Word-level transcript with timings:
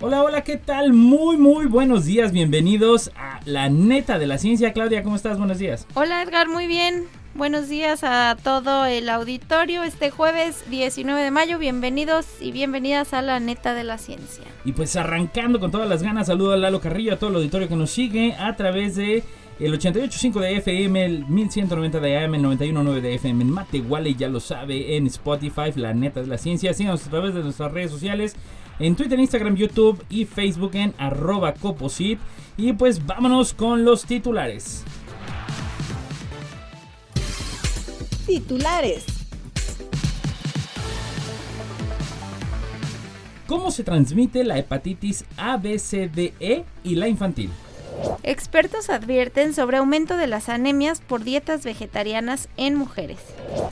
Hola, 0.00 0.22
hola, 0.22 0.44
¿qué 0.44 0.56
tal? 0.56 0.92
Muy, 0.92 1.36
muy 1.36 1.66
buenos 1.66 2.04
días. 2.04 2.30
Bienvenidos 2.30 3.10
a 3.16 3.40
La 3.44 3.68
Neta 3.68 4.20
de 4.20 4.28
la 4.28 4.38
Ciencia. 4.38 4.72
Claudia, 4.72 5.02
¿cómo 5.02 5.16
estás? 5.16 5.38
Buenos 5.38 5.58
días. 5.58 5.88
Hola, 5.94 6.22
Edgar, 6.22 6.48
muy 6.48 6.68
bien. 6.68 7.06
Buenos 7.34 7.68
días 7.68 8.04
a 8.04 8.36
todo 8.40 8.86
el 8.86 9.08
auditorio 9.08 9.82
este 9.82 10.10
jueves 10.10 10.62
19 10.70 11.20
de 11.20 11.32
mayo. 11.32 11.58
Bienvenidos 11.58 12.26
y 12.40 12.52
bienvenidas 12.52 13.12
a 13.12 13.22
La 13.22 13.40
Neta 13.40 13.74
de 13.74 13.82
la 13.82 13.98
Ciencia. 13.98 14.44
Y 14.64 14.70
pues 14.70 14.94
arrancando 14.94 15.58
con 15.58 15.72
todas 15.72 15.88
las 15.88 16.04
ganas, 16.04 16.28
saludo 16.28 16.52
a 16.52 16.56
Lalo 16.56 16.80
Carrillo, 16.80 17.14
a 17.14 17.16
todo 17.16 17.30
el 17.30 17.36
auditorio 17.36 17.68
que 17.68 17.74
nos 17.74 17.90
sigue 17.90 18.34
a 18.34 18.54
través 18.54 18.94
de 18.94 19.24
el 19.58 19.76
88.5 19.76 20.38
de 20.38 20.56
FM, 20.58 21.04
el 21.04 21.26
1190 21.26 21.98
de 21.98 22.18
AM, 22.18 22.36
el 22.36 22.44
91.9 22.44 23.00
de 23.00 23.14
FM 23.16 23.42
en 23.42 23.50
Matehuala, 23.50 24.08
ya 24.10 24.28
lo 24.28 24.38
sabe, 24.38 24.96
en 24.96 25.08
Spotify, 25.08 25.72
La 25.74 25.92
Neta 25.92 26.20
de 26.20 26.28
la 26.28 26.38
Ciencia. 26.38 26.72
Síganos 26.72 27.04
a 27.04 27.10
través 27.10 27.34
de 27.34 27.42
nuestras 27.42 27.72
redes 27.72 27.90
sociales 27.90 28.36
en 28.78 28.96
Twitter, 28.96 29.18
Instagram, 29.18 29.56
YouTube 29.56 30.02
y 30.08 30.24
Facebook 30.24 30.72
en 30.74 30.94
arroba 30.98 31.54
coposit. 31.54 32.18
Y 32.56 32.72
pues 32.72 33.04
vámonos 33.06 33.54
con 33.54 33.84
los 33.84 34.04
titulares. 34.04 34.84
Titulares. 38.26 39.04
¿Cómo 43.46 43.70
se 43.70 43.82
transmite 43.82 44.44
la 44.44 44.58
hepatitis 44.58 45.24
A, 45.38 45.56
B, 45.56 45.78
C, 45.78 46.08
D, 46.08 46.34
E 46.38 46.64
y 46.84 46.96
la 46.96 47.08
infantil? 47.08 47.50
Expertos 48.22 48.90
advierten 48.90 49.54
sobre 49.54 49.78
aumento 49.78 50.16
de 50.16 50.26
las 50.26 50.50
anemias 50.50 51.00
por 51.00 51.24
dietas 51.24 51.64
vegetarianas 51.64 52.48
en 52.56 52.74
mujeres. 52.74 53.18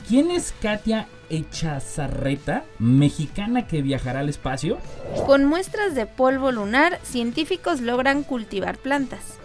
¿Quién 0.07 0.31
es 0.31 0.53
Katia 0.61 1.07
Echazarreta, 1.29 2.63
mexicana 2.79 3.67
que 3.67 3.81
viajará 3.81 4.21
al 4.21 4.29
espacio? 4.29 4.77
Con 5.25 5.45
muestras 5.45 5.95
de 5.95 6.05
polvo 6.05 6.51
lunar, 6.51 6.99
científicos 7.03 7.81
logran 7.81 8.23
cultivar 8.23 8.77
plantas. 8.77 9.37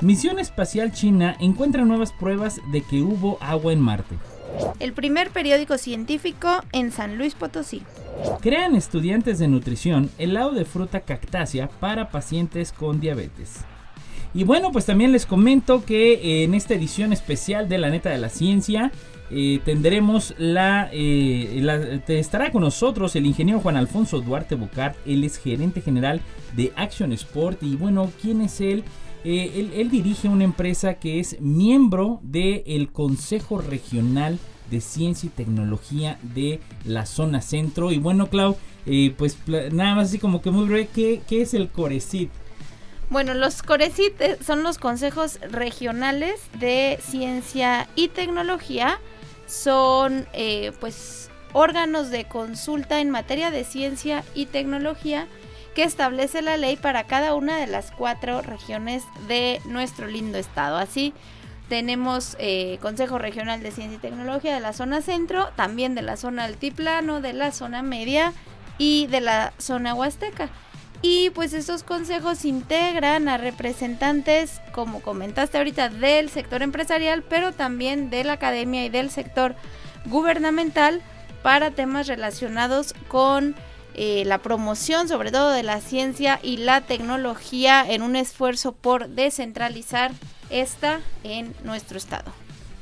Misión 0.00 0.38
espacial 0.38 0.92
china 0.92 1.36
encuentra 1.40 1.84
nuevas 1.84 2.12
pruebas 2.12 2.60
de 2.72 2.82
que 2.82 3.02
hubo 3.02 3.38
agua 3.40 3.72
en 3.72 3.80
Marte. 3.80 4.16
El 4.80 4.92
primer 4.92 5.30
periódico 5.30 5.78
científico 5.78 6.48
en 6.72 6.92
San 6.92 7.18
Luis 7.18 7.34
Potosí. 7.34 7.82
Crean 8.40 8.74
estudiantes 8.74 9.38
de 9.38 9.48
nutrición 9.48 10.10
helado 10.18 10.52
de 10.52 10.64
fruta 10.64 11.00
cactácea 11.00 11.68
para 11.68 12.10
pacientes 12.10 12.72
con 12.72 13.00
diabetes. 13.00 13.60
Y 14.34 14.44
bueno, 14.44 14.70
pues 14.72 14.86
también 14.86 15.12
les 15.12 15.26
comento 15.26 15.84
que 15.84 16.44
en 16.44 16.54
esta 16.54 16.74
edición 16.74 17.12
especial 17.12 17.68
de 17.68 17.78
La 17.78 17.90
Neta 17.90 18.10
de 18.10 18.18
la 18.18 18.28
Ciencia 18.28 18.92
eh, 19.30 19.60
tendremos 19.64 20.34
la, 20.38 20.88
eh, 20.92 22.00
estará 22.08 22.52
con 22.52 22.62
nosotros 22.62 23.16
el 23.16 23.26
ingeniero 23.26 23.60
Juan 23.60 23.76
Alfonso 23.76 24.20
Duarte 24.20 24.54
Bucar, 24.54 24.94
él 25.04 25.24
es 25.24 25.38
gerente 25.38 25.80
general 25.80 26.20
de 26.54 26.72
Action 26.76 27.12
Sport 27.12 27.62
y 27.62 27.74
bueno, 27.76 28.10
¿quién 28.22 28.40
es 28.40 28.60
él? 28.60 28.84
Eh, 29.24 29.52
él, 29.56 29.72
él, 29.74 29.90
dirige 29.90 30.28
una 30.28 30.44
empresa 30.44 30.94
que 30.94 31.18
es 31.18 31.40
miembro 31.40 32.20
del 32.22 32.92
Consejo 32.92 33.58
Regional 33.58 34.38
de 34.70 34.80
Ciencia 34.80 35.26
y 35.26 35.30
Tecnología 35.30 36.18
de 36.22 36.60
la 36.84 37.06
zona 37.06 37.40
centro 37.40 37.90
y 37.90 37.98
bueno 37.98 38.28
Clau, 38.28 38.56
pues 39.16 39.36
nada 39.48 39.96
más 39.96 40.08
así 40.08 40.18
como 40.18 40.42
que 40.42 40.52
muy 40.52 40.66
breve, 40.66 40.88
¿qué, 40.94 41.22
qué 41.28 41.42
es 41.42 41.54
el 41.54 41.68
Corecit? 41.68 42.30
Bueno, 43.08 43.34
los 43.34 43.62
CORECIT 43.62 44.42
son 44.44 44.64
los 44.64 44.78
consejos 44.78 45.38
regionales 45.50 46.40
de 46.58 46.98
ciencia 47.00 47.88
y 47.94 48.08
tecnología. 48.08 48.98
Son 49.46 50.26
eh, 50.32 50.72
pues 50.80 51.30
órganos 51.52 52.10
de 52.10 52.24
consulta 52.24 53.00
en 53.00 53.10
materia 53.10 53.50
de 53.50 53.64
ciencia 53.64 54.24
y 54.34 54.46
tecnología 54.46 55.26
que 55.74 55.84
establece 55.84 56.42
la 56.42 56.56
ley 56.56 56.76
para 56.76 57.04
cada 57.04 57.34
una 57.34 57.58
de 57.58 57.66
las 57.66 57.90
cuatro 57.90 58.40
regiones 58.42 59.04
de 59.28 59.60
nuestro 59.66 60.06
lindo 60.06 60.38
estado. 60.38 60.78
Así 60.78 61.12
tenemos 61.68 62.36
eh, 62.38 62.78
Consejo 62.80 63.18
Regional 63.18 63.62
de 63.62 63.72
Ciencia 63.72 63.96
y 63.96 64.00
Tecnología 64.00 64.54
de 64.54 64.60
la 64.60 64.72
zona 64.72 65.02
centro, 65.02 65.48
también 65.56 65.94
de 65.94 66.02
la 66.02 66.16
zona 66.16 66.44
altiplano, 66.44 67.20
de 67.20 67.32
la 67.32 67.52
zona 67.52 67.82
media 67.82 68.32
y 68.78 69.06
de 69.08 69.20
la 69.20 69.52
zona 69.58 69.94
huasteca. 69.94 70.48
Y 71.02 71.30
pues 71.30 71.52
estos 71.52 71.82
consejos 71.82 72.44
integran 72.44 73.28
a 73.28 73.36
representantes, 73.36 74.60
como 74.72 75.00
comentaste 75.00 75.58
ahorita, 75.58 75.88
del 75.88 76.30
sector 76.30 76.62
empresarial, 76.62 77.22
pero 77.22 77.52
también 77.52 78.10
de 78.10 78.24
la 78.24 78.34
academia 78.34 78.84
y 78.84 78.88
del 78.88 79.10
sector 79.10 79.54
gubernamental 80.06 81.02
para 81.42 81.70
temas 81.70 82.08
relacionados 82.08 82.94
con 83.08 83.54
eh, 83.94 84.24
la 84.26 84.38
promoción, 84.38 85.08
sobre 85.08 85.30
todo 85.30 85.50
de 85.50 85.62
la 85.62 85.80
ciencia 85.80 86.40
y 86.42 86.58
la 86.58 86.80
tecnología, 86.82 87.84
en 87.88 88.02
un 88.02 88.16
esfuerzo 88.16 88.72
por 88.72 89.08
descentralizar 89.08 90.12
esta 90.50 91.00
en 91.24 91.54
nuestro 91.64 91.98
estado. 91.98 92.32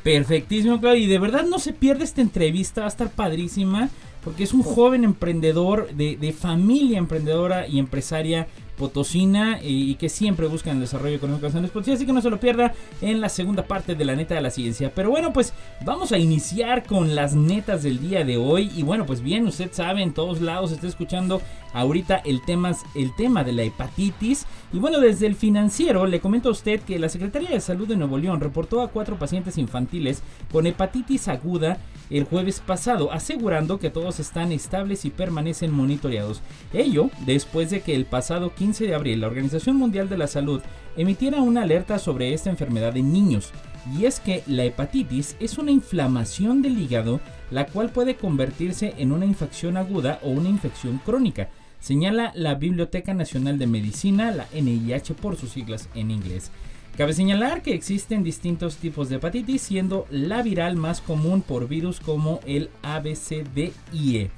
Perfectísimo, 0.02 0.81
claro. 0.81 0.96
Y 0.96 1.06
de 1.06 1.19
verdad 1.19 1.44
no 1.44 1.58
se 1.58 1.72
pierde 1.72 2.04
esta 2.04 2.20
entrevista, 2.20 2.82
va 2.82 2.86
a 2.86 2.91
estar 2.91 3.10
padrísima 3.10 3.88
porque 4.24 4.44
es 4.44 4.54
un 4.54 4.62
joven 4.62 5.04
emprendedor 5.04 5.88
de, 5.94 6.16
de 6.16 6.32
familia 6.32 6.98
emprendedora 6.98 7.68
y 7.68 7.78
empresaria 7.78 8.48
potosina 8.76 9.60
y, 9.62 9.94
que 9.94 10.08
siempre 10.08 10.46
buscan 10.46 10.74
el 10.74 10.80
desarrollo 10.80 11.16
económico 11.16 11.46
de 11.46 11.52
San 11.52 11.62
Luis 11.62 11.88
así 11.88 12.06
que 12.06 12.12
no 12.12 12.20
se 12.20 12.30
lo 12.30 12.40
pierda 12.40 12.74
en 13.00 13.20
la 13.20 13.28
segunda 13.28 13.64
parte 13.64 13.94
de 13.94 14.04
la 14.04 14.16
neta 14.16 14.34
de 14.34 14.40
la 14.40 14.50
ciencia. 14.50 14.92
Pero 14.94 15.10
bueno, 15.10 15.32
pues 15.32 15.52
vamos 15.84 16.12
a 16.12 16.18
iniciar 16.18 16.84
con 16.84 17.14
las 17.14 17.34
netas 17.34 17.82
del 17.82 18.00
día 18.00 18.24
de 18.24 18.36
hoy 18.36 18.70
y 18.76 18.82
bueno, 18.82 19.06
pues 19.06 19.20
bien, 19.20 19.46
usted 19.46 19.72
sabe, 19.72 20.02
en 20.02 20.14
todos 20.14 20.40
lados 20.40 20.72
está 20.72 20.86
escuchando 20.86 21.40
ahorita 21.72 22.16
el 22.24 22.40
tema, 22.44 22.72
el 22.94 23.14
tema 23.14 23.44
de 23.44 23.52
la 23.52 23.62
hepatitis 23.62 24.46
y 24.72 24.78
bueno, 24.78 25.00
desde 25.00 25.26
el 25.26 25.36
financiero 25.36 26.06
le 26.06 26.20
comento 26.20 26.48
a 26.48 26.52
usted 26.52 26.80
que 26.80 26.98
la 26.98 27.08
Secretaría 27.08 27.50
de 27.50 27.60
Salud 27.60 27.86
de 27.86 27.96
Nuevo 27.96 28.18
León 28.18 28.40
reportó 28.40 28.82
a 28.82 28.88
cuatro 28.88 29.18
pacientes 29.18 29.58
infantiles 29.58 30.22
con 30.50 30.66
hepatitis 30.66 31.28
aguda 31.28 31.78
el 32.10 32.24
jueves 32.24 32.60
pasado, 32.60 33.12
asegurando 33.12 33.78
que 33.78 33.90
todos 33.90 34.20
están 34.20 34.52
estables 34.52 35.04
y 35.04 35.10
permanecen 35.10 35.72
monitoreados. 35.72 36.42
Ello 36.72 37.10
después 37.24 37.70
de 37.70 37.80
que 37.80 37.94
el 37.94 38.04
pasado 38.04 38.54
15 38.54 38.63
de 38.72 38.94
abril 38.94 39.20
la 39.20 39.26
Organización 39.26 39.76
Mundial 39.76 40.08
de 40.08 40.16
la 40.16 40.26
Salud 40.26 40.62
emitiera 40.97 41.42
una 41.42 41.62
alerta 41.62 41.98
sobre 41.98 42.32
esta 42.32 42.48
enfermedad 42.48 42.97
en 42.97 43.12
niños. 43.12 43.50
Y 43.97 44.06
es 44.06 44.20
que 44.20 44.42
la 44.47 44.64
hepatitis 44.64 45.36
es 45.38 45.58
una 45.58 45.70
inflamación 45.70 46.62
del 46.62 46.78
hígado 46.78 47.20
la 47.50 47.66
cual 47.66 47.91
puede 47.91 48.16
convertirse 48.16 48.94
en 48.97 49.12
una 49.12 49.26
infección 49.26 49.76
aguda 49.76 50.19
o 50.22 50.30
una 50.30 50.48
infección 50.48 50.98
crónica, 51.04 51.50
señala 51.78 52.32
la 52.34 52.54
Biblioteca 52.54 53.12
Nacional 53.12 53.58
de 53.58 53.66
Medicina, 53.66 54.30
la 54.30 54.48
NIH 54.54 55.12
por 55.14 55.36
sus 55.36 55.50
siglas 55.50 55.91
en 55.94 56.10
inglés. 56.10 56.50
Cabe 56.96 57.12
señalar 57.12 57.60
que 57.60 57.75
existen 57.75 58.25
distintos 58.25 58.76
tipos 58.76 59.10
de 59.10 59.16
hepatitis, 59.16 59.60
siendo 59.60 60.06
la 60.10 60.42
viral 60.42 60.76
más 60.76 61.02
común 61.02 61.42
por 61.42 61.69
virus 61.69 62.00
como 62.00 62.41
el 62.46 62.70
ABCDIE. 62.82 64.31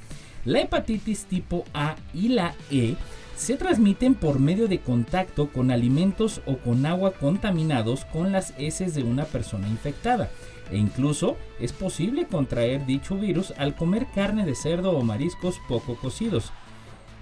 La 0.45 0.61
hepatitis 0.61 1.27
tipo 1.27 1.65
A 1.73 1.97
y 2.13 2.29
la 2.29 2.55
E 2.71 2.97
se 3.37 3.57
transmiten 3.57 4.15
por 4.15 4.41
medio 4.41 4.67
de 4.67 4.81
contacto 4.81 5.49
con 5.49 5.71
alimentos 5.71 6.41
o 6.47 6.57
con 6.57 6.87
agua 6.87 7.13
contaminados 7.13 8.05
con 8.07 8.33
las 8.33 8.55
heces 8.59 8.95
de 8.95 9.03
una 9.03 9.25
persona 9.25 9.69
infectada. 9.69 10.31
E 10.71 10.79
incluso 10.79 11.37
es 11.61 11.73
posible 11.73 12.27
contraer 12.27 12.87
dicho 12.87 13.17
virus 13.17 13.53
al 13.59 13.77
comer 13.77 14.07
carne 14.15 14.45
de 14.45 14.55
cerdo 14.55 14.93
o 14.93 15.03
mariscos 15.03 15.61
poco 15.69 15.97
cocidos. 15.97 16.51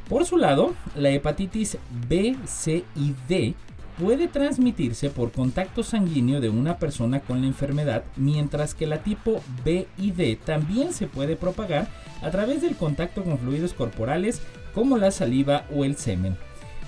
Por 0.08 0.24
su 0.24 0.36
lado, 0.36 0.74
la 0.94 1.10
hepatitis 1.10 1.78
B, 2.08 2.36
C 2.44 2.84
y 2.94 3.14
D 3.28 3.54
puede 3.98 4.28
transmitirse 4.28 5.10
por 5.10 5.32
contacto 5.32 5.82
sanguíneo 5.82 6.40
de 6.40 6.48
una 6.48 6.78
persona 6.78 7.20
con 7.20 7.40
la 7.40 7.46
enfermedad, 7.46 8.04
mientras 8.16 8.74
que 8.74 8.86
la 8.86 9.02
tipo 9.02 9.40
B 9.64 9.86
y 9.98 10.10
D 10.10 10.38
también 10.44 10.92
se 10.92 11.06
puede 11.06 11.36
propagar 11.36 11.88
a 12.22 12.30
través 12.30 12.62
del 12.62 12.76
contacto 12.76 13.22
con 13.22 13.38
fluidos 13.38 13.72
corporales 13.72 14.40
como 14.74 14.96
la 14.96 15.10
saliva 15.10 15.64
o 15.74 15.84
el 15.84 15.96
semen. 15.96 16.36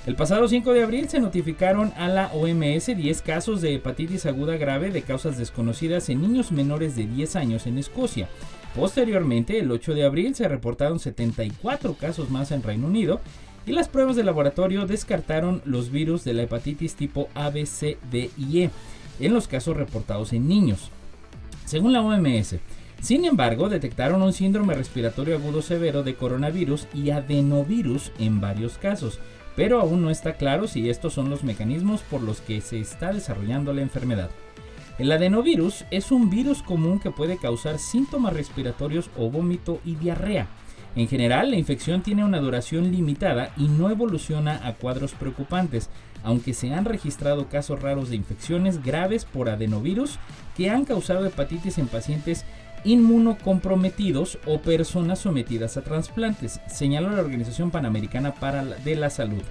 El 0.06 0.14
pasado 0.14 0.46
5 0.46 0.72
de 0.72 0.84
abril 0.84 1.08
se 1.08 1.18
notificaron 1.18 1.92
a 1.96 2.06
la 2.06 2.28
OMS 2.32 2.86
10 2.96 3.22
casos 3.22 3.60
de 3.60 3.74
hepatitis 3.74 4.24
aguda 4.26 4.56
grave 4.56 4.90
de 4.90 5.02
causas 5.02 5.36
desconocidas 5.36 6.08
en 6.08 6.22
niños 6.22 6.52
menores 6.52 6.94
de 6.94 7.06
10 7.06 7.34
años 7.34 7.66
en 7.66 7.76
Escocia. 7.76 8.28
Posteriormente, 8.76 9.58
el 9.58 9.70
8 9.72 9.94
de 9.94 10.04
abril 10.04 10.36
se 10.36 10.46
reportaron 10.46 11.00
74 11.00 11.94
casos 11.94 12.30
más 12.30 12.52
en 12.52 12.62
Reino 12.62 12.86
Unido 12.86 13.20
y 13.66 13.72
las 13.72 13.88
pruebas 13.88 14.16
de 14.16 14.24
laboratorio 14.24 14.86
descartaron 14.86 15.60
los 15.64 15.90
virus 15.90 16.24
de 16.24 16.32
la 16.32 16.44
hepatitis 16.44 16.94
tipo 16.94 17.28
A, 17.34 17.50
B, 17.50 17.66
C, 17.66 17.98
D 18.10 18.30
y 18.38 18.62
E 18.62 18.70
en 19.20 19.34
los 19.34 19.48
casos 19.48 19.76
reportados 19.76 20.32
en 20.32 20.46
niños. 20.46 20.90
Según 21.64 21.92
la 21.92 22.00
OMS, 22.00 22.56
sin 23.00 23.24
embargo, 23.24 23.68
detectaron 23.68 24.22
un 24.22 24.32
síndrome 24.32 24.74
respiratorio 24.74 25.36
agudo 25.36 25.62
severo 25.62 26.02
de 26.02 26.14
coronavirus 26.14 26.86
y 26.94 27.10
adenovirus 27.10 28.12
en 28.18 28.40
varios 28.40 28.78
casos, 28.78 29.20
pero 29.54 29.80
aún 29.80 30.02
no 30.02 30.10
está 30.10 30.34
claro 30.34 30.66
si 30.66 30.88
estos 30.88 31.14
son 31.14 31.30
los 31.30 31.44
mecanismos 31.44 32.02
por 32.02 32.22
los 32.22 32.40
que 32.40 32.60
se 32.60 32.78
está 32.78 33.12
desarrollando 33.12 33.72
la 33.72 33.82
enfermedad. 33.82 34.30
El 34.98 35.12
adenovirus 35.12 35.84
es 35.90 36.10
un 36.10 36.30
virus 36.30 36.62
común 36.62 37.00
que 37.00 37.10
puede 37.10 37.36
causar 37.36 37.78
síntomas 37.78 38.32
respiratorios 38.32 39.10
o 39.16 39.30
vómito 39.30 39.80
y 39.84 39.94
diarrea. 39.96 40.46
En 40.96 41.08
general, 41.08 41.50
la 41.50 41.58
infección 41.58 42.02
tiene 42.02 42.24
una 42.24 42.40
duración 42.40 42.90
limitada 42.90 43.52
y 43.58 43.68
no 43.68 43.90
evoluciona 43.90 44.66
a 44.66 44.72
cuadros 44.72 45.12
preocupantes, 45.12 45.90
aunque 46.24 46.54
se 46.54 46.72
han 46.72 46.86
registrado 46.86 47.48
casos 47.48 47.82
raros 47.82 48.08
de 48.08 48.16
infecciones 48.16 48.82
graves 48.82 49.26
por 49.26 49.50
adenovirus 49.50 50.18
que 50.56 50.70
han 50.70 50.86
causado 50.86 51.26
hepatitis 51.26 51.76
en 51.76 51.86
pacientes 51.86 52.46
inmunocomprometidos 52.84 54.38
o 54.46 54.62
personas 54.62 55.18
sometidas 55.18 55.76
a 55.76 55.82
trasplantes, 55.82 56.60
señaló 56.66 57.10
la 57.10 57.20
Organización 57.20 57.70
Panamericana 57.70 58.34
de 58.82 58.96
la 58.96 59.10
Salud. 59.10 59.42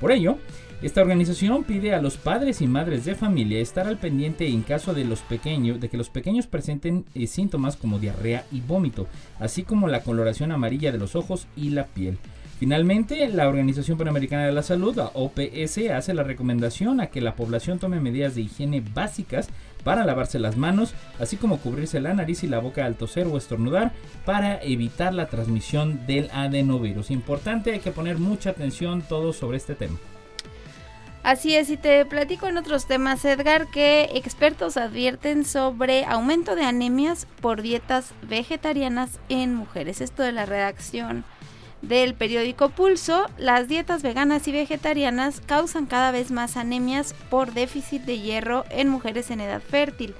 Por 0.00 0.12
ello, 0.12 0.38
esta 0.82 1.00
organización 1.00 1.62
pide 1.62 1.94
a 1.94 2.02
los 2.02 2.16
padres 2.16 2.60
y 2.60 2.66
madres 2.66 3.04
de 3.04 3.14
familia 3.14 3.60
estar 3.60 3.86
al 3.86 3.98
pendiente 3.98 4.48
en 4.48 4.62
caso 4.62 4.92
de 4.92 5.04
los 5.04 5.20
pequeños, 5.20 5.80
de 5.80 5.88
que 5.88 5.96
los 5.96 6.10
pequeños 6.10 6.48
presenten 6.48 7.04
eh, 7.14 7.28
síntomas 7.28 7.76
como 7.76 8.00
diarrea 8.00 8.44
y 8.50 8.60
vómito, 8.60 9.06
así 9.38 9.62
como 9.62 9.86
la 9.86 10.02
coloración 10.02 10.50
amarilla 10.50 10.90
de 10.90 10.98
los 10.98 11.14
ojos 11.14 11.46
y 11.54 11.70
la 11.70 11.86
piel. 11.86 12.18
Finalmente, 12.58 13.28
la 13.28 13.48
Organización 13.48 13.96
Panamericana 13.96 14.46
de 14.46 14.52
la 14.52 14.64
Salud, 14.64 14.96
la 14.96 15.12
OPS, 15.14 15.90
hace 15.94 16.14
la 16.14 16.24
recomendación 16.24 17.00
a 17.00 17.08
que 17.08 17.20
la 17.20 17.36
población 17.36 17.78
tome 17.78 18.00
medidas 18.00 18.34
de 18.34 18.42
higiene 18.42 18.82
básicas 18.94 19.50
para 19.84 20.04
lavarse 20.04 20.40
las 20.40 20.56
manos, 20.56 20.94
así 21.20 21.36
como 21.36 21.58
cubrirse 21.58 22.00
la 22.00 22.14
nariz 22.14 22.42
y 22.42 22.48
la 22.48 22.58
boca 22.58 22.86
al 22.86 22.96
toser 22.96 23.28
o 23.28 23.36
estornudar 23.36 23.92
para 24.24 24.60
evitar 24.62 25.14
la 25.14 25.26
transmisión 25.26 26.06
del 26.06 26.28
adenovirus. 26.32 27.12
Importante, 27.12 27.72
hay 27.72 27.80
que 27.80 27.92
poner 27.92 28.18
mucha 28.18 28.50
atención 28.50 29.02
todos 29.02 29.36
sobre 29.36 29.58
este 29.58 29.74
tema. 29.76 29.98
Así 31.22 31.54
es, 31.54 31.70
y 31.70 31.76
te 31.76 32.04
platico 32.04 32.48
en 32.48 32.58
otros 32.58 32.86
temas, 32.86 33.24
Edgar, 33.24 33.68
que 33.68 34.10
expertos 34.14 34.76
advierten 34.76 35.44
sobre 35.44 36.04
aumento 36.04 36.56
de 36.56 36.64
anemias 36.64 37.28
por 37.40 37.62
dietas 37.62 38.12
vegetarianas 38.22 39.20
en 39.28 39.54
mujeres. 39.54 40.00
Esto 40.00 40.24
de 40.24 40.32
la 40.32 40.46
redacción 40.46 41.24
del 41.80 42.14
periódico 42.14 42.70
Pulso, 42.70 43.30
las 43.38 43.68
dietas 43.68 44.02
veganas 44.02 44.48
y 44.48 44.52
vegetarianas 44.52 45.40
causan 45.46 45.86
cada 45.86 46.10
vez 46.10 46.32
más 46.32 46.56
anemias 46.56 47.14
por 47.30 47.52
déficit 47.52 48.02
de 48.02 48.18
hierro 48.18 48.64
en 48.70 48.88
mujeres 48.88 49.30
en 49.30 49.40
edad 49.40 49.62
fértil 49.62 50.14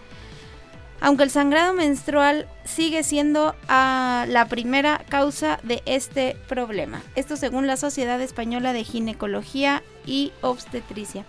aunque 1.03 1.25
el 1.25 1.31
sangrado 1.31 1.75
menstrual 1.75 2.47
sigue 2.65 3.03
siendo 3.03 3.57
ah, 3.69 4.25
la 4.29 4.47
primera 4.47 5.05
causa 5.09 5.59
de 5.65 5.83
este 5.85 6.37
problema. 6.49 7.03
Esto 7.17 7.37
según 7.37 7.67
la 7.67 7.77
Sociedad 7.77 8.21
Española 8.21 8.73
de 8.73 8.85
Ginecología 8.85 9.83
y 10.07 10.33
Obstetricia. 10.41 11.25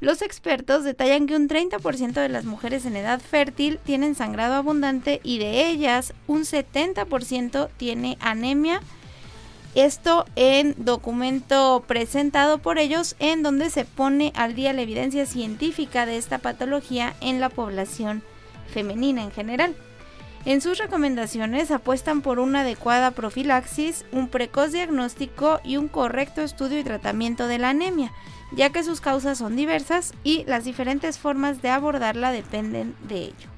Los 0.00 0.20
expertos 0.20 0.84
detallan 0.84 1.26
que 1.26 1.36
un 1.36 1.48
30% 1.48 2.12
de 2.12 2.28
las 2.28 2.44
mujeres 2.44 2.84
en 2.84 2.96
edad 2.96 3.20
fértil 3.20 3.78
tienen 3.82 4.14
sangrado 4.14 4.54
abundante 4.54 5.20
y 5.22 5.38
de 5.38 5.68
ellas 5.68 6.12
un 6.26 6.42
70% 6.42 7.70
tiene 7.78 8.18
anemia. 8.20 8.82
Esto 9.74 10.26
en 10.36 10.74
documento 10.76 11.84
presentado 11.86 12.58
por 12.58 12.78
ellos 12.78 13.16
en 13.18 13.42
donde 13.42 13.70
se 13.70 13.84
pone 13.84 14.32
al 14.34 14.54
día 14.54 14.72
la 14.72 14.82
evidencia 14.82 15.24
científica 15.24 16.04
de 16.04 16.18
esta 16.18 16.38
patología 16.38 17.14
en 17.20 17.40
la 17.40 17.48
población 17.48 18.22
femenina 18.72 19.22
en 19.22 19.30
general. 19.30 19.76
En 20.46 20.60
sus 20.60 20.78
recomendaciones 20.78 21.72
apuestan 21.72 22.22
por 22.22 22.38
una 22.38 22.60
adecuada 22.60 23.10
profilaxis, 23.10 24.04
un 24.12 24.28
precoz 24.28 24.70
diagnóstico 24.70 25.58
y 25.64 25.76
un 25.76 25.88
correcto 25.88 26.40
estudio 26.40 26.78
y 26.78 26.84
tratamiento 26.84 27.48
de 27.48 27.58
la 27.58 27.70
anemia, 27.70 28.12
ya 28.52 28.70
que 28.70 28.84
sus 28.84 29.00
causas 29.00 29.38
son 29.38 29.56
diversas 29.56 30.14
y 30.22 30.44
las 30.44 30.64
diferentes 30.64 31.18
formas 31.18 31.62
de 31.62 31.70
abordarla 31.70 32.30
dependen 32.30 32.94
de 33.08 33.24
ello. 33.24 33.48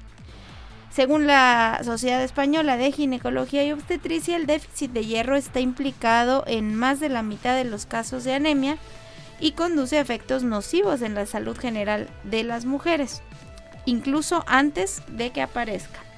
Según 0.89 1.27
la 1.27 1.79
Sociedad 1.83 2.23
Española 2.23 2.75
de 2.75 2.91
Ginecología 2.91 3.63
y 3.63 3.71
Obstetricia, 3.71 4.35
el 4.35 4.47
déficit 4.47 4.91
de 4.91 5.05
hierro 5.05 5.35
está 5.35 5.59
implicado 5.59 6.43
en 6.47 6.73
más 6.73 6.99
de 6.99 7.09
la 7.09 7.21
mitad 7.21 7.55
de 7.55 7.65
los 7.65 7.85
casos 7.85 8.23
de 8.23 8.33
anemia 8.33 8.79
y 9.39 9.51
conduce 9.51 9.99
a 9.99 10.01
efectos 10.01 10.43
nocivos 10.43 11.03
en 11.03 11.13
la 11.13 11.27
salud 11.27 11.55
general 11.55 12.09
de 12.23 12.43
las 12.43 12.65
mujeres 12.65 13.21
incluso 13.85 14.43
antes 14.45 15.01
de 15.07 15.31
que 15.31 15.41
aparezca. 15.41 16.08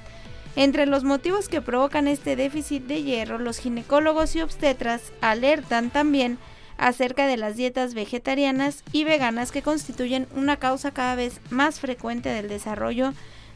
Entre 0.54 0.84
los 0.86 1.02
motivos 1.02 1.48
que 1.48 1.62
provocan 1.62 2.06
este 2.06 2.36
déficit 2.36 2.84
de 2.84 3.02
hierro, 3.02 3.38
los 3.38 3.58
ginecólogos 3.58 4.36
y 4.36 4.42
obstetras 4.42 5.12
alertan 5.22 5.90
también 5.90 6.38
acerca 6.76 7.26
de 7.26 7.36
las 7.36 7.56
dietas 7.56 7.94
vegetarianas 7.94 8.82
y 8.92 9.04
veganas 9.04 9.50
que 9.50 9.62
constituyen 9.62 10.26
una 10.34 10.56
causa 10.56 10.90
cada 10.90 11.14
vez 11.14 11.40
más 11.50 11.80
frecuente 11.80 12.28
del 12.28 12.48
desarrollo 12.48 13.14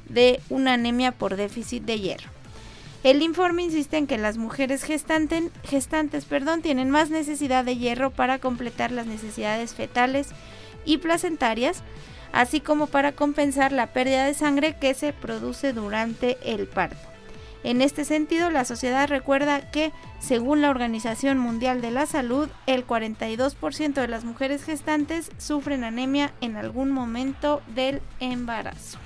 de 0.08 0.40
una 0.48 0.74
anemia 0.74 1.12
por 1.12 1.36
déficit 1.36 1.84
de 1.84 2.00
hierro. 2.00 2.30
El 3.02 3.22
informe 3.22 3.62
insiste 3.62 3.98
en 3.98 4.06
que 4.06 4.16
las 4.16 4.38
mujeres 4.38 4.82
gestantes 4.84 6.24
perdón, 6.24 6.62
tienen 6.62 6.90
más 6.90 7.10
necesidad 7.10 7.64
de 7.64 7.76
hierro 7.76 8.10
para 8.10 8.38
completar 8.38 8.90
las 8.90 9.06
necesidades 9.06 9.74
fetales 9.74 10.28
y 10.84 10.98
placentarias, 10.98 11.82
así 12.36 12.60
como 12.60 12.86
para 12.86 13.12
compensar 13.12 13.72
la 13.72 13.88
pérdida 13.88 14.26
de 14.26 14.34
sangre 14.34 14.76
que 14.78 14.92
se 14.92 15.14
produce 15.14 15.72
durante 15.72 16.36
el 16.44 16.66
parto. 16.66 16.98
En 17.64 17.80
este 17.80 18.04
sentido, 18.04 18.50
la 18.50 18.66
sociedad 18.66 19.08
recuerda 19.08 19.70
que, 19.70 19.90
según 20.20 20.60
la 20.60 20.68
Organización 20.68 21.38
Mundial 21.38 21.80
de 21.80 21.90
la 21.90 22.04
Salud, 22.04 22.48
el 22.66 22.86
42% 22.86 23.94
de 23.94 24.06
las 24.06 24.24
mujeres 24.24 24.62
gestantes 24.64 25.32
sufren 25.38 25.82
anemia 25.82 26.32
en 26.42 26.56
algún 26.56 26.92
momento 26.92 27.62
del 27.74 28.02
embarazo. 28.20 28.98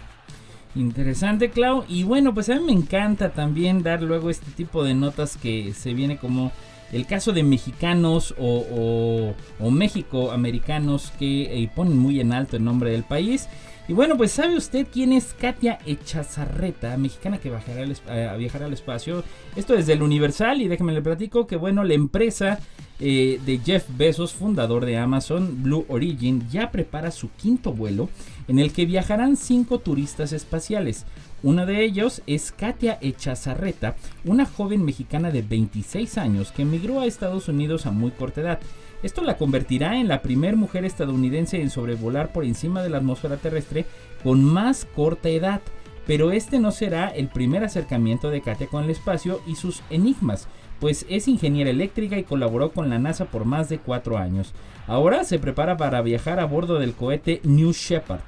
Interesante, 0.74 1.50
Clau. 1.50 1.84
Y 1.88 2.02
bueno, 2.02 2.34
pues 2.34 2.50
a 2.50 2.56
mí 2.56 2.64
me 2.64 2.72
encanta 2.72 3.30
también 3.30 3.84
dar 3.84 4.02
luego 4.02 4.28
este 4.28 4.50
tipo 4.50 4.82
de 4.82 4.94
notas 4.94 5.36
que 5.36 5.72
se 5.72 5.94
viene 5.94 6.18
como 6.18 6.52
el 6.92 7.06
caso 7.06 7.32
de 7.32 7.42
mexicanos 7.42 8.34
o, 8.38 9.34
o, 9.60 9.70
México 9.70 10.32
americanos 10.32 11.12
que 11.18 11.62
eh, 11.62 11.70
ponen 11.74 11.96
muy 11.96 12.20
en 12.20 12.32
alto 12.32 12.56
el 12.56 12.64
nombre 12.64 12.90
del 12.90 13.04
país. 13.04 13.48
Y 13.88 13.92
bueno, 13.92 14.16
pues 14.16 14.30
¿sabe 14.30 14.56
usted 14.56 14.86
quién 14.92 15.12
es 15.12 15.34
Katia 15.34 15.78
Echazarreta, 15.84 16.96
mexicana 16.96 17.38
que 17.38 17.50
bajará 17.50 17.84
eh, 17.84 18.28
a 18.28 18.36
viajar 18.36 18.62
al 18.62 18.72
espacio? 18.72 19.24
Esto 19.56 19.74
es 19.74 19.86
del 19.86 20.02
Universal 20.02 20.62
y 20.62 20.68
déjeme 20.68 20.92
le 20.92 21.02
platico 21.02 21.46
que 21.46 21.56
bueno, 21.56 21.82
la 21.82 21.94
empresa 21.94 22.60
eh, 23.00 23.40
de 23.44 23.58
Jeff 23.58 23.86
Bezos, 23.96 24.32
fundador 24.32 24.84
de 24.84 24.98
Amazon, 24.98 25.62
Blue 25.62 25.86
Origin, 25.88 26.46
ya 26.50 26.70
prepara 26.70 27.10
su 27.10 27.30
quinto 27.32 27.72
vuelo 27.72 28.10
en 28.46 28.58
el 28.58 28.72
que 28.72 28.84
viajarán 28.84 29.36
cinco 29.36 29.78
turistas 29.78 30.32
espaciales. 30.32 31.06
Uno 31.42 31.64
de 31.64 31.82
ellos 31.82 32.20
es 32.26 32.52
Katia 32.52 32.98
Echazarreta, 33.00 33.96
una 34.26 34.44
joven 34.44 34.84
mexicana 34.84 35.30
de 35.30 35.40
26 35.40 36.18
años 36.18 36.52
que 36.52 36.62
emigró 36.62 37.00
a 37.00 37.06
Estados 37.06 37.48
Unidos 37.48 37.86
a 37.86 37.90
muy 37.90 38.10
corta 38.10 38.42
edad. 38.42 38.60
Esto 39.02 39.22
la 39.22 39.38
convertirá 39.38 39.98
en 39.98 40.08
la 40.08 40.20
primera 40.20 40.54
mujer 40.54 40.84
estadounidense 40.84 41.62
en 41.62 41.70
sobrevolar 41.70 42.30
por 42.32 42.44
encima 42.44 42.82
de 42.82 42.90
la 42.90 42.98
atmósfera 42.98 43.38
terrestre 43.38 43.86
con 44.22 44.44
más 44.44 44.84
corta 44.84 45.30
edad. 45.30 45.62
Pero 46.06 46.30
este 46.30 46.58
no 46.58 46.72
será 46.72 47.08
el 47.08 47.28
primer 47.28 47.64
acercamiento 47.64 48.28
de 48.28 48.42
Katia 48.42 48.66
con 48.66 48.84
el 48.84 48.90
espacio 48.90 49.40
y 49.46 49.54
sus 49.54 49.82
enigmas, 49.88 50.46
pues 50.78 51.06
es 51.08 51.26
ingeniera 51.26 51.70
eléctrica 51.70 52.18
y 52.18 52.24
colaboró 52.24 52.72
con 52.72 52.90
la 52.90 52.98
NASA 52.98 53.26
por 53.26 53.46
más 53.46 53.70
de 53.70 53.78
cuatro 53.78 54.18
años. 54.18 54.52
Ahora 54.86 55.24
se 55.24 55.38
prepara 55.38 55.78
para 55.78 56.02
viajar 56.02 56.38
a 56.38 56.44
bordo 56.44 56.78
del 56.78 56.92
cohete 56.92 57.40
New 57.44 57.72
Shepard. 57.72 58.20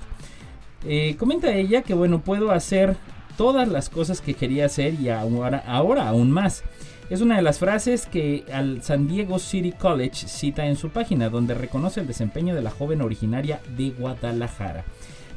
Eh, 0.85 1.17
comenta 1.19 1.55
ella 1.55 1.83
que 1.83 1.95
bueno, 1.95 2.21
puedo 2.21 2.51
hacer 2.51 2.97
todas 3.37 3.69
las 3.69 3.89
cosas 3.89 4.21
que 4.21 4.35
quería 4.35 4.67
hacer 4.67 4.95
y 4.95 5.09
ahora, 5.09 5.63
ahora 5.67 6.09
aún 6.09 6.31
más. 6.31 6.63
Es 7.11 7.21
una 7.21 7.37
de 7.37 7.43
las 7.43 7.59
frases 7.59 8.07
que 8.07 8.45
al 8.53 8.83
San 8.83 9.07
Diego 9.07 9.39
City 9.39 9.73
College 9.73 10.29
cita 10.29 10.67
en 10.67 10.77
su 10.77 10.91
página, 10.91 11.29
donde 11.29 11.55
reconoce 11.55 12.01
el 12.01 12.07
desempeño 12.07 12.55
de 12.55 12.63
la 12.63 12.71
joven 12.71 13.03
originaria 13.03 13.61
de 13.77 13.91
Guadalajara. 13.91 14.85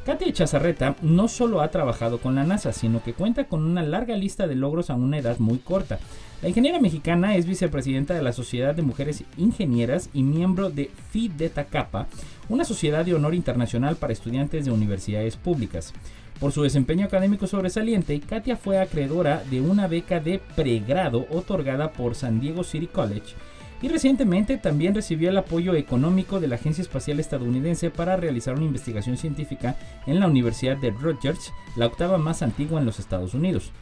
Katia 0.06 0.32
Chazarreta 0.32 0.94
no 1.02 1.26
solo 1.26 1.60
ha 1.60 1.72
trabajado 1.72 2.18
con 2.18 2.36
la 2.36 2.44
NASA, 2.44 2.72
sino 2.72 3.02
que 3.02 3.12
cuenta 3.12 3.48
con 3.48 3.64
una 3.64 3.82
larga 3.82 4.16
lista 4.16 4.46
de 4.46 4.54
logros 4.54 4.88
a 4.88 4.94
una 4.94 5.18
edad 5.18 5.40
muy 5.40 5.58
corta. 5.58 5.98
La 6.42 6.48
ingeniera 6.48 6.78
mexicana 6.78 7.34
es 7.34 7.44
vicepresidenta 7.44 8.14
de 8.14 8.22
la 8.22 8.32
Sociedad 8.32 8.72
de 8.72 8.82
Mujeres 8.82 9.24
Ingenieras 9.36 10.08
y 10.14 10.22
miembro 10.22 10.70
de 10.70 10.92
Phi 11.10 11.28
Beta 11.36 11.64
Kappa, 11.64 12.06
una 12.48 12.64
sociedad 12.64 13.04
de 13.04 13.14
honor 13.14 13.34
internacional 13.34 13.96
para 13.96 14.12
estudiantes 14.12 14.64
de 14.64 14.70
universidades 14.70 15.36
públicas. 15.36 15.92
Por 16.38 16.52
su 16.52 16.62
desempeño 16.62 17.06
académico 17.06 17.48
sobresaliente, 17.48 18.20
Katia 18.20 18.56
fue 18.56 18.78
acreedora 18.78 19.42
de 19.50 19.60
una 19.60 19.88
beca 19.88 20.20
de 20.20 20.38
pregrado 20.54 21.26
otorgada 21.30 21.90
por 21.92 22.14
San 22.14 22.38
Diego 22.38 22.62
City 22.62 22.86
College 22.86 23.34
y 23.82 23.88
recientemente 23.88 24.56
también 24.56 24.94
recibió 24.94 25.30
el 25.30 25.38
apoyo 25.38 25.74
económico 25.74 26.40
de 26.40 26.48
la 26.48 26.56
Agencia 26.56 26.82
Espacial 26.82 27.20
Estadounidense 27.20 27.90
para 27.90 28.16
realizar 28.16 28.54
una 28.54 28.64
investigación 28.64 29.16
científica 29.16 29.76
en 30.06 30.20
la 30.20 30.26
Universidad 30.26 30.76
de 30.76 30.90
Rutgers, 30.90 31.52
la 31.76 31.86
octava 31.86 32.18
más 32.18 32.42
antigua 32.42 32.80
en 32.80 32.86
los 32.86 32.98
Estados 32.98 33.34
Unidos. 33.34 33.72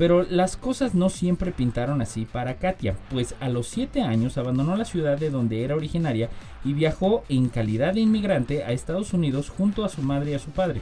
Pero 0.00 0.22
las 0.22 0.56
cosas 0.56 0.94
no 0.94 1.10
siempre 1.10 1.52
pintaron 1.52 2.00
así 2.00 2.24
para 2.24 2.54
Katia, 2.54 2.96
pues 3.10 3.34
a 3.38 3.50
los 3.50 3.66
7 3.68 4.00
años 4.00 4.38
abandonó 4.38 4.74
la 4.74 4.86
ciudad 4.86 5.18
de 5.18 5.28
donde 5.28 5.62
era 5.62 5.76
originaria 5.76 6.30
y 6.64 6.72
viajó 6.72 7.22
en 7.28 7.50
calidad 7.50 7.92
de 7.92 8.00
inmigrante 8.00 8.64
a 8.64 8.72
Estados 8.72 9.12
Unidos 9.12 9.50
junto 9.50 9.84
a 9.84 9.90
su 9.90 10.00
madre 10.00 10.30
y 10.30 10.34
a 10.34 10.38
su 10.38 10.52
padre. 10.52 10.80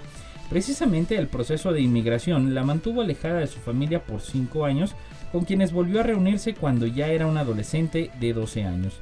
Precisamente 0.51 1.17
el 1.17 1.27
proceso 1.27 1.73
de 1.73 1.81
inmigración 1.81 2.55
la 2.55 2.63
mantuvo 2.63 3.03
alejada 3.03 3.41
de 3.41 3.49
su 3.49 3.59
familia 3.59 4.05
por 4.05 4.21
5 4.21 4.65
años, 4.65 4.95
con 5.33 5.45
quienes 5.45 5.73
volvió 5.73 6.01
a 6.01 6.05
reunirse 6.05 6.55
cuando 6.55 6.87
ya 6.87 7.09
era 7.09 7.27
un 7.27 7.37
adolescente 7.37 8.11
de 8.21 8.33
12 8.33 8.65
años. 8.65 9.01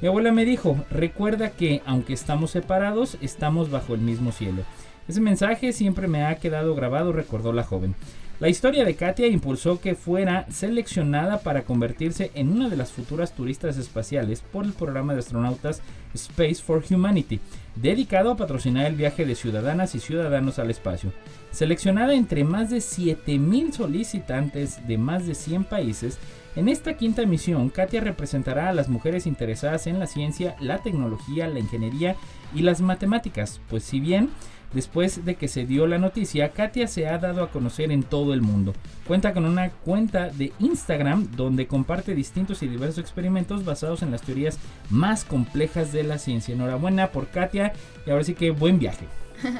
Mi 0.00 0.08
abuela 0.08 0.30
me 0.30 0.44
dijo, 0.44 0.84
recuerda 0.90 1.50
que 1.50 1.82
aunque 1.86 2.12
estamos 2.12 2.50
separados, 2.50 3.16
estamos 3.22 3.70
bajo 3.70 3.94
el 3.94 4.00
mismo 4.00 4.32
cielo. 4.32 4.62
Ese 5.08 5.20
mensaje 5.20 5.72
siempre 5.72 6.08
me 6.08 6.24
ha 6.24 6.34
quedado 6.36 6.74
grabado, 6.74 7.12
recordó 7.12 7.52
la 7.52 7.62
joven. 7.62 7.94
La 8.38 8.50
historia 8.50 8.84
de 8.84 8.96
Katia 8.96 9.28
impulsó 9.28 9.80
que 9.80 9.94
fuera 9.94 10.44
seleccionada 10.50 11.40
para 11.40 11.62
convertirse 11.62 12.30
en 12.34 12.50
una 12.50 12.68
de 12.68 12.76
las 12.76 12.92
futuras 12.92 13.34
turistas 13.34 13.78
espaciales 13.78 14.42
por 14.42 14.66
el 14.66 14.74
programa 14.74 15.14
de 15.14 15.20
astronautas 15.20 15.80
Space 16.12 16.56
for 16.56 16.84
Humanity, 16.90 17.40
dedicado 17.76 18.30
a 18.30 18.36
patrocinar 18.36 18.84
el 18.84 18.94
viaje 18.94 19.24
de 19.24 19.34
ciudadanas 19.34 19.94
y 19.94 20.00
ciudadanos 20.00 20.58
al 20.58 20.70
espacio. 20.70 21.14
Seleccionada 21.50 22.12
entre 22.12 22.44
más 22.44 22.68
de 22.68 22.78
7.000 22.78 23.72
solicitantes 23.72 24.86
de 24.86 24.98
más 24.98 25.26
de 25.26 25.34
100 25.34 25.64
países, 25.64 26.18
en 26.56 26.68
esta 26.68 26.98
quinta 26.98 27.24
misión, 27.24 27.70
Katia 27.70 28.02
representará 28.02 28.68
a 28.68 28.74
las 28.74 28.90
mujeres 28.90 29.26
interesadas 29.26 29.86
en 29.86 29.98
la 29.98 30.06
ciencia, 30.06 30.56
la 30.60 30.82
tecnología, 30.82 31.48
la 31.48 31.58
ingeniería 31.58 32.16
y 32.54 32.60
las 32.60 32.82
matemáticas, 32.82 33.62
pues 33.70 33.82
si 33.82 33.98
bien 33.98 34.28
Después 34.72 35.24
de 35.24 35.36
que 35.36 35.48
se 35.48 35.64
dio 35.64 35.86
la 35.86 35.98
noticia, 35.98 36.50
Katia 36.50 36.86
se 36.86 37.08
ha 37.08 37.18
dado 37.18 37.42
a 37.42 37.50
conocer 37.50 37.92
en 37.92 38.02
todo 38.02 38.34
el 38.34 38.42
mundo. 38.42 38.74
Cuenta 39.06 39.32
con 39.32 39.44
una 39.44 39.70
cuenta 39.70 40.28
de 40.28 40.52
Instagram 40.58 41.30
donde 41.36 41.66
comparte 41.66 42.14
distintos 42.14 42.62
y 42.62 42.68
diversos 42.68 42.98
experimentos 42.98 43.64
basados 43.64 44.02
en 44.02 44.10
las 44.10 44.22
teorías 44.22 44.58
más 44.90 45.24
complejas 45.24 45.92
de 45.92 46.02
la 46.02 46.18
ciencia. 46.18 46.54
Enhorabuena 46.54 47.08
por 47.08 47.28
Katia 47.28 47.72
y 48.06 48.10
ahora 48.10 48.24
sí 48.24 48.34
que 48.34 48.50
buen 48.50 48.78
viaje. 48.78 49.06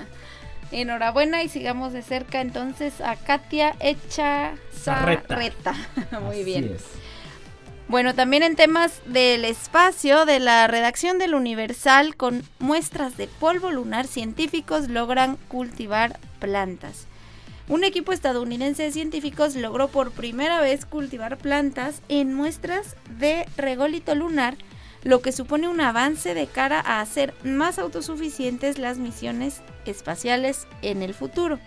Enhorabuena 0.72 1.42
y 1.44 1.48
sigamos 1.48 1.92
de 1.92 2.02
cerca 2.02 2.40
entonces 2.40 3.00
a 3.00 3.16
Katia 3.16 3.76
Echa 3.80 4.54
Sarreta. 4.72 5.74
Muy 6.26 6.42
bien. 6.42 6.76
Bueno, 7.88 8.16
también 8.16 8.42
en 8.42 8.56
temas 8.56 9.00
del 9.06 9.44
espacio, 9.44 10.26
de 10.26 10.40
la 10.40 10.66
redacción 10.66 11.18
del 11.18 11.36
Universal, 11.36 12.16
con 12.16 12.42
muestras 12.58 13.16
de 13.16 13.28
polvo 13.28 13.70
lunar, 13.70 14.08
científicos 14.08 14.88
logran 14.88 15.36
cultivar 15.46 16.18
plantas. 16.40 17.06
Un 17.68 17.84
equipo 17.84 18.10
estadounidense 18.10 18.82
de 18.82 18.90
científicos 18.90 19.54
logró 19.54 19.86
por 19.86 20.10
primera 20.10 20.60
vez 20.60 20.84
cultivar 20.84 21.38
plantas 21.38 22.02
en 22.08 22.34
muestras 22.34 22.96
de 23.20 23.46
rególito 23.56 24.16
lunar, 24.16 24.56
lo 25.04 25.22
que 25.22 25.30
supone 25.30 25.68
un 25.68 25.80
avance 25.80 26.34
de 26.34 26.48
cara 26.48 26.80
a 26.80 27.00
hacer 27.00 27.34
más 27.44 27.78
autosuficientes 27.78 28.78
las 28.78 28.98
misiones 28.98 29.62
espaciales 29.84 30.66
en 30.82 31.02
el 31.02 31.14
futuro. 31.14 31.60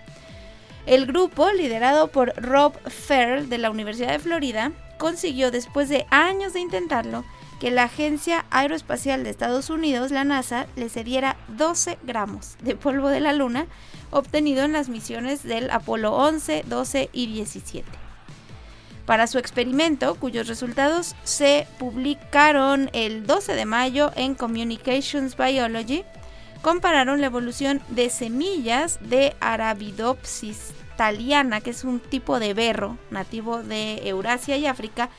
El 0.90 1.06
grupo, 1.06 1.52
liderado 1.52 2.08
por 2.08 2.34
Rob 2.36 2.74
Ferrell 2.90 3.48
de 3.48 3.60
la 3.60 3.70
Universidad 3.70 4.10
de 4.10 4.18
Florida, 4.18 4.72
consiguió 4.98 5.52
después 5.52 5.88
de 5.88 6.08
años 6.10 6.54
de 6.54 6.62
intentarlo 6.62 7.24
que 7.60 7.70
la 7.70 7.84
Agencia 7.84 8.48
Aeroespacial 8.50 9.24
de 9.24 9.30
Estados 9.30 9.70
Unidos, 9.70 10.10
la 10.10 10.24
NASA, 10.24 10.66
le 10.76 10.90
cediera 10.90 11.38
12 11.50 12.00
gramos 12.02 12.56
de 12.64 12.76
polvo 12.76 13.10
de 13.10 13.20
la 13.20 13.34
Luna 13.34 13.68
obtenido 14.10 14.64
en 14.64 14.74
las 14.74 14.90
misiones 14.90 15.44
del 15.44 15.70
Apolo 15.70 16.16
11, 16.16 16.64
12 16.66 17.12
y 17.14 17.28
17. 17.28 17.88
Para 19.06 19.28
su 19.28 19.38
experimento, 19.38 20.16
cuyos 20.16 20.48
resultados 20.48 21.16
se 21.24 21.68
publicaron 21.78 22.90
el 22.94 23.28
12 23.28 23.54
de 23.54 23.66
mayo 23.66 24.12
en 24.16 24.34
Communications 24.34 25.38
Biology, 25.38 26.04
compararon 26.64 27.22
la 27.22 27.28
evolución 27.28 27.80
de 27.90 28.10
semillas 28.10 28.98
de 29.02 29.36
Arabidopsis 29.40 30.74
italiana, 31.00 31.62
que 31.62 31.70
es 31.70 31.86
un 31.86 32.02
tipo 32.02 32.42
de 32.42 32.54
berro 32.54 32.98
nativo 33.10 33.64
de 33.64 34.10
Eurasia 34.10 34.58
y 34.58 34.66
África, 34.66 35.10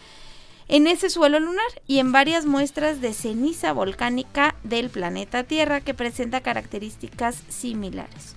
en 0.68 0.86
ese 0.86 1.08
suelo 1.08 1.40
lunar 1.40 1.64
y 1.86 2.00
en 2.00 2.12
varias 2.12 2.44
muestras 2.44 3.00
de 3.00 3.14
ceniza 3.14 3.72
volcánica 3.72 4.54
del 4.62 4.90
planeta 4.90 5.44
Tierra 5.44 5.80
que 5.80 5.94
presenta 5.94 6.42
características 6.42 7.42
similares. 7.48 8.36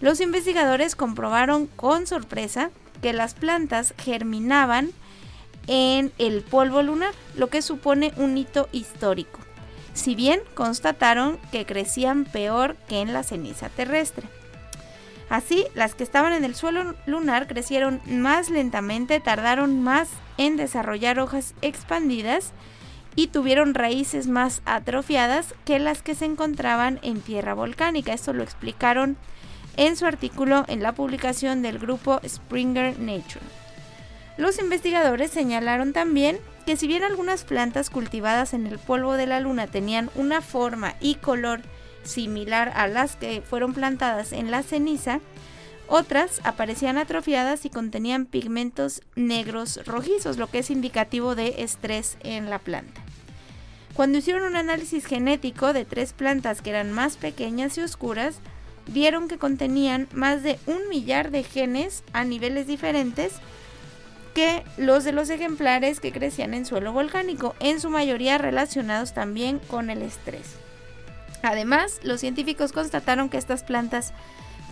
Los 0.00 0.20
investigadores 0.20 0.96
comprobaron 0.96 1.68
con 1.68 2.08
sorpresa 2.08 2.70
que 3.00 3.12
las 3.12 3.34
plantas 3.34 3.94
germinaban 3.96 4.90
en 5.68 6.12
el 6.18 6.42
polvo 6.42 6.82
lunar, 6.82 7.14
lo 7.36 7.46
que 7.48 7.62
supone 7.62 8.12
un 8.16 8.36
hito 8.36 8.68
histórico, 8.72 9.38
si 9.94 10.16
bien 10.16 10.40
constataron 10.54 11.38
que 11.52 11.64
crecían 11.64 12.24
peor 12.24 12.74
que 12.88 13.02
en 13.02 13.12
la 13.12 13.22
ceniza 13.22 13.68
terrestre. 13.68 14.26
Así, 15.28 15.66
las 15.74 15.94
que 15.94 16.04
estaban 16.04 16.32
en 16.32 16.44
el 16.44 16.54
suelo 16.54 16.94
lunar 17.06 17.48
crecieron 17.48 18.00
más 18.06 18.48
lentamente, 18.48 19.18
tardaron 19.18 19.82
más 19.82 20.08
en 20.38 20.56
desarrollar 20.56 21.18
hojas 21.18 21.54
expandidas 21.62 22.52
y 23.16 23.28
tuvieron 23.28 23.74
raíces 23.74 24.28
más 24.28 24.62
atrofiadas 24.66 25.54
que 25.64 25.78
las 25.78 26.02
que 26.02 26.14
se 26.14 26.26
encontraban 26.26 27.00
en 27.02 27.20
tierra 27.20 27.54
volcánica. 27.54 28.12
Esto 28.12 28.32
lo 28.32 28.42
explicaron 28.42 29.16
en 29.76 29.96
su 29.96 30.06
artículo 30.06 30.64
en 30.68 30.82
la 30.82 30.92
publicación 30.92 31.62
del 31.62 31.78
grupo 31.78 32.20
Springer 32.26 32.98
Nature. 32.98 33.44
Los 34.36 34.58
investigadores 34.58 35.30
señalaron 35.30 35.92
también 35.92 36.38
que 36.66 36.76
si 36.76 36.86
bien 36.86 37.02
algunas 37.02 37.44
plantas 37.44 37.90
cultivadas 37.90 38.52
en 38.52 38.66
el 38.66 38.78
polvo 38.78 39.14
de 39.14 39.26
la 39.26 39.40
luna 39.40 39.66
tenían 39.66 40.10
una 40.14 40.40
forma 40.40 40.94
y 41.00 41.14
color 41.14 41.62
similar 42.06 42.72
a 42.74 42.88
las 42.88 43.16
que 43.16 43.42
fueron 43.42 43.74
plantadas 43.74 44.32
en 44.32 44.50
la 44.50 44.62
ceniza, 44.62 45.20
otras 45.88 46.40
aparecían 46.42 46.98
atrofiadas 46.98 47.64
y 47.64 47.70
contenían 47.70 48.26
pigmentos 48.26 49.02
negros 49.14 49.80
rojizos, 49.86 50.36
lo 50.36 50.48
que 50.48 50.58
es 50.58 50.70
indicativo 50.70 51.34
de 51.34 51.62
estrés 51.62 52.16
en 52.22 52.50
la 52.50 52.58
planta. 52.58 53.02
Cuando 53.94 54.18
hicieron 54.18 54.42
un 54.42 54.56
análisis 54.56 55.06
genético 55.06 55.72
de 55.72 55.84
tres 55.84 56.12
plantas 56.12 56.60
que 56.60 56.70
eran 56.70 56.92
más 56.92 57.16
pequeñas 57.16 57.78
y 57.78 57.82
oscuras, 57.82 58.40
vieron 58.86 59.28
que 59.28 59.38
contenían 59.38 60.08
más 60.12 60.42
de 60.42 60.58
un 60.66 60.88
millar 60.88 61.30
de 61.30 61.42
genes 61.44 62.04
a 62.12 62.24
niveles 62.24 62.66
diferentes 62.66 63.34
que 64.34 64.64
los 64.76 65.04
de 65.04 65.12
los 65.12 65.30
ejemplares 65.30 66.00
que 66.00 66.12
crecían 66.12 66.52
en 66.52 66.66
suelo 66.66 66.92
volcánico, 66.92 67.54
en 67.58 67.80
su 67.80 67.88
mayoría 67.88 68.36
relacionados 68.36 69.14
también 69.14 69.60
con 69.60 69.88
el 69.88 70.02
estrés. 70.02 70.56
Además, 71.42 72.00
los 72.02 72.20
científicos 72.20 72.72
constataron 72.72 73.28
que 73.28 73.38
estas 73.38 73.62
plantas 73.62 74.12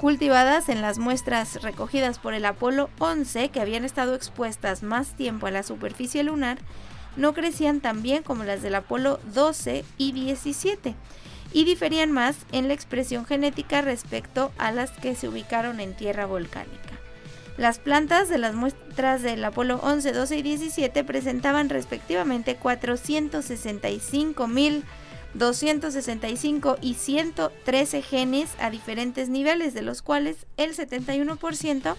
cultivadas 0.01 0.69
en 0.69 0.83
las 0.83 0.99
muestras 0.99 1.63
recogidas 1.63 2.19
por 2.19 2.35
el 2.35 2.45
Apolo 2.45 2.91
11, 2.99 3.49
que 3.51 3.61
habían 3.61 3.85
estado 3.85 4.15
expuestas 4.15 4.83
más 4.83 5.15
tiempo 5.15 5.47
a 5.47 5.51
la 5.51 5.63
superficie 5.63 6.25
lunar, 6.25 6.59
no 7.17 7.33
crecían 7.33 7.81
tan 7.81 8.03
bien 8.03 8.23
como 8.23 8.45
las 8.45 8.63
del 8.63 8.75
Apolo 8.75 9.21
12 9.33 9.85
y 9.99 10.13
17 10.13 10.95
y 11.53 11.65
diferían 11.65 12.11
más 12.11 12.37
en 12.51 12.67
la 12.67 12.75
expresión 12.75 13.25
genética 13.25 13.81
respecto 13.81 14.51
a 14.59 14.73
las 14.73 14.91
que 14.91 15.15
se 15.15 15.29
ubicaron 15.29 15.79
en 15.79 15.95
tierra 15.95 16.27
volcánica. 16.27 16.99
Las 17.57 17.79
plantas 17.79 18.29
de 18.29 18.39
las 18.39 18.55
muestras 18.55 19.23
del 19.23 19.45
Apolo 19.45 19.79
11, 19.81 20.13
12 20.13 20.39
y 20.39 20.43
17 20.43 21.05
presentaban 21.05 21.69
respectivamente 21.69 22.57
465 22.57 24.49
mil 24.49 24.85
265 25.35 26.79
y 26.81 26.95
113 26.95 28.03
genes 28.03 28.51
a 28.59 28.71
diferentes 28.71 29.29
niveles, 29.29 29.75
de 29.75 29.83
los 29.83 30.03
cuales 30.03 30.47
el 30.57 30.75
71% 30.77 31.97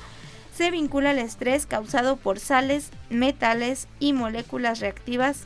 se 0.55 0.71
vincula 0.71 1.11
al 1.11 1.19
estrés 1.19 1.65
causado 1.65 2.15
por 2.15 2.39
sales, 2.39 2.89
metales 3.09 3.87
y 3.99 4.13
moléculas 4.13 4.79
reactivas 4.79 5.43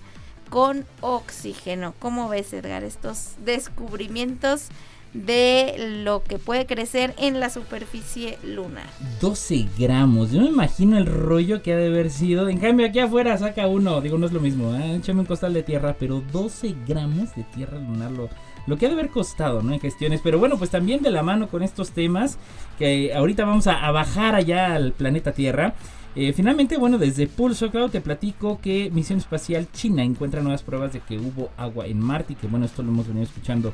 con 0.50 0.86
oxígeno. 1.02 1.94
¿Cómo 2.00 2.30
ves, 2.30 2.54
Edgar, 2.54 2.84
estos 2.84 3.34
descubrimientos 3.44 4.70
de 5.14 6.02
lo 6.04 6.24
que 6.24 6.38
puede 6.38 6.66
crecer 6.66 7.16
en 7.18 7.40
la 7.40 7.50
superficie 7.50 8.38
lunar. 8.44 8.86
12 9.22 9.68
gramos, 9.78 10.32
yo 10.32 10.42
me 10.42 10.48
imagino 10.48 10.98
el 10.98 11.06
rollo 11.06 11.62
que 11.62 11.74
ha 11.74 11.78
de 11.78 11.88
haber 11.88 12.10
sido. 12.12 12.48
En 12.50 12.60
cambio, 12.60 12.86
aquí 12.86 13.00
afuera 13.00 13.38
saca 13.38 13.68
uno, 13.68 14.02
digo, 14.02 14.18
no 14.18 14.26
es 14.26 14.32
lo 14.32 14.40
mismo, 14.40 14.76
¿eh? 14.76 14.96
échame 14.96 15.22
un 15.22 15.26
costal 15.26 15.54
de 15.54 15.64
tierra, 15.64 15.96
pero 16.00 16.22
12 16.32 16.76
gramos 16.88 17.36
de 17.36 17.44
tierra 17.44 17.80
lunar 17.80 18.12
lo, 18.12 18.30
lo 18.68 18.78
que 18.78 18.86
ha 18.86 18.90
de 18.90 18.96
haber 18.96 19.10
costado, 19.10 19.62
¿no? 19.62 19.74
En 19.74 19.80
gestiones. 19.80 20.22
Pero 20.24 20.40
bueno, 20.40 20.58
pues 20.58 20.70
también 20.70 21.02
de 21.02 21.12
la 21.12 21.24
mano 21.24 21.48
con 21.48 21.64
estos 21.64 21.92
temas, 21.92 22.38
que 22.78 23.14
ahorita 23.14 23.46
vamos 23.46 23.68
a, 23.68 23.86
a 23.86 23.92
bajar 23.92 24.36
allá 24.36 24.76
al 24.76 24.92
planeta 24.94 25.32
Tierra. 25.34 25.74
Eh, 26.22 26.34
finalmente, 26.34 26.76
bueno, 26.76 26.98
desde 26.98 27.28
Pulso 27.28 27.72
Cloud 27.72 27.92
te 27.92 28.02
platico 28.02 28.60
que 28.60 28.92
Misión 28.92 29.20
Espacial 29.20 29.72
China 29.72 30.04
encuentra 30.04 30.42
nuevas 30.42 30.64
pruebas 30.64 30.92
de 30.92 31.00
que 31.00 31.18
hubo 31.18 31.50
agua 31.56 31.88
en 31.88 31.98
Marte 31.98 32.34
y 32.34 32.36
que 32.36 32.48
bueno, 32.48 32.66
esto 32.66 32.84
lo 32.84 32.90
hemos 32.90 33.08
venido 33.08 33.24
escuchando 33.24 33.72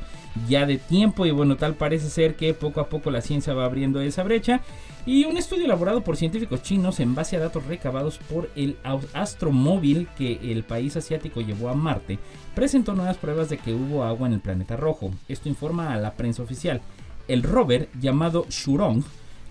ya 0.47 0.67
de 0.67 0.77
tiempo 0.77 1.25
y 1.25 1.31
bueno, 1.31 1.55
tal 1.55 1.73
parece 1.73 2.07
ser 2.07 2.35
que 2.35 2.53
poco 2.53 2.81
a 2.81 2.87
poco 2.87 3.09
la 3.09 3.21
ciencia 3.21 3.55
va 3.55 3.65
abriendo 3.65 3.99
esa 3.99 4.21
brecha 4.21 4.61
y 5.07 5.25
un 5.25 5.37
estudio 5.37 5.65
elaborado 5.65 6.03
por 6.03 6.17
científicos 6.17 6.61
chinos 6.61 6.99
en 6.99 7.15
base 7.15 7.35
a 7.35 7.39
datos 7.39 7.65
recabados 7.65 8.19
por 8.19 8.51
el 8.55 8.77
astromóvil 9.13 10.07
que 10.15 10.39
el 10.43 10.63
país 10.63 10.95
asiático 10.95 11.41
llevó 11.41 11.69
a 11.69 11.73
Marte 11.73 12.19
presentó 12.53 12.93
nuevas 12.93 13.17
pruebas 13.17 13.49
de 13.49 13.57
que 13.57 13.73
hubo 13.73 14.03
agua 14.03 14.27
en 14.27 14.33
el 14.33 14.39
planeta 14.39 14.77
rojo. 14.77 15.09
Esto 15.27 15.49
informa 15.49 15.93
a 15.93 15.97
la 15.97 16.13
prensa 16.13 16.43
oficial. 16.43 16.79
El 17.27 17.41
rover 17.41 17.89
llamado 17.99 18.45
Shurong 18.51 19.03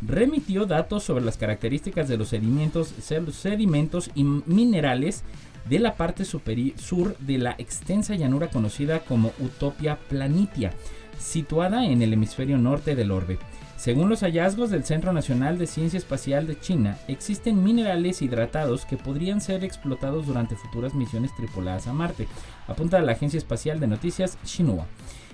remitió 0.06 0.66
datos 0.66 1.04
sobre 1.04 1.24
las 1.24 1.36
características 1.36 2.08
de 2.08 2.16
los 2.16 2.28
sedimentos, 2.28 4.10
y 4.14 4.24
minerales 4.24 5.24
de 5.68 5.78
la 5.78 5.94
parte 5.94 6.24
sur 6.24 7.16
de 7.18 7.38
la 7.38 7.54
extensa 7.58 8.14
llanura 8.14 8.48
conocida 8.48 9.00
como 9.00 9.32
Utopia 9.38 9.98
Planitia, 10.08 10.72
situada 11.18 11.86
en 11.86 12.02
el 12.02 12.12
hemisferio 12.12 12.58
norte 12.58 12.94
del 12.94 13.10
orbe. 13.10 13.38
Según 13.76 14.08
los 14.08 14.20
hallazgos 14.20 14.70
del 14.70 14.84
Centro 14.84 15.12
Nacional 15.12 15.58
de 15.58 15.66
Ciencia 15.66 15.98
Espacial 15.98 16.46
de 16.46 16.58
China, 16.58 16.96
existen 17.08 17.62
minerales 17.62 18.22
hidratados 18.22 18.86
que 18.86 18.96
podrían 18.96 19.40
ser 19.40 19.64
explotados 19.64 20.26
durante 20.26 20.56
futuras 20.56 20.94
misiones 20.94 21.34
tripuladas 21.36 21.86
a 21.86 21.92
Marte, 21.92 22.26
apunta 22.66 23.02
la 23.02 23.12
agencia 23.12 23.38
espacial 23.38 23.80
de 23.80 23.86
noticias 23.86 24.38
Xinhua. 24.44 24.86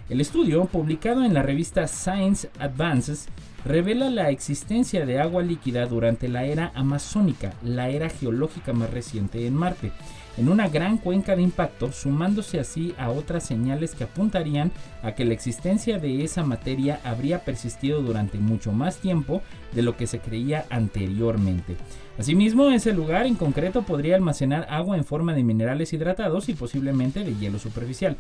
El 0.09 0.21
estudio, 0.21 0.65
publicado 0.65 1.23
en 1.25 1.35
la 1.35 1.43
revista 1.43 1.87
Science 1.87 2.51
Advances, 2.59 3.29
revela 3.65 4.11
la 4.11 4.31
existencia 4.31 5.07
de 5.07 5.21
agua 5.21 5.43
líquida 5.43 5.87
durante 5.87 6.29
la 6.29 6.45
era 6.45 6.73
amazónica, 6.75 7.53
la 7.63 7.89
era 7.89 8.09
geológica 8.09 8.73
más 8.73 8.91
reciente 8.91 9.47
en 9.47 9.55
Marte, 9.55 9.93
en 10.37 10.49
una 10.49 10.69
gran 10.69 10.97
cuenca 10.97 11.37
de 11.37 11.43
impacto, 11.43 11.93
sumándose 11.93 12.61
así 12.61 12.95
a 12.99 13.11
otras 13.11 13.45
señales 13.45 13.95
que 13.95 14.05
apuntarían 14.05 14.73
a 15.03 15.13
que 15.13 15.25
la 15.25 15.35
existencia 15.35 15.99
de 15.99 16.25
esa 16.25 16.45
materia 16.45 17.01
habría 17.05 17.45
persistido 17.45 18.01
durante 18.01 18.39
mucho 18.39 18.73
más 18.73 18.99
tiempo 18.99 19.43
de 19.73 19.83
lo 19.83 19.97
que 19.97 20.07
se 20.07 20.21
creía 20.21 20.65
anteriormente. 20.71 21.77
Asimismo, 22.19 22.71
ese 22.71 22.93
lugar 22.93 23.27
en 23.27 23.35
concreto 23.35 23.83
podría 23.83 24.17
almacenar 24.17 24.67
agua 24.71 24.97
en 24.97 25.05
forma 25.05 25.35
de 25.35 25.43
minerales 25.43 25.93
hidratados 25.93 26.49
y 26.49 26.55
posiblemente 26.55 27.25
de 27.25 27.35
hielo 27.37 27.59
superficial. 27.59 28.17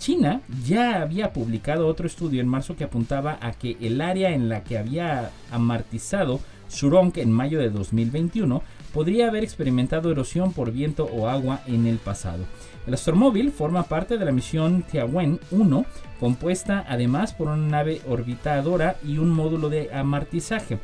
China 0.00 0.40
ya 0.64 1.02
había 1.02 1.34
publicado 1.34 1.86
otro 1.86 2.06
estudio 2.06 2.40
en 2.40 2.48
marzo 2.48 2.74
que 2.74 2.84
apuntaba 2.84 3.38
a 3.42 3.52
que 3.52 3.76
el 3.82 4.00
área 4.00 4.30
en 4.30 4.48
la 4.48 4.64
que 4.64 4.78
había 4.78 5.30
amartizado 5.52 6.40
Shurong 6.70 7.12
en 7.16 7.30
mayo 7.30 7.58
de 7.58 7.68
2021 7.68 8.62
podría 8.94 9.28
haber 9.28 9.44
experimentado 9.44 10.10
erosión 10.10 10.54
por 10.54 10.72
viento 10.72 11.04
o 11.04 11.28
agua 11.28 11.60
en 11.66 11.86
el 11.86 11.98
pasado. 11.98 12.44
El 12.86 12.94
astromóvil 12.94 13.52
forma 13.52 13.82
parte 13.82 14.16
de 14.16 14.24
la 14.24 14.32
misión 14.32 14.84
Tianwen 14.90 15.38
1, 15.50 15.84
compuesta 16.18 16.86
además 16.88 17.34
por 17.34 17.48
una 17.48 17.68
nave 17.68 18.00
orbitadora 18.08 18.96
y 19.06 19.18
un 19.18 19.28
módulo 19.28 19.68
de 19.68 19.92
amartizaje. 19.92 20.78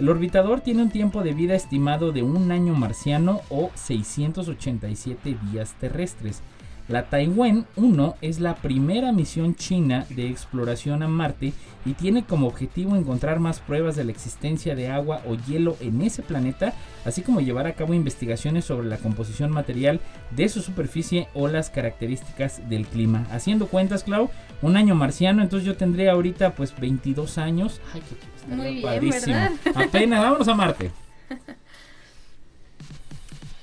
El 0.00 0.08
orbitador 0.08 0.60
tiene 0.60 0.82
un 0.82 0.90
tiempo 0.90 1.22
de 1.22 1.34
vida 1.34 1.54
estimado 1.54 2.10
de 2.10 2.22
un 2.22 2.50
año 2.50 2.74
marciano 2.74 3.42
o 3.48 3.70
687 3.74 5.38
días 5.52 5.74
terrestres. 5.80 6.42
La 6.88 7.10
Taiwan 7.10 7.66
1 7.74 8.16
es 8.20 8.38
la 8.38 8.54
primera 8.54 9.10
misión 9.10 9.56
china 9.56 10.06
de 10.10 10.28
exploración 10.28 11.02
a 11.02 11.08
Marte 11.08 11.52
y 11.84 11.94
tiene 11.94 12.24
como 12.24 12.46
objetivo 12.46 12.94
encontrar 12.94 13.40
más 13.40 13.58
pruebas 13.58 13.96
de 13.96 14.04
la 14.04 14.12
existencia 14.12 14.76
de 14.76 14.88
agua 14.88 15.20
o 15.26 15.34
hielo 15.34 15.76
en 15.80 16.00
ese 16.02 16.22
planeta, 16.22 16.74
así 17.04 17.22
como 17.22 17.40
llevar 17.40 17.66
a 17.66 17.74
cabo 17.74 17.92
investigaciones 17.92 18.66
sobre 18.66 18.86
la 18.86 18.98
composición 18.98 19.50
material 19.50 20.00
de 20.30 20.48
su 20.48 20.62
superficie 20.62 21.26
o 21.34 21.48
las 21.48 21.70
características 21.70 22.68
del 22.68 22.86
clima. 22.86 23.26
Haciendo 23.32 23.66
cuentas, 23.66 24.04
Clau, 24.04 24.30
un 24.62 24.76
año 24.76 24.94
marciano, 24.94 25.42
entonces 25.42 25.66
yo 25.66 25.76
tendría 25.76 26.12
ahorita 26.12 26.54
pues 26.54 26.72
22 26.78 27.38
años. 27.38 27.80
Ay, 27.94 28.02
qué 28.08 28.54
Muy 28.54 28.74
bien, 28.76 29.10
¿verdad? 29.10 29.50
Apenas, 29.74 30.22
vámonos 30.22 30.46
a 30.46 30.54
Marte. 30.54 30.92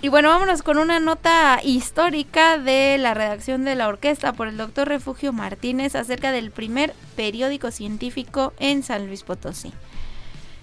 Y 0.03 0.09
bueno, 0.09 0.27
vámonos 0.27 0.63
con 0.63 0.79
una 0.79 0.99
nota 0.99 1.61
histórica 1.63 2.57
de 2.57 2.97
la 2.97 3.13
redacción 3.13 3.63
de 3.63 3.75
la 3.75 3.87
orquesta 3.87 4.33
por 4.33 4.49
el 4.49 4.57
doctor 4.57 4.89
Refugio 4.89 5.31
Martínez 5.31 5.95
acerca 5.95 6.33
del 6.33 6.51
primer 6.51 6.93
periódico 7.15 7.71
científico 7.71 8.51
en 8.59 8.83
San 8.83 9.07
Luis 9.07 9.23
Potosí. 9.23 9.71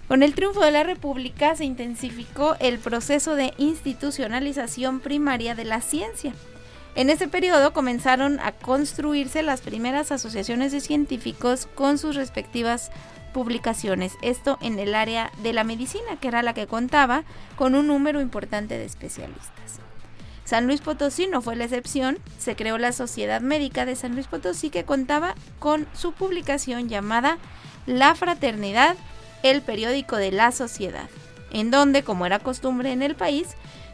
Con 0.09 0.23
el 0.23 0.35
triunfo 0.35 0.61
de 0.61 0.73
la 0.73 0.83
República 0.83 1.57
se 1.57 1.65
intensificó 1.65 2.55
el 2.61 2.79
proceso 2.79 3.35
de 3.35 3.55
institucionalización 3.57 5.01
primaria 5.01 5.55
de 5.55 5.65
la 5.65 5.81
ciencia. 5.81 6.35
En 6.95 7.09
ese 7.09 7.27
periodo 7.27 7.73
comenzaron 7.73 8.41
a 8.41 8.53
construirse 8.53 9.43
las 9.43 9.63
primeras 9.63 10.13
asociaciones 10.13 10.71
de 10.71 10.81
científicos 10.81 11.67
con 11.75 11.97
sus 11.97 12.15
respectivas 12.15 12.91
publicaciones, 13.33 14.13
esto 14.23 14.59
en 14.61 14.79
el 14.79 14.95
área 14.95 15.31
de 15.43 15.53
la 15.53 15.65
medicina, 15.65 16.17
que 16.21 16.29
era 16.29 16.43
la 16.43 16.55
que 16.55 16.67
contaba 16.67 17.25
con 17.57 17.75
un 17.75 17.87
número 17.87 18.21
importante 18.21 18.79
de 18.79 18.85
especialistas. 18.85 19.81
San 20.45 20.67
Luis 20.67 20.81
Potosí 20.81 21.29
no 21.29 21.43
fue 21.43 21.55
la 21.55 21.65
excepción, 21.65 22.19
se 22.39 22.57
creó 22.57 22.77
la 22.77 22.93
Sociedad 22.93 23.41
Médica 23.41 23.87
de 23.87 23.95
San 23.95 24.15
Luis 24.15 24.27
Potosí 24.27 24.71
que 24.71 24.85
contaba 24.85 25.37
con 25.61 25.87
su 25.93 26.13
publicación 26.13 26.89
llamada 26.89 27.39
La 27.87 28.15
Fraternidad, 28.17 28.97
el 29.45 29.63
periódico 29.63 30.17
de 30.17 30.33
la 30.33 30.51
sociedad, 30.51 31.09
en 31.53 31.71
donde, 31.71 32.03
como 32.03 32.27
era 32.27 32.41
costumbre 32.41 32.91
en 32.91 33.03
el 33.03 33.15
país, 33.15 33.47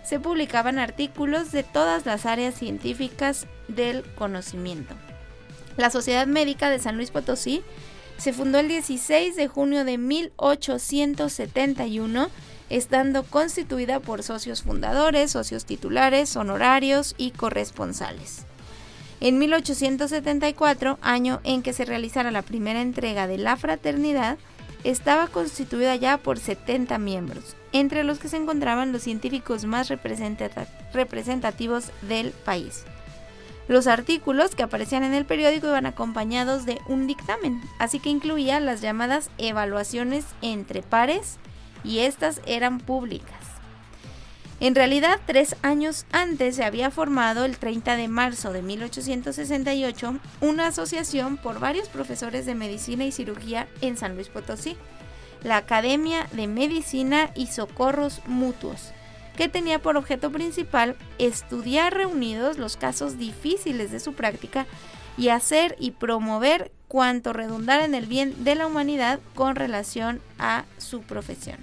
se 0.03 0.19
publicaban 0.19 0.79
artículos 0.79 1.53
de 1.53 1.63
todas 1.63 2.07
las 2.07 2.27
áreas 2.27 2.55
científicas 2.55 3.47
del 3.69 4.03
conocimiento. 4.15 4.95
La 5.77 5.91
Sociedad 5.91 6.27
Médica 6.27 6.71
de 6.71 6.79
San 6.79 6.97
Luis 6.97 7.11
Potosí 7.11 7.63
se 8.19 8.33
fundó 8.33 8.59
el 8.59 8.67
16 8.69 9.37
de 9.37 9.49
junio 9.49 9.85
de 9.85 9.99
1871, 9.99 12.29
estando 12.71 13.25
constituida 13.25 14.01
por 14.01 14.23
socios 14.23 14.63
fundadores, 14.63 15.31
socios 15.31 15.65
titulares, 15.65 16.37
honorarios 16.37 17.15
y 17.19 17.33
corresponsales. 17.33 18.47
En 19.21 19.39
1874, 19.39 20.99
año 21.01 21.41
en 21.45 21.63
que 21.63 21.73
se 21.73 21.85
realizara 21.85 22.31
la 22.31 22.43
primera 22.43 22.83
entrega 22.83 23.27
de 23.27 23.39
la 23.39 23.57
fraternidad, 23.57 24.39
estaba 24.85 25.27
constituida 25.29 25.97
ya 25.97 26.19
por 26.19 26.39
70 26.39 26.99
miembros, 26.99 27.57
entre 27.73 28.05
los 28.05 28.19
que 28.19 28.29
se 28.29 28.37
encontraban 28.37 28.93
los 28.93 29.03
científicos 29.03 29.65
más 29.65 29.89
representativos 29.89 31.91
del 32.03 32.31
país. 32.31 32.85
Los 33.69 33.89
artículos 33.89 34.55
que 34.55 34.63
aparecían 34.63 35.03
en 35.03 35.15
el 35.15 35.25
periódico 35.25 35.67
iban 35.67 35.87
acompañados 35.87 36.67
de 36.67 36.79
un 36.87 37.07
dictamen, 37.07 37.61
así 37.79 37.99
que 37.99 38.11
incluía 38.11 38.61
las 38.61 38.81
llamadas 38.81 39.31
evaluaciones 39.39 40.25
entre 40.41 40.83
pares 40.83 41.39
y 41.83 42.01
estas 42.01 42.41
eran 42.47 42.79
públicas. 42.79 43.57
En 44.59 44.75
realidad, 44.75 45.21
tres 45.27 45.55
años 45.63 46.07
antes 46.13 46.57
se 46.57 46.65
había 46.65 46.91
formado, 46.91 47.45
el 47.45 47.59
30 47.59 47.97
de 47.97 48.09
marzo 48.09 48.53
de 48.53 48.63
1868, 48.63 50.19
una 50.41 50.69
asociación 50.69 51.37
por 51.37 51.61
varios 51.61 51.89
profesores 51.89 52.47
de 52.47 52.55
medicina 52.55 53.05
y 53.05 53.13
cirugía 53.13 53.69
en 53.83 53.99
San 53.99 54.15
Luis 54.15 54.29
Potosí, 54.29 54.77
la 55.43 55.59
Academia 55.59 56.27
de 56.33 56.47
Medicina 56.47 57.31
y 57.35 57.49
Socorros 57.49 58.23
Mutuos, 58.27 58.93
que 59.37 59.49
tenía 59.49 59.81
por 59.81 59.97
objeto 59.97 60.31
principal 60.33 60.97
estudiar 61.19 61.95
reunidos 61.95 62.59
los 62.59 62.77
casos 62.77 63.19
difíciles 63.19 63.91
de 63.91 64.01
su 64.01 64.15
práctica 64.15 64.67
y 65.17 65.29
hacer 65.29 65.77
y 65.79 65.93
promover 65.93 66.73
cuanto 66.89 67.33
redundara 67.33 67.85
en 67.85 67.95
el 67.95 68.07
bien 68.07 68.45
de 68.45 68.55
la 68.55 68.67
humanidad 68.67 69.21
con 69.35 69.57
relación 69.57 70.21
a 70.39 70.65
su 70.79 71.03
profesión. 71.03 71.59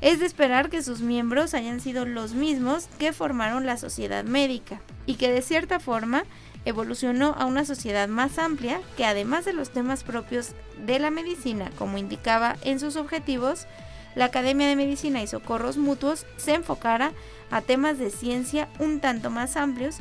Es 0.00 0.18
de 0.18 0.26
esperar 0.26 0.68
que 0.68 0.82
sus 0.82 1.00
miembros 1.00 1.54
hayan 1.54 1.80
sido 1.80 2.04
los 2.04 2.34
mismos 2.34 2.88
que 2.98 3.12
formaron 3.12 3.66
la 3.66 3.76
sociedad 3.76 4.24
médica 4.24 4.80
y 5.06 5.14
que 5.14 5.30
de 5.30 5.42
cierta 5.42 5.78
forma 5.78 6.24
evolucionó 6.64 7.34
a 7.38 7.46
una 7.46 7.64
sociedad 7.64 8.08
más 8.08 8.38
amplia 8.38 8.80
que 8.96 9.04
además 9.04 9.44
de 9.44 9.52
los 9.52 9.70
temas 9.70 10.02
propios 10.02 10.52
de 10.84 10.98
la 10.98 11.10
medicina, 11.10 11.70
como 11.78 11.98
indicaba 11.98 12.56
en 12.62 12.80
sus 12.80 12.96
objetivos, 12.96 13.66
la 14.14 14.26
Academia 14.26 14.66
de 14.66 14.76
Medicina 14.76 15.22
y 15.22 15.26
Socorros 15.26 15.76
Mutuos 15.76 16.26
se 16.36 16.54
enfocara 16.54 17.12
a 17.50 17.60
temas 17.60 17.98
de 17.98 18.10
ciencia 18.10 18.68
un 18.78 19.00
tanto 19.00 19.30
más 19.30 19.56
amplios 19.56 19.96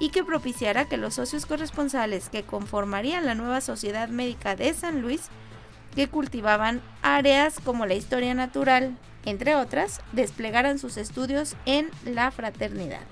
y 0.00 0.10
que 0.10 0.24
propiciara 0.24 0.86
que 0.86 0.96
los 0.96 1.14
socios 1.14 1.46
corresponsales 1.46 2.28
que 2.28 2.42
conformarían 2.42 3.26
la 3.26 3.34
nueva 3.34 3.60
Sociedad 3.60 4.08
Médica 4.08 4.56
de 4.56 4.74
San 4.74 5.02
Luis, 5.02 5.22
que 5.94 6.08
cultivaban 6.08 6.82
áreas 7.02 7.60
como 7.64 7.86
la 7.86 7.94
historia 7.94 8.34
natural, 8.34 8.96
entre 9.24 9.54
otras, 9.54 10.00
desplegaran 10.12 10.78
sus 10.78 10.96
estudios 10.96 11.56
en 11.64 11.88
la 12.04 12.30
fraternidad. 12.30 13.02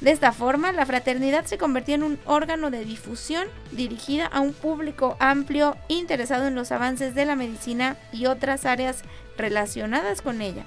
De 0.00 0.12
esta 0.12 0.30
forma, 0.30 0.70
la 0.70 0.86
fraternidad 0.86 1.44
se 1.46 1.58
convirtió 1.58 1.96
en 1.96 2.04
un 2.04 2.20
órgano 2.24 2.70
de 2.70 2.84
difusión 2.84 3.48
dirigida 3.72 4.26
a 4.26 4.40
un 4.40 4.52
público 4.52 5.16
amplio 5.18 5.76
interesado 5.88 6.46
en 6.46 6.54
los 6.54 6.70
avances 6.70 7.16
de 7.16 7.24
la 7.24 7.34
medicina 7.34 7.96
y 8.12 8.26
otras 8.26 8.64
áreas 8.64 9.02
relacionadas 9.38 10.20
con 10.20 10.42
ella, 10.42 10.64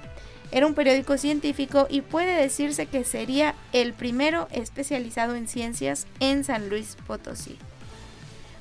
Era 0.50 0.66
un 0.66 0.74
periódico 0.74 1.16
científico 1.16 1.86
y 1.88 2.02
puede 2.02 2.34
decirse 2.34 2.84
que 2.84 3.04
sería 3.04 3.54
el 3.72 3.94
primero 3.94 4.48
especializado 4.50 5.34
en 5.34 5.48
ciencias 5.48 6.06
en 6.20 6.44
San 6.44 6.68
Luis 6.68 6.98
Potosí. 7.06 7.56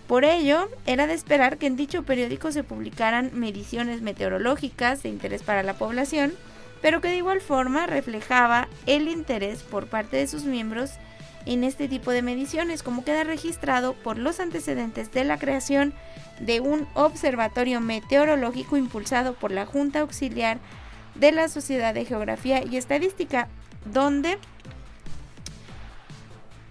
Por 0.08 0.24
ello, 0.24 0.70
era 0.86 1.06
de 1.06 1.14
esperar 1.14 1.58
que 1.58 1.68
en 1.68 1.76
dicho 1.76 2.04
periódico 2.04 2.54
se 2.54 2.64
publicaran 2.64 3.32
mediciones 3.34 4.02
meteorológicas 4.02 5.04
de 5.04 5.10
interés 5.10 5.44
para 5.44 5.64
la 5.64 5.74
población, 5.74 6.34
pero 6.82 7.02
que 7.02 7.10
de 7.10 7.18
igual 7.18 7.42
forma 7.42 7.88
reflejaba 7.88 8.70
el 8.86 9.10
interés 9.10 9.62
por 9.62 9.88
parte 9.88 10.16
de 10.16 10.28
sus 10.28 10.46
miembros 10.46 10.92
en 11.46 11.64
este 11.64 11.88
tipo 11.88 12.12
de 12.12 12.22
mediciones, 12.22 12.84
como 12.84 13.04
queda 13.04 13.24
registrado 13.24 13.94
por 13.94 14.18
los 14.18 14.40
antecedentes 14.40 15.12
de 15.12 15.24
la 15.24 15.38
creación 15.38 15.94
de 16.40 16.60
un 16.60 16.88
observatorio 16.94 17.82
meteorológico 17.82 18.78
impulsado 18.78 19.34
por 19.34 19.52
la 19.52 19.66
Junta 19.66 20.02
Auxiliar 20.02 20.60
de 21.16 21.32
la 21.32 21.48
Sociedad 21.48 21.94
de 21.94 22.06
Geografía 22.06 22.64
y 22.64 22.78
Estadística, 22.78 23.48
donde 23.86 24.38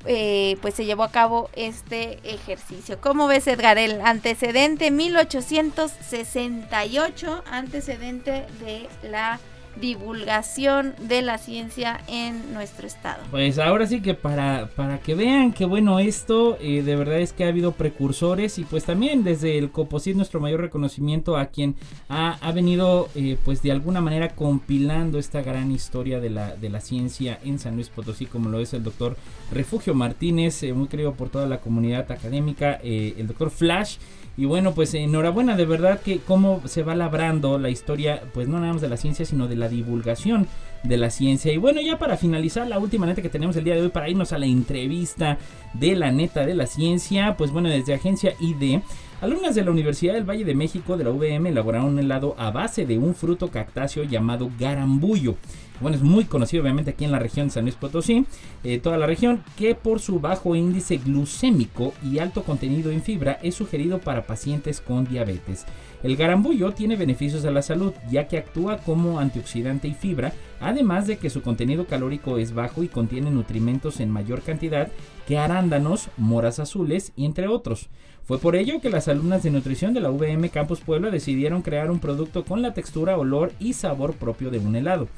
eh, 0.07 0.57
pues 0.63 0.75
se 0.75 0.87
llevó 0.87 1.03
a 1.03 1.11
cabo 1.11 1.51
este 1.55 2.21
ejercicio. 2.25 2.99
¿Cómo 3.01 3.27
ves, 3.27 3.47
Edgar? 3.47 3.77
El 3.77 4.01
antecedente 4.01 4.91
1868, 4.91 7.45
antecedente 7.47 8.47
de 8.61 8.89
la 9.03 9.39
divulgación 9.81 10.95
de 10.99 11.23
la 11.23 11.39
ciencia 11.39 12.01
en 12.09 12.53
nuestro 12.53 12.87
estado. 12.87 13.23
Pues 13.31 13.59
ahora 13.59 13.87
sí 13.87 14.01
que 14.01 14.15
para, 14.15 14.69
para 14.77 14.99
que 14.99 15.15
vean 15.15 15.53
que 15.53 15.65
bueno 15.65 15.99
esto, 15.99 16.57
eh, 16.61 16.83
de 16.83 16.97
verdad 16.97 17.21
es 17.21 17.33
que 17.33 17.45
ha 17.45 17.49
habido 17.49 17.73
precursores 17.73 18.59
y 18.59 18.65
pues 18.65 18.85
también 18.85 19.25
desde 19.25 19.59
el 19.59 19.71
Coposit 19.71 20.17
nuestro 20.17 20.41
mayor 20.41 20.61
reconocimiento 20.61 21.37
a 21.37 21.47
quien 21.47 21.77
ha, 22.09 22.33
ha 22.41 22.53
venido 22.53 23.09
eh, 23.15 23.37
pues 23.45 23.63
de 23.63 23.73
alguna 23.73 24.01
manera 24.01 24.31
compilando 24.31 25.19
esta 25.19 25.43
gran 25.43 25.71
historia 25.71 26.21
de 26.21 26.31
la, 26.31 26.57
de 26.57 26.69
la 26.69 26.81
ciencia 26.81 27.39
en 27.45 27.59
San 27.59 27.75
Luis 27.75 27.89
Potosí 27.89 28.27
como 28.27 28.49
lo 28.49 28.61
es 28.61 28.75
el 28.75 28.83
doctor 28.83 29.17
Refugio 29.53 29.95
Martínez, 29.95 30.63
eh, 30.63 30.73
muy 30.73 30.89
querido 30.89 31.15
por 31.15 31.29
toda 31.29 31.47
la 31.47 31.61
comunidad 31.61 32.11
académica, 32.11 32.75
el 32.83 33.27
doctor 33.27 33.51
Flash 33.51 33.97
y 34.37 34.45
bueno, 34.45 34.73
pues 34.73 34.95
enhorabuena, 34.95 35.57
de 35.57 35.67
verdad 35.67 36.01
que 36.01 36.19
cómo 36.19 36.63
se 36.65 36.83
va 36.83 36.95
labrando 36.95 37.59
la 37.59 37.69
historia, 37.69 38.23
pues 38.33 38.49
no 38.49 38.59
nada 38.61 38.73
más 38.73 38.83
de 38.83 38.89
la 38.89 38.97
ciencia, 38.97 39.25
sino 39.25 39.49
de 39.49 39.57
la 39.57 39.69
divulgación 39.69 40.47
de 40.83 40.97
la 40.97 41.11
ciencia. 41.11 41.53
Y 41.53 41.59
bueno, 41.59 41.81
ya 41.81 41.99
para 41.99 42.17
finalizar, 42.17 42.67
la 42.67 42.79
última 42.79 43.07
neta 43.07 43.23
que 43.23 43.29
tenemos 43.29 43.57
el 43.57 43.65
día 43.65 43.75
de 43.75 43.83
hoy 43.83 43.89
para 43.91 44.09
irnos 44.09 44.33
a 44.33 44.39
la 44.39 44.47
entrevista 44.47 45.39
de 45.75 45.95
la 45.95 46.11
neta 46.11 46.47
de 46.47 46.55
la 46.55 46.67
ciencia, 46.67 47.37
pues 47.37 47.51
bueno, 47.51 47.69
desde 47.69 47.95
Agencia 47.95 48.35
ID. 48.41 48.81
Alumnas 49.21 49.55
de 49.55 49.63
la 49.63 49.71
Universidad 49.71 50.15
del 50.15 50.29
Valle 50.29 50.47
de 50.47 50.55
México 50.55 50.97
de 50.97 51.05
la 51.05 51.11
UVM 51.11 51.49
elaboraron 51.49 51.89
un 51.89 51.99
helado 51.99 52.35
a 52.39 52.51
base 52.51 52.87
de 52.87 52.97
un 52.97 53.15
fruto 53.15 53.49
cactáceo 53.49 54.05
llamado 54.05 54.51
garambullo 54.59 55.37
bueno, 55.81 55.97
es 55.97 56.03
muy 56.03 56.25
conocido 56.25 56.63
obviamente 56.63 56.91
aquí 56.91 57.07
en 57.07 57.13
la 57.13 57.19
región 57.19 57.47
de 57.47 57.55
San 57.55 57.65
Luis 57.65 57.75
Potosí, 57.75 58.27
eh, 58.65 58.79
toda 58.79 58.99
la 58.99 59.07
región, 59.07 59.43
que 59.57 59.75
por 59.75 60.01
su 60.01 60.21
bajo 60.21 60.55
índice 60.55 60.99
glucémico 60.99 61.95
y 62.03 62.19
alto 62.19 62.43
contenido 62.43 62.91
en 62.91 63.03
fibra 63.03 63.39
es 63.43 63.55
sugerido 63.55 63.99
para 63.99 64.27
pacientes 64.27 64.81
con 64.81 65.07
diabetes. 65.07 65.65
El 66.03 66.17
garambullo 66.17 66.73
tiene 66.73 66.97
beneficios 66.97 67.47
a 67.47 67.51
la 67.51 67.63
salud, 67.63 67.95
ya 68.11 68.29
que 68.29 68.37
actúa 68.37 68.79
como 68.79 69.21
antioxidante 69.21 69.89
y 69.89 69.95
fibra, 69.95 70.35
además 70.61 71.07
de 71.07 71.17
que 71.17 71.31
su 71.31 71.41
contenido 71.41 71.87
calórico 71.87 72.37
es 72.37 72.53
bajo 72.53 72.83
y 72.83 72.89
contiene 72.89 73.31
nutrimentos 73.31 74.01
en 74.01 74.11
mayor 74.11 74.43
cantidad 74.43 74.89
que 75.27 75.39
arándanos, 75.39 76.09
moras 76.19 76.59
azules 76.59 77.13
y 77.17 77.25
entre 77.25 77.49
otros. 77.49 77.89
Fue 78.31 78.39
por 78.39 78.55
ello 78.55 78.81
que 78.81 78.91
las 78.91 79.09
alumnas 79.09 79.43
de 79.43 79.51
nutrición 79.51 79.93
de 79.93 79.99
la 79.99 80.09
VM 80.09 80.51
Campus 80.51 80.79
Puebla 80.79 81.11
decidieron 81.11 81.63
crear 81.63 81.91
un 81.91 81.99
producto 81.99 82.45
con 82.45 82.63
la 82.63 82.75
textura, 82.75 83.19
olor 83.19 83.51
y 83.59 83.73
sabor 83.73 84.15
propio 84.15 84.53
de 84.53 84.61
un 84.61 84.77
helado. 84.77 85.09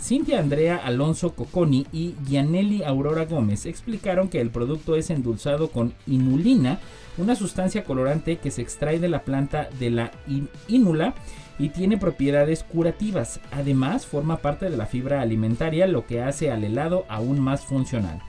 Cintia 0.00 0.38
Andrea 0.40 0.80
Alonso 0.82 1.34
Coconi 1.34 1.86
y 1.92 2.14
Gianelli 2.26 2.82
Aurora 2.82 3.26
Gómez 3.26 3.66
explicaron 3.66 4.28
que 4.28 4.40
el 4.40 4.48
producto 4.48 4.96
es 4.96 5.10
endulzado 5.10 5.68
con 5.68 5.92
inulina, 6.06 6.80
una 7.18 7.36
sustancia 7.36 7.84
colorante 7.84 8.38
que 8.38 8.50
se 8.50 8.62
extrae 8.62 8.98
de 8.98 9.10
la 9.10 9.22
planta 9.22 9.68
de 9.78 9.90
la 9.90 10.10
inula 10.66 11.12
y 11.58 11.68
tiene 11.68 11.98
propiedades 11.98 12.64
curativas. 12.64 13.38
Además, 13.50 14.06
forma 14.06 14.38
parte 14.38 14.70
de 14.70 14.78
la 14.78 14.86
fibra 14.86 15.20
alimentaria, 15.20 15.86
lo 15.86 16.06
que 16.06 16.22
hace 16.22 16.50
al 16.50 16.64
helado 16.64 17.04
aún 17.10 17.38
más 17.38 17.66
funcional. 17.66 18.22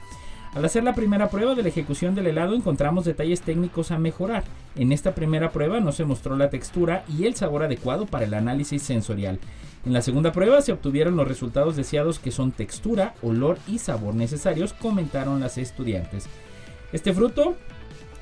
Al 0.56 0.66
hacer 0.66 0.84
la 0.84 0.94
primera 0.94 1.30
prueba 1.30 1.56
de 1.56 1.64
la 1.64 1.70
ejecución 1.70 2.14
del 2.14 2.28
helado 2.28 2.54
encontramos 2.54 3.06
detalles 3.06 3.42
técnicos 3.42 3.90
a 3.90 3.98
mejorar. 3.98 4.44
En 4.76 4.92
esta 4.92 5.16
primera 5.16 5.52
prueba 5.52 5.80
no 5.80 5.92
se 5.92 6.06
mostró 6.06 6.36
la 6.36 6.52
textura 6.52 7.04
y 7.10 7.26
el 7.26 7.36
sabor 7.36 7.64
adecuado 7.64 8.06
para 8.06 8.26
el 8.26 8.36
análisis 8.36 8.84
sensorial. 8.84 9.40
En 9.84 9.94
la 9.94 10.04
segunda 10.04 10.32
prueba 10.32 10.62
se 10.62 10.72
obtuvieron 10.72 11.16
los 11.16 11.28
resultados 11.28 11.76
deseados 11.76 12.20
que 12.20 12.32
son 12.32 12.52
textura, 12.52 13.16
olor 13.24 13.58
y 13.68 13.80
sabor 13.80 14.14
necesarios, 14.14 14.74
comentaron 14.74 15.40
las 15.40 15.58
estudiantes. 15.58 16.28
Este 16.92 17.14
fruto 17.14 17.56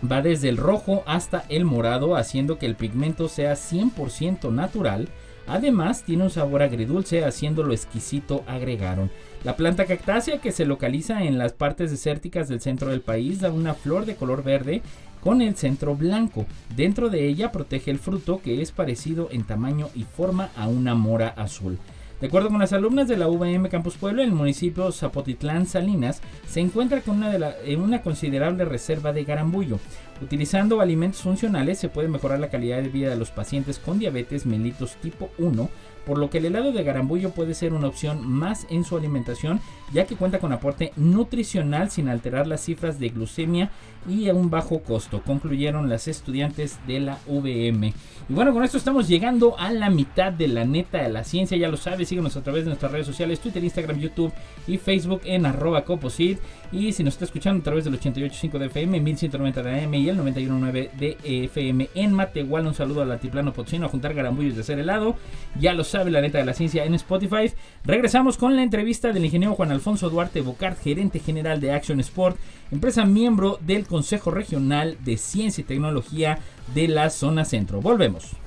va 0.10 0.22
desde 0.22 0.48
el 0.48 0.56
rojo 0.56 1.04
hasta 1.06 1.44
el 1.50 1.65
morado, 1.65 2.15
haciendo 2.15 2.58
que 2.58 2.65
el 2.65 2.76
pigmento 2.76 3.28
sea 3.28 3.54
100% 3.54 4.52
natural. 4.54 5.10
Además, 5.48 6.04
tiene 6.04 6.24
un 6.24 6.30
sabor 6.30 6.62
agridulce, 6.63 7.26
haciéndolo 7.26 7.74
exquisito, 7.74 8.44
agregaron. 8.48 9.12
La 9.43 9.56
planta 9.56 9.86
cactácea, 9.86 10.38
que 10.38 10.51
se 10.51 10.65
localiza 10.65 11.23
en 11.23 11.39
las 11.39 11.54
partes 11.54 11.89
desérticas 11.89 12.47
del 12.47 12.62
centro 12.62 12.91
del 12.91 13.01
país, 13.01 13.41
da 13.41 13.51
una 13.51 13.73
flor 13.73 14.06
de 14.06 14.15
color 14.15 14.43
verde 14.43 14.84
con 15.19 15.41
el 15.41 15.56
centro 15.56 15.95
blanco. 15.95 16.45
Dentro 16.75 17.10
de 17.10 17.27
ella 17.27 17.51
protege 17.51 17.89
el 17.89 17.97
fruto 17.97 18.39
que 18.43 18.62
es 18.62 18.71
parecido 18.71 19.30
en 19.32 19.43
tamaño 19.43 19.89
y 19.95 20.04
forma 20.04 20.51
a 20.56 20.67
una 20.67 20.93
mora 20.93 21.30
azul. 21.30 21.80
De 22.19 22.27
acuerdo 22.27 22.49
con 22.49 22.60
las 22.60 22.71
alumnas 22.71 23.08
de 23.08 23.17
la 23.17 23.27
UVM 23.27 23.67
Campus 23.67 23.97
Pueblo, 23.97 24.21
el 24.21 24.32
municipio 24.32 24.91
Zapotitlán 24.91 25.65
Salinas 25.65 26.21
se 26.47 26.60
encuentra 26.60 27.01
con 27.01 27.17
una, 27.17 27.36
en 27.65 27.82
una 27.82 28.04
considerable 28.04 28.63
reserva 28.63 29.12
de 29.12 29.23
garambullo. 29.23 29.80
Utilizando 30.21 30.82
alimentos 30.82 31.21
funcionales 31.21 31.80
se 31.80 31.89
puede 31.89 32.10
mejorar 32.10 32.39
la 32.39 32.51
calidad 32.51 32.80
de 32.80 32.89
vida 32.89 33.10
de 33.10 33.15
los 33.15 33.32
pacientes 33.32 33.80
con 33.80 33.97
diabetes 33.97 34.45
mellitus 34.45 34.97
tipo 34.97 35.32
1 35.39 35.67
por 36.05 36.17
lo 36.17 36.29
que 36.29 36.39
el 36.39 36.45
helado 36.45 36.71
de 36.71 36.83
garambullo 36.83 37.31
puede 37.31 37.53
ser 37.53 37.73
una 37.73 37.87
opción 37.87 38.27
más 38.27 38.65
en 38.69 38.83
su 38.83 38.97
alimentación, 38.97 39.59
ya 39.93 40.06
que 40.06 40.15
cuenta 40.15 40.39
con 40.39 40.54
aporte 40.54 40.93
nutricional 40.95 41.91
sin 41.91 42.10
alterar 42.10 42.47
las 42.47 42.62
cifras 42.62 42.99
de 42.99 43.10
glucemia 43.10 43.69
y 44.10 44.30
a 44.30 44.34
un 44.34 44.49
bajo 44.49 44.80
costo, 44.80 45.21
concluyeron 45.21 45.89
las 45.89 46.08
estudiantes 46.08 46.80
de 46.88 46.99
la 46.99 47.19
VM. 47.27 47.93
Y 48.30 48.34
bueno, 48.34 48.54
con 48.54 48.63
esto 48.63 48.77
estamos 48.77 49.08
llegando 49.08 49.58
a 49.60 49.71
la 49.71 49.89
mitad 49.89 50.32
de 50.32 50.47
la 50.47 50.65
neta 50.65 51.04
de 51.04 51.10
la 51.10 51.23
ciencia, 51.23 51.58
ya 51.58 51.67
lo 51.67 51.77
sabes, 51.77 52.10
síguenos 52.10 52.36
a 52.36 52.41
través 52.41 52.63
de 52.63 52.69
nuestras 52.69 52.91
redes 52.91 53.06
sociales, 53.06 53.39
Twitter, 53.39 53.63
Instagram, 53.63 53.99
YouTube 53.99 54.34
y 54.67 54.77
Facebook 54.77 55.21
en 55.25 55.45
arroba 55.45 55.84
coposit. 55.84 56.39
Y 56.71 56.93
si 56.93 57.04
nos 57.04 57.15
está 57.15 57.25
escuchando 57.25 57.60
a 57.60 57.63
través 57.63 57.84
del 57.84 57.99
88.5 57.99 58.58
de 58.58 58.65
FM, 58.67 59.01
1190 59.01 59.63
de 59.63 59.84
AM 59.84 59.93
y 59.93 60.10
el 60.10 60.17
91.9 60.17 60.91
de 60.93 61.17
FM 61.23 61.89
en 61.93 62.13
Mate, 62.13 62.39
igual 62.39 62.65
un 62.65 62.73
saludo 62.73 63.01
al 63.01 63.12
altiplano 63.12 63.54
potosino 63.54 63.86
a 63.86 63.89
juntar 63.89 64.13
garambullos 64.13 64.56
de 64.56 64.62
hacer 64.62 64.80
helado, 64.80 65.15
ya 65.60 65.73
lo 65.73 65.84
sabe 65.84 66.10
la 66.12 66.21
neta 66.21 66.38
de 66.38 66.45
la 66.45 66.54
ciencia 66.54 66.86
en 66.86 66.95
Spotify. 66.95 67.51
Regresamos 67.84 68.38
con 68.38 68.56
la 68.56 68.63
entrevista 68.63 69.12
del 69.12 69.25
ingeniero 69.25 69.54
Juan 69.54 69.71
Alfonso 69.71 69.81
Duarte 70.10 70.41
Bocart, 70.41 70.82
gerente 70.82 71.20
general 71.20 71.60
de 71.60 71.72
Action 71.72 72.00
Sport, 72.00 72.38
empresa 72.72 73.06
miembro 73.06 73.60
del 73.62 73.88
Consejo 73.88 74.32
Regional 74.32 74.98
de 75.04 75.17
Ciencia 75.17 75.62
y 75.62 75.65
Tecnología 75.65 76.39
de 76.74 76.88
la 76.88 77.10
zona 77.10 77.46
centro. 77.46 77.82
Volvemos. 77.82 78.40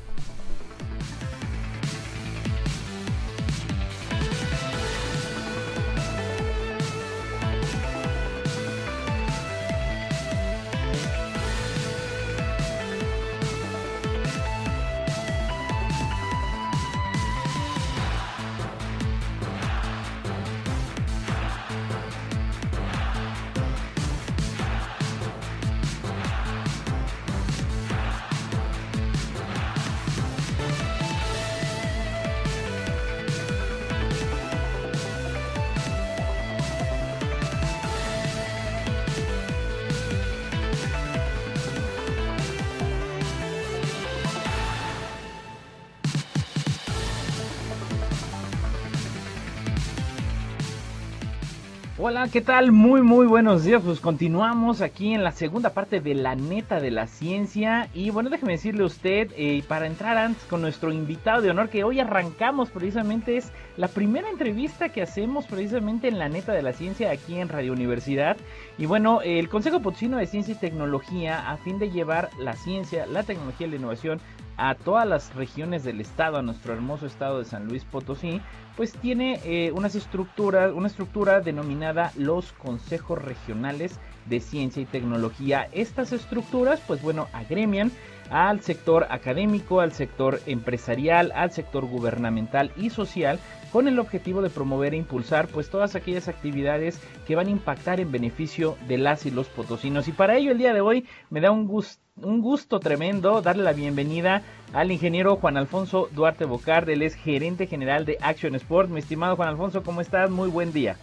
Hola, 52.15 52.29
¿qué 52.29 52.43
tal? 52.43 52.71
Muy, 52.71 53.03
muy 53.03 53.27
buenos 53.27 53.65
días. 53.65 53.83
Pues 53.85 53.99
continuamos 53.99 54.83
aquí 54.83 55.15
en 55.15 55.25
la 55.25 55.33
segunda 55.33 55.71
parte 55.71 55.99
de 55.99 56.15
la 56.15 56.37
neta 56.37 56.79
de 56.79 56.93
la 56.93 57.09
ciencia. 57.09 57.89
Y 57.93 58.11
bueno, 58.11 58.31
déjeme 58.31 58.53
decirle 58.53 58.85
a 58.85 58.87
usted, 58.87 59.33
eh, 59.37 59.65
para 59.67 59.89
entrar 59.89 60.17
antes 60.17 60.45
con 60.45 60.61
nuestro 60.61 60.93
invitado 60.93 61.43
de 61.43 61.51
honor, 61.51 61.71
que 61.71 61.83
hoy 61.83 61.99
arrancamos 61.99 62.71
precisamente, 62.71 63.37
es 63.37 63.51
la 63.77 63.89
primera 63.89 64.31
entrevista 64.31 64.91
que 64.91 65.03
hacemos 65.03 65.47
precisamente 65.47 66.07
en 66.07 66.21
la 66.21 66.29
neta 66.29 66.53
de 66.53 66.63
la 66.63 66.73
ciencia 66.73 67.11
aquí 67.11 67.35
en 67.41 67.49
Radio 67.49 67.73
Universidad. 67.73 68.37
Y 68.79 68.87
bueno, 68.87 69.21
el 69.21 69.49
Consejo 69.49 69.81
Potosino 69.81 70.17
de 70.17 70.29
Ciencia 70.29 70.55
y 70.55 70.59
Tecnología, 70.59 71.51
a 71.51 71.57
fin 71.57 71.81
de 71.81 71.91
llevar 71.91 72.31
la 72.39 72.53
ciencia, 72.53 73.07
la 73.07 73.25
tecnología 73.25 73.67
y 73.67 73.71
la 73.71 73.77
innovación 73.77 74.21
a 74.57 74.75
todas 74.75 75.07
las 75.07 75.35
regiones 75.35 75.85
del 75.85 76.01
estado, 76.01 76.39
a 76.39 76.43
nuestro 76.43 76.73
hermoso 76.73 77.07
estado 77.07 77.39
de 77.39 77.45
San 77.45 77.67
Luis 77.67 77.85
Potosí, 77.85 78.41
pues 78.77 78.93
tiene 78.93 79.41
eh, 79.45 79.73
unas 79.73 79.95
estructuras, 79.95 80.73
una 80.73 80.89
estructura 80.89 81.41
denominada 81.41 82.13
los 82.17 82.53
consejos 82.53 83.23
regionales 83.23 83.99
de 84.27 84.41
ciencia 84.41 84.83
y 84.83 84.87
tecnología. 84.87 85.69
Estas 85.73 86.13
estructuras, 86.13 86.81
pues 86.87 87.03
bueno, 87.03 87.29
agremian 87.33 87.93
al 88.31 88.61
sector 88.63 89.07
académico, 89.11 89.81
al 89.81 89.93
sector 89.93 90.41
empresarial, 90.47 91.33
al 91.35 91.53
sector 91.53 91.85
gubernamental 91.87 92.73
y 92.77 92.91
social 92.91 93.39
con 93.75 93.89
el 93.89 93.99
objetivo 93.99 94.41
de 94.41 94.51
promover 94.51 94.95
e 94.95 94.99
impulsar 94.99 95.49
pues 95.49 95.69
todas 95.69 95.97
aquellas 95.97 96.29
actividades 96.29 97.01
que 97.27 97.35
van 97.35 97.49
a 97.49 97.51
impactar 97.51 97.99
en 97.99 98.13
beneficio 98.13 98.79
de 98.87 98.99
las 98.99 99.27
y 99.27 99.33
los 99.33 99.49
potosinos. 99.49 100.07
Y 100.07 100.13
para 100.13 100.37
ello 100.37 100.53
el 100.53 100.59
día 100.59 100.73
de 100.73 100.81
hoy 100.81 101.09
me 101.29 101.41
da 101.41 101.51
un 101.51 101.67
gusto 101.67 102.01
un 102.23 102.41
gusto 102.41 102.79
tremendo 102.79 103.43
darle 103.43 103.65
la 103.65 103.73
bienvenida 103.73 104.43
al 104.73 104.93
ingeniero 104.93 105.35
Juan 105.35 105.57
Alfonso 105.57 106.09
Duarte 106.13 106.45
Bocar, 106.45 106.89
él 106.89 107.03
es 107.03 107.17
gerente 107.17 107.67
general 107.67 108.05
de 108.05 108.17
Action 108.21 108.55
Sport. 108.55 108.91
Mi 108.91 109.01
estimado 109.01 109.35
Juan 109.35 109.49
Alfonso, 109.49 109.83
¿cómo 109.83 110.01
estás? 110.01 110.31
Muy 110.31 110.49
buen 110.49 110.73
día. 110.73 110.97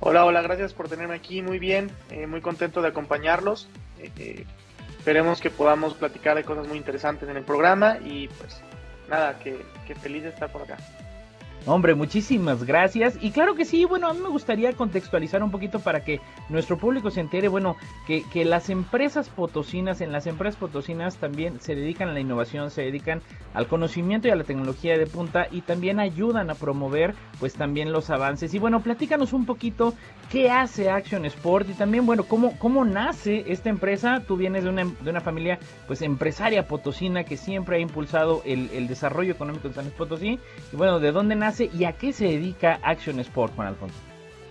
Hola, 0.00 0.24
hola, 0.24 0.42
gracias 0.42 0.74
por 0.74 0.88
tenerme 0.88 1.14
aquí, 1.14 1.42
muy 1.42 1.60
bien, 1.60 1.92
eh, 2.10 2.26
muy 2.26 2.40
contento 2.40 2.82
de 2.82 2.88
acompañarlos. 2.88 3.68
Eh, 4.00 4.10
eh, 4.18 4.46
esperemos 4.98 5.40
que 5.40 5.50
podamos 5.50 5.94
platicar 5.94 6.34
de 6.34 6.42
cosas 6.42 6.66
muy 6.66 6.76
interesantes 6.76 7.28
en 7.28 7.36
el 7.36 7.44
programa 7.44 7.98
y 8.04 8.26
pues 8.26 8.60
nada, 9.08 9.38
que, 9.38 9.64
que 9.86 9.94
feliz 9.94 10.24
de 10.24 10.30
estar 10.30 10.50
por 10.50 10.62
acá. 10.62 10.78
Hombre, 11.68 11.96
muchísimas 11.96 12.62
gracias. 12.62 13.18
Y 13.20 13.32
claro 13.32 13.56
que 13.56 13.64
sí, 13.64 13.84
bueno, 13.84 14.06
a 14.06 14.14
mí 14.14 14.20
me 14.20 14.28
gustaría 14.28 14.72
contextualizar 14.72 15.42
un 15.42 15.50
poquito 15.50 15.80
para 15.80 16.04
que 16.04 16.20
nuestro 16.48 16.78
público 16.78 17.10
se 17.10 17.20
entere, 17.20 17.48
bueno, 17.48 17.76
que, 18.06 18.22
que 18.22 18.44
las 18.44 18.70
empresas 18.70 19.28
potosinas, 19.28 20.00
en 20.00 20.12
las 20.12 20.28
empresas 20.28 20.54
potosinas 20.54 21.16
también 21.16 21.60
se 21.60 21.74
dedican 21.74 22.08
a 22.08 22.12
la 22.12 22.20
innovación, 22.20 22.70
se 22.70 22.82
dedican 22.82 23.20
al 23.52 23.66
conocimiento 23.66 24.28
y 24.28 24.30
a 24.30 24.36
la 24.36 24.44
tecnología 24.44 24.96
de 24.96 25.08
punta 25.08 25.48
y 25.50 25.62
también 25.62 25.98
ayudan 25.98 26.50
a 26.50 26.54
promover 26.54 27.16
pues 27.40 27.54
también 27.54 27.90
los 27.90 28.10
avances. 28.10 28.54
Y 28.54 28.60
bueno, 28.60 28.80
platícanos 28.80 29.32
un 29.32 29.44
poquito 29.44 29.92
qué 30.30 30.50
hace 30.50 30.88
Action 30.88 31.24
Sport 31.24 31.68
y 31.70 31.72
también, 31.72 32.06
bueno, 32.06 32.22
cómo, 32.22 32.56
cómo 32.60 32.84
nace 32.84 33.44
esta 33.48 33.70
empresa. 33.70 34.22
Tú 34.24 34.36
vienes 34.36 34.62
de 34.62 34.70
una, 34.70 34.84
de 34.84 35.10
una 35.10 35.20
familia 35.20 35.58
pues 35.88 36.00
empresaria 36.02 36.68
potosina 36.68 37.24
que 37.24 37.36
siempre 37.36 37.78
ha 37.78 37.80
impulsado 37.80 38.42
el, 38.44 38.70
el 38.72 38.86
desarrollo 38.86 39.32
económico 39.32 39.66
de 39.66 39.74
San 39.74 39.86
Luis 39.86 39.96
Potosí. 39.96 40.38
Y 40.72 40.76
bueno, 40.76 41.00
¿de 41.00 41.10
dónde 41.10 41.34
nace? 41.34 41.55
Y 41.64 41.84
a 41.84 41.92
qué 41.92 42.12
se 42.12 42.24
dedica 42.24 42.80
Action 42.82 43.18
Sport, 43.20 43.54
Juan 43.54 43.68
Alfonso? 43.68 43.96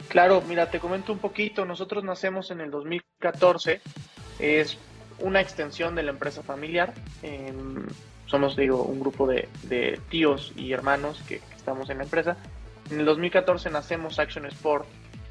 Claro, 0.08 0.44
mira, 0.48 0.70
te 0.70 0.80
comento 0.80 1.14
un 1.14 1.20
poquito. 1.20 1.66
Nosotros 1.66 2.04
nacemos 2.04 2.52
en 2.52 2.62
el 2.62 2.72
2014. 2.72 3.82
Es 4.40 4.78
una 5.20 5.42
extensión 5.42 5.96
de 5.96 6.04
la 6.04 6.12
empresa 6.12 6.44
familiar. 6.44 6.94
somos, 8.28 8.56
digo, 8.56 8.84
un 8.84 9.00
grupo 9.00 9.28
de, 9.28 10.00
tíos 10.10 10.54
y 10.56 10.72
hermanos 10.74 11.22
que, 11.28 11.42
estamos 11.56 11.90
en 11.90 11.98
la 12.00 12.04
empresa. 12.04 12.38
En 12.92 13.00
el 13.00 13.06
2014 13.06 13.70
nacemos 13.72 14.20
Action 14.20 14.46
Sport 14.46 14.86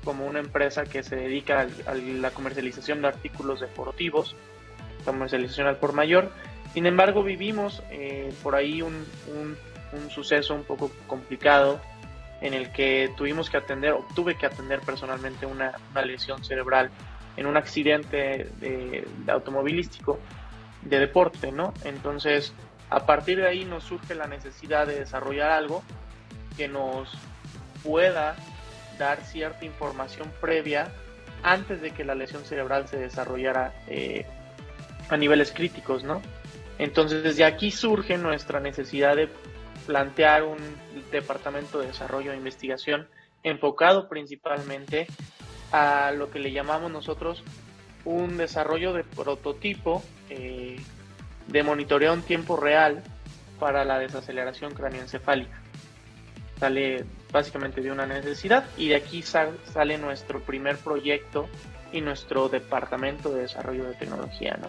como 0.04 0.26
una 0.26 0.40
empresa 0.40 0.84
que 0.84 1.02
se 1.02 1.16
dedica 1.16 1.66
a, 1.86 1.94
la 1.94 2.30
comercialización 2.30 3.00
de 3.00 3.08
artículos 3.08 3.60
deportivos, 3.60 4.36
comercialización 5.04 5.66
al 5.66 5.76
por 5.76 5.92
mayor. 5.92 6.30
Sin 6.74 6.86
embargo, 6.86 7.22
vivimos 7.22 7.82
eh, 7.90 8.32
por 8.42 8.56
ahí 8.56 8.82
un 8.82 9.06
suceso 10.10 10.54
un 10.54 10.64
poco 10.64 10.90
complicado 11.06 11.80
en 12.40 12.54
el 12.54 12.70
que 12.72 13.10
tuvimos 13.16 13.48
que 13.48 13.56
atender, 13.56 13.92
o 13.92 14.06
tuve 14.14 14.36
que 14.36 14.46
atender 14.46 14.80
personalmente 14.80 15.46
una, 15.46 15.72
lesión 16.04 16.44
cerebral 16.44 16.90
en 17.36 17.46
un 17.46 17.56
accidente 17.56 18.50
de, 18.60 19.06
automovilístico 19.28 20.18
de 20.82 20.98
deporte, 20.98 21.50
¿no? 21.52 21.72
Entonces, 21.84 22.52
a 22.90 23.06
partir 23.06 23.38
de 23.38 23.48
ahí 23.48 23.64
nos 23.64 23.84
surge 23.84 24.14
la 24.14 24.26
necesidad 24.26 24.86
de 24.86 25.00
desarrollar 25.00 25.50
algo 25.50 25.82
que 26.56 26.68
nos 26.68 27.10
pueda 27.82 28.36
dar 28.98 29.22
cierta 29.24 29.64
información 29.64 30.30
previa 30.40 30.92
antes 31.42 31.80
de 31.80 31.92
que 31.92 32.04
la 32.04 32.14
lesión 32.14 32.44
cerebral 32.44 32.88
se 32.88 32.98
desarrollara 32.98 33.72
eh, 33.86 34.26
a 35.08 35.16
niveles 35.16 35.50
críticos, 35.52 36.04
¿no? 36.04 36.20
Entonces, 36.78 37.22
desde 37.22 37.44
aquí 37.44 37.70
surge 37.70 38.18
nuestra 38.18 38.60
necesidad 38.60 39.16
de 39.16 39.28
plantear 39.86 40.44
un 40.44 40.58
departamento 41.10 41.80
de 41.80 41.88
desarrollo 41.88 42.32
e 42.32 42.36
investigación 42.36 43.08
enfocado 43.42 44.08
principalmente 44.08 45.06
a 45.72 46.12
lo 46.12 46.30
que 46.30 46.38
le 46.38 46.52
llamamos 46.52 46.90
nosotros 46.90 47.42
un 48.04 48.36
desarrollo 48.36 48.92
de 48.92 49.04
prototipo 49.04 50.02
eh, 50.28 50.76
de 51.48 51.62
monitoreo 51.62 52.12
en 52.12 52.22
tiempo 52.22 52.56
real 52.56 53.02
para 53.58 53.84
la 53.84 53.98
desaceleración 53.98 54.74
cráneoencefálica. 54.74 55.60
Sale 56.58 57.04
básicamente 57.32 57.80
de 57.80 57.90
una 57.90 58.06
necesidad 58.06 58.64
y 58.76 58.88
de 58.88 58.96
aquí 58.96 59.22
sale 59.22 59.98
nuestro 59.98 60.40
primer 60.40 60.76
proyecto 60.76 61.48
y 61.92 62.00
nuestro 62.00 62.48
departamento 62.48 63.32
de 63.32 63.42
desarrollo 63.42 63.84
de 63.84 63.94
tecnología, 63.94 64.56
¿no? 64.60 64.68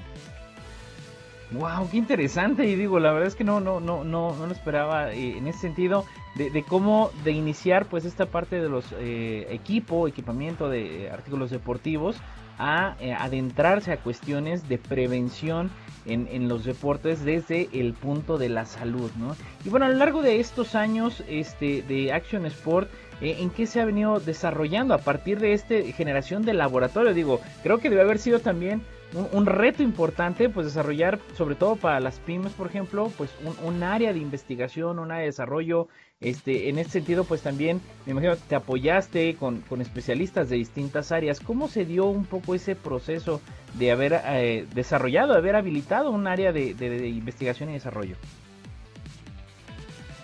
Wow, 1.51 1.89
qué 1.89 1.97
interesante. 1.97 2.65
Y 2.65 2.75
digo, 2.75 2.99
la 2.99 3.11
verdad 3.11 3.27
es 3.27 3.35
que 3.35 3.43
no, 3.43 3.59
no, 3.59 3.79
no, 3.79 4.03
no, 4.03 4.35
no 4.35 4.47
lo 4.47 4.51
esperaba 4.51 5.13
eh, 5.13 5.37
en 5.37 5.47
ese 5.47 5.59
sentido 5.59 6.05
de, 6.35 6.63
cómo 6.63 7.11
de 7.23 7.31
iniciar 7.31 7.85
pues 7.85 8.03
esta 8.03 8.25
parte 8.25 8.61
de 8.61 8.67
los 8.67 8.85
eh, 8.99 9.47
equipo, 9.51 10.07
equipamiento 10.07 10.69
de 10.69 11.09
artículos 11.09 11.51
deportivos 11.51 12.17
a 12.57 12.95
eh, 12.99 13.13
adentrarse 13.13 13.91
a 13.91 13.97
cuestiones 13.97 14.67
de 14.67 14.77
prevención 14.77 15.69
en, 16.05 16.27
en, 16.31 16.47
los 16.47 16.65
deportes 16.65 17.23
desde 17.23 17.69
el 17.73 17.93
punto 17.93 18.37
de 18.37 18.49
la 18.49 18.65
salud, 18.65 19.11
¿no? 19.17 19.35
Y 19.65 19.69
bueno, 19.69 19.85
a 19.85 19.89
lo 19.89 19.95
largo 19.95 20.21
de 20.21 20.39
estos 20.39 20.75
años 20.75 21.23
este, 21.27 21.81
de 21.81 22.13
Action 22.13 22.45
Sport, 22.45 22.89
¿en 23.21 23.49
qué 23.49 23.65
se 23.65 23.81
ha 23.81 23.85
venido 23.85 24.19
desarrollando 24.19 24.93
a 24.93 24.99
partir 24.99 25.39
de 25.39 25.53
esta 25.53 25.75
generación 25.95 26.43
de 26.43 26.53
laboratorio? 26.53 27.13
Digo, 27.13 27.41
creo 27.63 27.79
que 27.79 27.89
debe 27.89 28.03
haber 28.03 28.19
sido 28.19 28.39
también 28.39 28.83
un, 29.15 29.45
reto 29.45 29.81
importante, 29.81 30.49
pues 30.49 30.67
desarrollar, 30.67 31.19
sobre 31.37 31.55
todo 31.55 31.75
para 31.75 31.99
las 31.99 32.19
pymes, 32.19 32.53
por 32.53 32.67
ejemplo, 32.67 33.11
pues 33.17 33.31
un, 33.63 33.83
área 33.83 34.11
de 34.11 34.19
investigación, 34.19 34.99
un 34.99 35.11
área 35.11 35.21
de 35.21 35.27
desarrollo. 35.27 35.87
Este, 36.21 36.69
en 36.69 36.79
ese 36.79 36.91
sentido, 36.91 37.25
pues 37.25 37.41
también 37.41 37.81
me 38.05 38.13
imagino 38.13 38.35
te 38.37 38.55
apoyaste 38.55 39.35
con, 39.35 39.63
especialistas 39.81 40.49
de 40.49 40.57
distintas 40.57 41.11
áreas. 41.11 41.39
¿Cómo 41.39 41.67
se 41.67 41.85
dio 41.85 42.05
un 42.05 42.25
poco 42.25 42.55
ese 42.55 42.75
proceso 42.75 43.41
de 43.73 43.91
haber 43.91 44.21
eh, 44.25 44.65
desarrollado, 44.73 45.33
de 45.33 45.39
haber 45.39 45.55
habilitado 45.55 46.11
un 46.11 46.27
área 46.27 46.51
de, 46.51 46.73
de 46.73 47.07
investigación 47.07 47.69
y 47.69 47.73
desarrollo? 47.73 48.15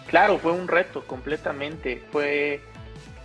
Claro, 0.07 0.37
fue 0.37 0.51
un 0.51 0.67
reto 0.67 1.05
completamente. 1.07 2.01
Fue 2.11 2.59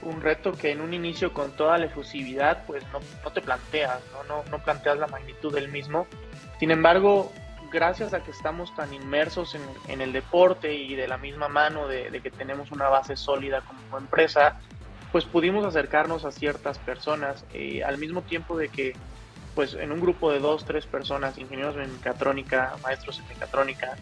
un 0.03 0.21
reto 0.21 0.53
que 0.53 0.71
en 0.71 0.81
un 0.81 0.95
inicio 0.95 1.33
con 1.33 1.53
toda 1.53 1.79
la 1.79 1.87
efusividad 1.87 2.65
pues 2.67 2.83
no, 2.93 3.01
no 3.25 3.31
te 3.33 3.41
planteas, 3.41 4.01
¿no? 4.29 4.45
No, 4.51 4.59
planteas 4.59 4.99
la 4.99 5.07
magnitud 5.07 5.55
del 5.55 5.69
mismo. 5.69 6.07
Sin 6.59 6.71
embargo, 6.71 7.33
gracias 7.71 8.15
a 8.15 8.23
que 8.23 8.31
estamos 8.31 8.75
tan 8.75 8.93
inmersos 8.93 9.55
en, 9.55 9.63
en 9.89 10.01
el 10.01 10.13
deporte 10.13 10.75
y 10.75 10.95
de 10.95 11.09
la 11.09 11.19
misma 11.19 11.49
mano 11.49 11.89
de, 11.89 12.11
de, 12.11 12.21
que 12.21 12.31
tenemos 12.31 12.71
una 12.73 12.89
base 12.89 13.17
sólida 13.17 13.63
como 13.63 13.99
empresa, 13.99 14.61
pues 15.13 15.25
pudimos 15.25 15.65
acercarnos 15.65 16.25
a 16.25 16.33
ciertas 16.33 16.79
personas 16.79 17.45
eh, 17.53 17.83
al 17.85 17.99
mismo 17.99 18.23
tiempo 18.23 18.57
de 18.57 18.69
que 18.69 18.95
pues 19.55 19.73
en 19.73 19.91
un 19.91 20.01
grupo 20.01 20.31
de 20.31 20.39
dos, 20.39 20.67
tres 20.67 20.85
personas, 20.85 21.39
ingenieros 21.39 21.77
en 21.77 21.91
mecatrónica, 21.91 22.77
maestros 22.83 23.19
en 23.21 23.29
mecatrónica, 23.29 23.97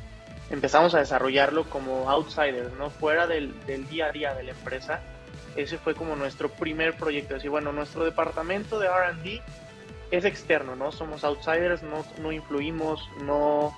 empezamos 0.50 0.96
a 0.96 0.98
desarrollarlo 0.98 1.70
como 1.70 2.10
outsiders, 2.10 2.72
¿no? 2.76 2.90
Fuera 2.90 3.28
del, 3.28 3.54
del 3.64 3.88
día 3.88 4.06
a 4.06 4.12
día 4.12 4.34
de 4.34 4.42
la 4.42 4.50
empresa 4.50 5.00
ese 5.56 5.78
fue 5.78 5.94
como 5.94 6.16
nuestro 6.16 6.48
primer 6.48 6.96
proyecto. 6.96 7.36
Así, 7.36 7.48
bueno, 7.48 7.72
nuestro 7.72 8.04
departamento 8.04 8.78
de 8.78 8.88
RD 8.88 9.40
es 10.10 10.24
externo, 10.24 10.76
¿no? 10.76 10.92
Somos 10.92 11.24
outsiders, 11.24 11.82
no, 11.82 12.04
no 12.20 12.32
influimos, 12.32 13.08
no 13.22 13.76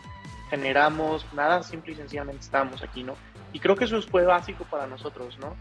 generamos 0.50 1.26
nada, 1.32 1.62
simple 1.62 1.92
y 1.92 1.96
sencillamente 1.96 2.42
estamos 2.42 2.82
aquí, 2.82 3.02
¿no? 3.02 3.14
Y 3.52 3.60
creo 3.60 3.76
que 3.76 3.84
eso 3.84 4.00
fue 4.02 4.24
básico 4.24 4.64
para 4.64 4.86
nosotros, 4.86 5.38
¿no? 5.38 5.56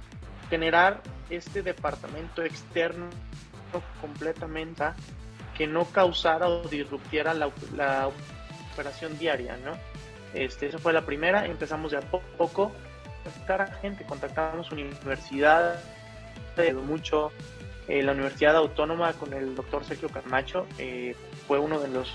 Generar 0.50 1.02
este 1.30 1.62
departamento 1.62 2.44
externo 2.44 3.10
completamente 4.00 4.86
que 5.58 5.68
no 5.68 5.86
causara 5.86 6.48
o 6.48 6.68
disruptiera 6.68 7.34
la, 7.34 7.50
la 7.76 8.10
operación 8.74 9.18
diaria, 9.18 9.58
¿no? 9.58 9.74
Este, 10.34 10.68
esa 10.68 10.80
fue 10.80 10.92
la 10.94 11.06
primera, 11.06 11.46
empezamos 11.46 11.92
de 11.92 11.98
a 11.98 12.02
poco 12.02 12.66
a 12.66 13.24
contactar 13.24 13.62
a 13.62 13.68
gente, 13.68 14.06
contactamos 14.06 14.72
universidades 14.72 15.80
mucho 16.74 17.32
eh, 17.88 18.02
la 18.02 18.14
Universidad 18.14 18.56
Autónoma 18.56 19.14
con 19.14 19.34
el 19.34 19.56
doctor 19.56 19.84
Sergio 19.84 20.10
Carmacho 20.10 20.66
eh, 20.78 21.16
fue 21.48 21.60
uno 21.60 21.80
de 21.80 21.88
los 21.90 22.12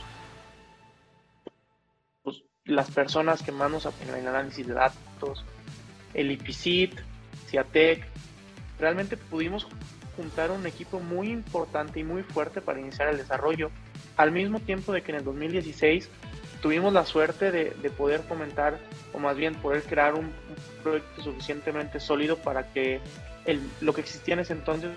pues, 2.22 2.42
las 2.64 2.90
personas 2.90 3.42
que 3.42 3.52
más 3.52 3.70
nos 3.70 3.86
en 3.86 4.14
el 4.14 4.26
análisis 4.26 4.66
de 4.66 4.74
datos, 4.74 5.44
el 6.14 6.32
IPCIT, 6.32 6.98
CIATEC, 7.48 8.06
realmente 8.78 9.16
pudimos 9.16 9.66
juntar 10.16 10.50
un 10.50 10.66
equipo 10.66 11.00
muy 11.00 11.30
importante 11.30 12.00
y 12.00 12.04
muy 12.04 12.22
fuerte 12.22 12.60
para 12.60 12.80
iniciar 12.80 13.08
el 13.08 13.18
desarrollo, 13.18 13.70
al 14.16 14.32
mismo 14.32 14.60
tiempo 14.60 14.92
de 14.92 15.02
que 15.02 15.12
en 15.12 15.18
el 15.18 15.24
2016 15.24 16.08
tuvimos 16.60 16.92
la 16.92 17.06
suerte 17.06 17.50
de, 17.50 17.90
poder 17.90 18.20
fomentar, 18.20 18.78
o 19.12 19.18
más 19.18 19.36
bien 19.36 19.54
poder 19.54 19.82
crear 19.82 20.14
un, 20.14 20.32
proyecto 20.82 21.22
suficientemente 21.22 22.00
sólido 22.00 22.36
para 22.38 22.72
que 22.72 23.00
el, 23.44 23.60
lo 23.80 23.92
que 23.92 24.00
existía 24.00 24.34
en 24.34 24.40
ese 24.40 24.52
entonces, 24.52 24.90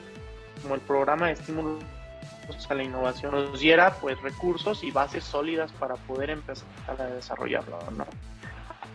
como 0.62 0.75
el 0.75 0.82
programa 0.82 1.27
de 1.27 1.34
estímulo 1.34 1.79
a 2.69 2.73
la 2.73 2.84
innovación, 2.84 3.32
nos 3.32 3.60
diera 3.60 3.93
pues 3.95 4.21
recursos 4.21 4.84
y 4.84 4.91
bases 4.91 5.23
sólidas 5.23 5.71
para 5.73 5.95
poder 5.95 6.29
empezar 6.29 6.67
a 6.88 7.03
desarrollarlo. 7.06 7.79
¿no? 7.91 8.06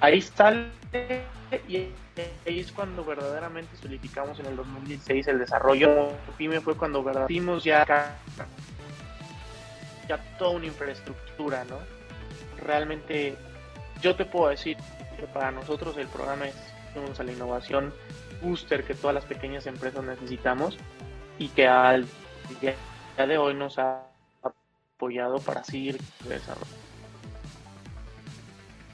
Ahí 0.00 0.20
sale 0.20 0.68
y 1.66 1.76
ahí 2.46 2.60
es 2.60 2.70
cuando 2.72 3.04
verdaderamente 3.04 3.76
solidificamos 3.76 4.38
en 4.38 4.46
el 4.46 4.56
2016 4.56 5.28
el 5.28 5.38
desarrollo. 5.38 6.12
PYME 6.36 6.60
fue 6.60 6.76
cuando 6.76 7.02
verdaderamente 7.02 7.64
ya, 7.64 8.16
ya 10.08 10.18
toda 10.38 10.50
una 10.50 10.66
infraestructura, 10.66 11.64
¿no? 11.64 11.78
Realmente 12.64 13.36
yo 14.00 14.14
te 14.14 14.24
puedo 14.24 14.50
decir 14.50 14.76
que 15.18 15.26
para 15.26 15.50
nosotros 15.50 15.96
el 15.96 16.06
programa 16.08 16.46
es 16.46 16.54
a 17.18 17.22
la 17.22 17.32
innovación 17.32 17.92
booster 18.42 18.84
que 18.84 18.94
todas 18.94 19.14
las 19.14 19.24
pequeñas 19.24 19.66
empresas 19.66 20.04
necesitamos 20.04 20.76
y 21.38 21.48
que 21.48 21.66
al 21.66 22.06
día 22.60 22.76
de 23.16 23.38
hoy 23.38 23.54
nos 23.54 23.78
ha 23.78 24.06
apoyado 24.42 25.38
para 25.40 25.64
seguir 25.64 25.98
desarrollando. 26.28 26.87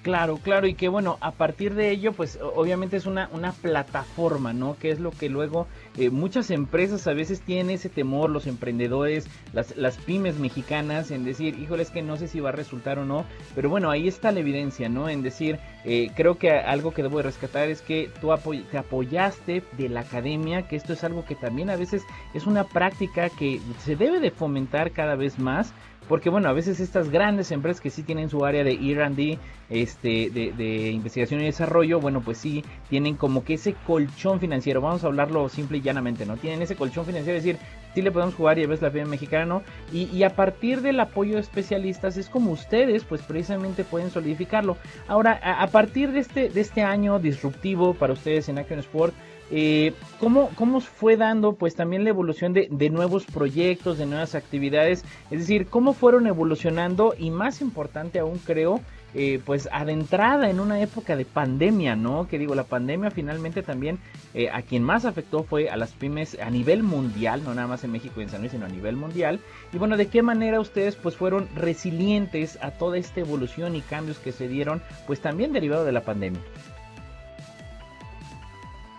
Claro, 0.05 0.37
claro, 0.37 0.67
y 0.67 0.75
que 0.75 0.89
bueno, 0.89 1.17
a 1.23 1.31
partir 1.31 1.75
de 1.75 1.91
ello, 1.91 2.13
pues 2.13 2.39
obviamente 2.55 2.99
es 2.99 3.07
una, 3.07 3.31
una 3.33 3.53
plataforma, 3.53 4.53
¿no? 4.53 4.77
Que 4.79 4.91
es 4.91 5.01
lo 5.01 5.11
que 5.13 5.31
luego 5.31 5.67
eh, 5.97 6.11
muchas 6.11 6.51
empresas 6.51 7.07
a 7.07 7.15
veces 7.15 7.41
tienen 7.41 7.71
ese 7.71 7.89
temor, 7.89 8.29
los 8.29 8.47
emprendedores, 8.47 9.27
las, 9.55 9.75
las 9.79 9.97
pymes 9.97 10.39
mexicanas, 10.39 11.11
en 11.11 11.25
decir, 11.25 11.59
híjole, 11.59 11.85
es 11.85 11.91
que 11.91 12.03
no 12.03 12.19
sé 12.19 12.29
si 12.29 12.39
va 12.39 12.51
a 12.51 12.53
resultar 12.53 12.99
o 12.99 13.07
no, 13.07 13.25
pero 13.55 13.71
bueno, 13.71 13.91
ahí 13.91 14.07
está 14.07 14.31
la 14.31 14.41
evidencia, 14.41 14.91
¿no? 14.91 15.09
En 15.09 15.23
decir, 15.23 15.59
eh, 15.87 16.11
creo 16.15 16.37
que 16.37 16.51
algo 16.51 16.93
que 16.93 17.03
debo 17.03 17.17
de 17.17 17.23
rescatar 17.23 17.71
es 17.71 17.81
que 17.81 18.11
tú 18.21 18.31
te 18.71 18.77
apoyaste 18.77 19.63
de 19.73 19.89
la 19.89 20.01
academia, 20.01 20.69
que 20.69 20.77
esto 20.77 20.93
es 20.93 21.03
algo 21.03 21.25
que 21.25 21.35
también 21.35 21.71
a 21.71 21.77
veces 21.77 22.03
es 22.35 22.47
una 22.47 22.65
práctica 22.65 23.31
que 23.31 23.59
se 23.79 23.97
debe 23.97 24.21
de 24.21 24.31
fomentar 24.31 24.91
cada 24.91 25.17
vez 25.17 25.39
más 25.39 25.73
porque 26.09 26.31
bueno, 26.31 26.49
a 26.49 26.53
veces 26.53 26.81
estas 26.81 27.11
grandes 27.11 27.51
empresas 27.51 27.81
que 27.81 27.91
sí 27.91 28.03
tienen 28.03 28.29
su 28.29 28.45
área 28.45 28.65
de 28.65 28.73
R&D, 28.73 29.39
este, 29.71 30.31
de, 30.31 30.91
investigación 30.91 31.41
y 31.41 31.45
desarrollo, 31.45 32.01
bueno, 32.01 32.21
pues 32.21 32.39
sí 32.39 32.65
tienen 32.91 33.17
como 33.17 33.45
que 33.45 33.55
ese 33.55 33.75
colchón 33.87 34.41
financiero, 34.41 34.81
vamos 34.81 35.05
a 35.05 35.07
hablarlo 35.07 35.49
simple 35.49 35.79
y 35.79 35.81
llanamente, 35.81 36.27
¿no? 36.27 36.37
Tienen 36.37 36.63
ese 36.63 36.77
colchón 36.77 37.07
financiero, 37.07 37.39
es 37.39 37.45
decir, 37.45 37.61
sí 37.95 38.03
le 38.03 38.11
podemos 38.11 38.35
jugar 38.35 38.59
y 38.59 38.65
a 38.65 38.67
veces 38.67 38.83
la 38.83 38.91
FIA 38.91 39.07
mexicana, 39.07 39.47
¿no? 39.47 39.63
Y, 39.93 40.23
a 40.23 40.31
partir 40.31 40.81
del 40.83 41.01
apoyo 41.01 41.35
de 41.35 41.41
especialistas 41.41 42.17
es 42.17 42.29
como 42.29 42.53
ustedes, 42.53 43.05
pues 43.05 43.23
precisamente 43.23 43.85
pueden 43.85 44.11
solidificarlo. 44.11 44.77
Ahora, 45.07 45.41
a, 45.43 45.67
partir 45.69 46.13
de 46.13 46.21
este, 46.21 46.49
de 46.49 46.61
este 46.61 46.83
año 46.83 47.19
disruptivo 47.19 47.95
para 47.95 48.13
ustedes 48.13 48.49
en 48.49 48.59
Action 48.59 48.81
Sport, 48.81 49.15
eh, 49.51 49.93
¿cómo, 50.19 50.51
¿cómo, 50.55 50.81
fue 50.81 51.17
dando 51.17 51.55
pues 51.55 51.75
también 51.77 52.05
la 52.05 52.11
evolución 52.11 52.53
de, 52.53 52.91
nuevos 52.91 53.25
proyectos, 53.25 53.99
de 53.99 54.07
nuevas 54.07 54.35
actividades? 54.35 55.05
Es 55.31 55.41
decir, 55.41 55.67
¿cómo 55.67 55.93
fueron 55.93 56.27
evolucionando? 56.27 57.15
Y 57.19 57.31
más 57.31 57.61
importante 57.61 58.19
aún 58.19 58.39
creo, 58.39 58.81
eh, 59.15 59.41
pues 59.45 59.69
adentrada 59.71 60.51
en 60.51 60.61
una 60.61 60.81
época 60.81 61.15
de 61.15 61.25
pandemia, 61.25 61.95
¿no? 61.95 62.27
Que 62.27 62.39
digo, 62.39 62.55
la 62.55 62.65
pandemia 62.65 63.11
finalmente 63.11 63.63
también 63.63 63.99
eh, 64.33 64.51
a 64.51 64.63
quien 64.63 64.83
más 64.83 65.05
afectó 65.05 65.45
fue 65.45 65.69
a 65.69 65.77
las 65.77 65.93
pymes 65.93 66.37
a 66.41 66.51
nivel 66.51 66.83
mundial, 66.83 67.45
no 67.45 67.55
nada 67.55 67.69
más 67.69 67.85
en 67.85 67.93
México 67.93 68.21
y 68.21 68.25
en 68.25 68.31
San 68.31 68.41
Luis, 68.41 68.53
sino 68.53 68.67
a 68.67 68.71
nivel 68.71 68.97
mundial. 68.97 69.41
Y 69.73 69.79
bueno, 69.79 69.97
¿de 69.97 70.09
qué 70.09 70.23
manera 70.23 70.59
ustedes 70.59 70.97
pues 70.97 71.17
fueron 71.17 71.49
resilientes 71.55 72.59
a 72.63 72.73
toda 72.73 72.99
esta 72.99 73.21
evolución 73.21 73.77
y 73.77 73.83
cambios 73.83 74.19
que 74.19 74.33
se 74.33 74.49
dieron 74.49 74.83
pues 75.07 75.21
también 75.21 75.53
derivado 75.53 75.85
de 75.85 75.93
la 75.93 76.01
pandemia? 76.01 76.41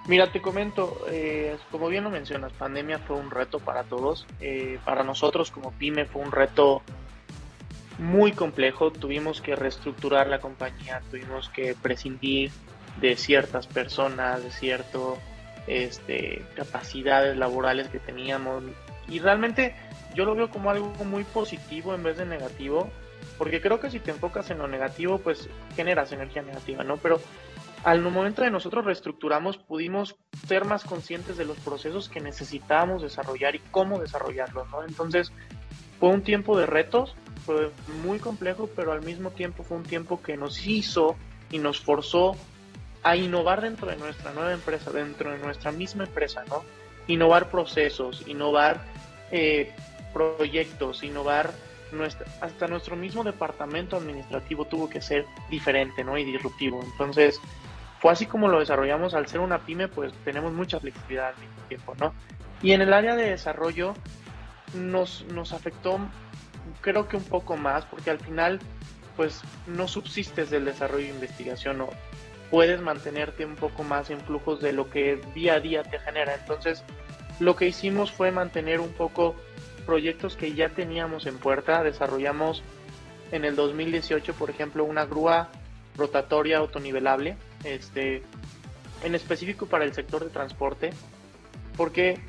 Mira, 0.08 0.32
te 0.32 0.40
comento, 0.40 1.04
eh, 1.10 1.58
como 1.72 1.88
bien 1.88 2.04
lo 2.04 2.12
mencionas, 2.12 2.54
pandemia 2.54 3.00
fue 3.00 3.16
un 3.16 3.32
reto 3.32 3.60
para 3.60 3.84
todos. 3.84 4.28
Eh, 4.40 4.78
para 4.86 5.04
nosotros 5.04 5.50
como 5.50 5.72
pyme 5.72 6.06
fue 6.06 6.22
un 6.22 6.32
reto 6.32 6.84
muy 7.98 8.32
complejo. 8.32 8.92
Tuvimos 8.92 9.42
que 9.42 9.56
reestructurar 9.56 10.28
la 10.28 10.40
compañía, 10.40 11.02
tuvimos 11.10 11.50
que 11.50 11.74
prescindir 11.74 12.52
de 13.02 13.16
ciertas 13.16 13.66
personas, 13.66 14.44
de 14.44 14.52
ciertas 14.52 15.18
este, 15.66 16.44
capacidades 16.56 17.36
laborales 17.36 17.88
que 17.88 18.00
teníamos. 18.00 18.64
Y 19.08 19.20
realmente 19.20 19.76
yo 20.14 20.26
lo 20.26 20.36
veo 20.36 20.52
como 20.52 20.70
algo 20.70 20.92
muy 21.04 21.24
positivo 21.24 21.96
en 21.96 22.04
vez 22.04 22.18
de 22.18 22.26
negativo, 22.26 22.90
porque 23.40 23.60
creo 23.60 23.80
que 23.80 23.90
si 23.90 24.00
te 24.00 24.12
enfocas 24.12 24.52
en 24.52 24.60
lo 24.60 24.68
negativo, 24.68 25.18
pues 25.18 25.50
generas 25.76 26.12
energía 26.12 26.44
negativa, 26.44 26.84
¿no? 26.84 26.98
Pero 26.98 27.20
al 27.86 28.02
momento 28.02 28.42
de 28.42 28.50
nosotros 28.50 28.84
reestructuramos, 28.84 29.58
pudimos 29.60 30.16
ser 30.48 30.66
más 30.66 30.84
conscientes 30.84 31.38
de 31.38 31.46
los 31.46 31.58
procesos 31.60 32.10
que 32.10 32.20
necesitábamos 32.20 33.04
desarrollar 33.04 33.56
y 33.56 33.60
cómo 33.70 34.00
desarrollarlos, 34.00 34.68
¿no? 34.72 34.84
Entonces, 34.84 35.32
fue 36.00 36.10
un 36.10 36.24
tiempo 36.24 36.58
de 36.58 36.66
retos, 36.66 37.16
fue 37.46 37.72
muy 38.04 38.18
complejo, 38.18 38.68
pero 38.76 38.92
al 38.92 39.04
mismo 39.04 39.30
tiempo 39.30 39.62
fue 39.62 39.78
un 39.78 39.84
tiempo 39.84 40.20
que 40.20 40.36
nos 40.36 40.66
hizo 40.66 41.16
y 41.52 41.60
nos 41.60 41.80
forzó 41.80 42.36
a 43.04 43.18
innovar 43.18 43.62
dentro 43.62 43.88
de 43.88 43.98
nuestra 43.98 44.34
nueva 44.34 44.54
empresa, 44.54 44.92
dentro 44.92 45.30
de 45.30 45.38
nuestra 45.38 45.72
misma 45.72 46.06
empresa, 46.06 46.44
¿no? 46.50 46.64
Innovar 47.06 47.52
procesos, 47.52 48.28
innovar 48.28 48.84
eh, 49.30 49.72
proyectos, 50.12 51.04
innovar 51.04 51.52
hasta 52.42 52.68
nuestro 52.68 52.96
mismo 52.96 53.24
departamento 53.24 53.96
administrativo 53.96 54.66
tuvo 54.66 54.90
que 54.90 55.02
ser 55.02 55.28
diferente, 55.52 56.04
¿no? 56.04 56.18
Y 56.18 56.24
disruptivo. 56.26 56.82
Entonces, 56.84 57.40
fue 58.06 58.12
así 58.12 58.28
como 58.28 58.50
lo 58.50 58.60
desarrollamos. 58.60 59.16
Al 59.16 59.26
ser 59.26 59.40
una 59.40 59.66
pyme, 59.66 59.88
pues 59.88 60.14
tenemos 60.24 60.54
mucha 60.54 60.80
flexibilidad 60.80 61.30
al 61.30 61.38
mismo 61.38 61.60
tiempo, 61.68 61.96
¿no? 62.00 62.14
Y 62.62 62.74
en 62.74 62.84
el 62.84 62.94
área 62.94 63.16
de 63.16 63.32
desarrollo 63.32 63.96
nos, 64.76 65.26
nos 65.34 65.54
afectó, 65.54 65.98
creo 66.82 67.08
que 67.08 67.18
un 67.18 67.24
poco 67.24 67.58
más, 67.58 67.84
porque 67.86 68.12
al 68.12 68.20
final, 68.20 68.60
pues 69.16 69.42
no 69.66 69.88
subsistes 69.88 70.52
del 70.52 70.66
desarrollo 70.66 71.08
e 71.08 71.10
investigación, 71.10 71.82
o 71.82 71.90
puedes 72.52 72.80
mantenerte 72.80 73.44
un 73.44 73.56
poco 73.56 73.84
más 73.84 74.12
en 74.12 74.20
flujos 74.20 74.62
de 74.62 74.72
lo 74.72 74.88
que 74.88 75.20
día 75.34 75.56
a 75.56 75.60
día 75.60 75.82
te 75.82 75.98
genera. 75.98 76.36
Entonces, 76.36 76.84
lo 77.40 77.56
que 77.56 77.66
hicimos 77.66 78.12
fue 78.12 78.30
mantener 78.30 78.82
un 78.82 78.94
poco 78.94 79.36
proyectos 79.88 80.36
que 80.36 80.54
ya 80.54 80.70
teníamos 80.70 81.26
en 81.26 81.40
puerta. 81.40 81.82
Desarrollamos 81.82 82.62
en 83.32 83.46
el 83.46 83.56
2018, 83.56 84.36
por 84.36 84.52
ejemplo, 84.52 84.84
una 84.84 85.06
grúa 85.06 85.50
rotatoria 85.98 86.60
autonivelable 86.60 87.36
este, 87.66 88.24
en 89.04 89.16
específico 89.16 89.66
para 89.66 89.84
el 89.84 89.94
sector 89.94 90.24
de 90.24 90.30
transporte, 90.30 90.92
porque 91.76 92.20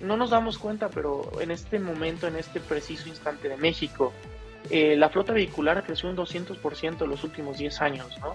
no 0.00 0.16
nos 0.16 0.30
damos 0.30 0.58
cuenta, 0.58 0.88
pero 0.88 1.40
en 1.40 1.50
este 1.50 1.78
momento, 1.78 2.26
en 2.26 2.36
este 2.36 2.60
preciso 2.60 3.08
instante 3.08 3.48
de 3.48 3.56
México, 3.56 4.12
eh, 4.70 4.96
la 4.96 5.08
flota 5.08 5.32
vehicular 5.32 5.84
creció 5.84 6.08
un 6.08 6.16
200% 6.16 7.02
en 7.02 7.10
los 7.10 7.24
últimos 7.24 7.58
10 7.58 7.80
años, 7.80 8.18
¿no? 8.20 8.34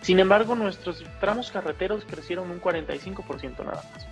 Sin 0.00 0.20
embargo, 0.20 0.54
nuestros 0.54 1.04
tramos 1.20 1.50
carreteros 1.50 2.04
crecieron 2.04 2.50
un 2.50 2.60
45% 2.60 3.64
nada 3.64 3.82
más. 3.82 4.06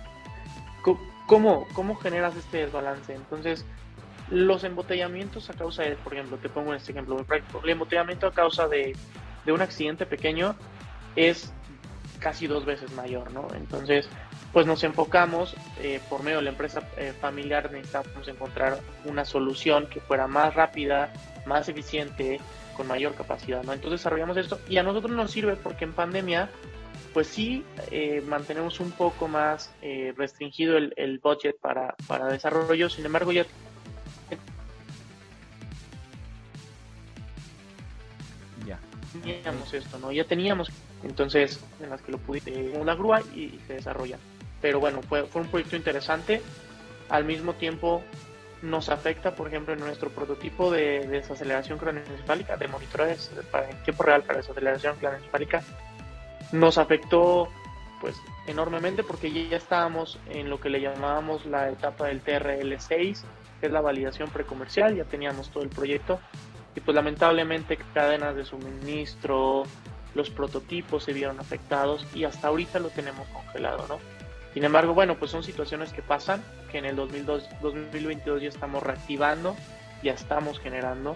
¿Cómo, 1.27 1.67
¿Cómo 1.73 1.95
generas 1.95 2.35
este 2.35 2.59
desbalance? 2.59 3.13
Entonces, 3.13 3.65
los 4.29 4.63
embotellamientos 4.63 5.49
a 5.49 5.53
causa 5.53 5.83
de, 5.83 5.95
por 5.95 6.13
ejemplo, 6.13 6.37
te 6.37 6.49
pongo 6.49 6.73
este 6.73 6.91
ejemplo 6.91 7.15
muy 7.15 7.23
práctico, 7.23 7.61
el 7.63 7.69
embotellamiento 7.69 8.27
a 8.27 8.33
causa 8.33 8.67
de, 8.67 8.95
de 9.45 9.51
un 9.51 9.61
accidente 9.61 10.05
pequeño 10.05 10.55
es 11.15 11.51
casi 12.19 12.47
dos 12.47 12.65
veces 12.65 12.91
mayor, 12.93 13.31
¿no? 13.31 13.47
Entonces, 13.55 14.07
pues 14.53 14.65
nos 14.65 14.83
enfocamos, 14.83 15.55
eh, 15.79 15.99
por 16.09 16.23
medio 16.23 16.37
de 16.37 16.43
la 16.43 16.49
empresa 16.49 16.81
eh, 16.97 17.13
familiar 17.19 17.71
necesitamos 17.71 18.27
encontrar 18.27 18.79
una 19.05 19.25
solución 19.25 19.87
que 19.87 19.99
fuera 19.99 20.27
más 20.27 20.55
rápida, 20.55 21.13
más 21.45 21.69
eficiente, 21.69 22.39
con 22.75 22.87
mayor 22.87 23.15
capacidad, 23.15 23.63
¿no? 23.63 23.73
Entonces 23.73 23.99
desarrollamos 23.99 24.37
esto 24.37 24.59
y 24.69 24.77
a 24.77 24.83
nosotros 24.83 25.11
nos 25.11 25.31
sirve 25.31 25.55
porque 25.55 25.85
en 25.85 25.93
pandemia, 25.93 26.49
pues 27.13 27.27
sí, 27.27 27.63
eh, 27.91 28.21
mantenemos 28.25 28.79
un 28.79 28.91
poco 28.91 29.27
más 29.27 29.73
restringido 30.15 30.77
el, 30.77 30.93
el 30.95 31.19
budget 31.19 31.57
para, 31.59 31.95
para 32.07 32.27
desarrollo, 32.27 32.89
sin 32.89 33.05
embargo 33.05 33.31
ya 33.31 33.45
teníamos 39.21 39.73
esto, 39.73 39.99
¿no? 39.99 40.11
Ya 40.11 40.23
teníamos, 40.23 40.69
entonces, 41.03 41.63
en 41.81 41.89
las 41.89 42.01
que 42.01 42.11
lo 42.11 42.17
pudiste, 42.17 42.71
una 42.75 42.95
grúa 42.95 43.21
y, 43.35 43.59
se 43.67 43.73
desarrolla. 43.73 44.17
Pero 44.61 44.79
bueno, 44.79 45.01
fue, 45.03 45.25
fue 45.25 45.41
un 45.41 45.47
proyecto 45.49 45.75
interesante 45.75 46.41
al 47.09 47.25
mismo 47.25 47.53
tiempo 47.53 48.03
nos 48.61 48.89
afecta, 48.89 49.35
por 49.35 49.47
ejemplo, 49.47 49.73
en 49.73 49.79
nuestro 49.79 50.09
prototipo 50.09 50.71
de, 50.71 51.07
desaceleración 51.07 51.77
craneoencefálica, 51.77 52.57
de 52.57 52.67
monitores 52.67 53.31
en 53.69 53.83
tiempo 53.83 54.03
real 54.03 54.23
para 54.23 54.39
desaceleración 54.39 54.97
craneoencefálica, 54.97 55.63
nos 56.51 56.77
afectó 56.77 57.49
pues 58.01 58.15
enormemente 58.45 59.03
porque 59.03 59.31
ya 59.49 59.57
estábamos 59.57 60.19
en 60.29 60.49
lo 60.49 60.59
que 60.59 60.69
le 60.69 60.81
llamábamos 60.81 61.45
la 61.45 61.69
etapa 61.69 62.07
del 62.07 62.23
TRL6, 62.23 63.21
que 63.59 63.65
es 63.65 63.71
la 63.71 63.81
validación 63.81 64.29
precomercial, 64.29 64.95
ya 64.95 65.03
teníamos 65.03 65.49
todo 65.49 65.63
el 65.63 65.69
proyecto 65.69 66.19
y 66.75 66.79
pues 66.79 66.93
lamentablemente 66.93 67.77
cadenas 67.93 68.35
de 68.35 68.45
suministro, 68.45 69.63
los 70.17 70.29
prototipos 70.31 71.03
se 71.03 71.13
vieron 71.13 71.39
afectados 71.39 72.05
y 72.13 72.25
hasta 72.25 72.47
ahorita 72.47 72.79
lo 72.79 72.89
tenemos 72.89 73.27
congelado, 73.29 73.85
¿no? 73.87 73.99
Sin 74.53 74.63
embargo, 74.63 74.95
bueno, 74.95 75.15
pues 75.15 75.29
son 75.29 75.43
situaciones 75.43 75.93
que 75.93 76.01
pasan, 76.01 76.43
que 76.71 76.79
en 76.79 76.85
el 76.85 76.95
2022 76.95 78.41
ya 78.41 78.49
estamos 78.49 78.81
reactivando, 78.81 79.55
ya 80.01 80.13
estamos 80.13 80.59
generando. 80.59 81.15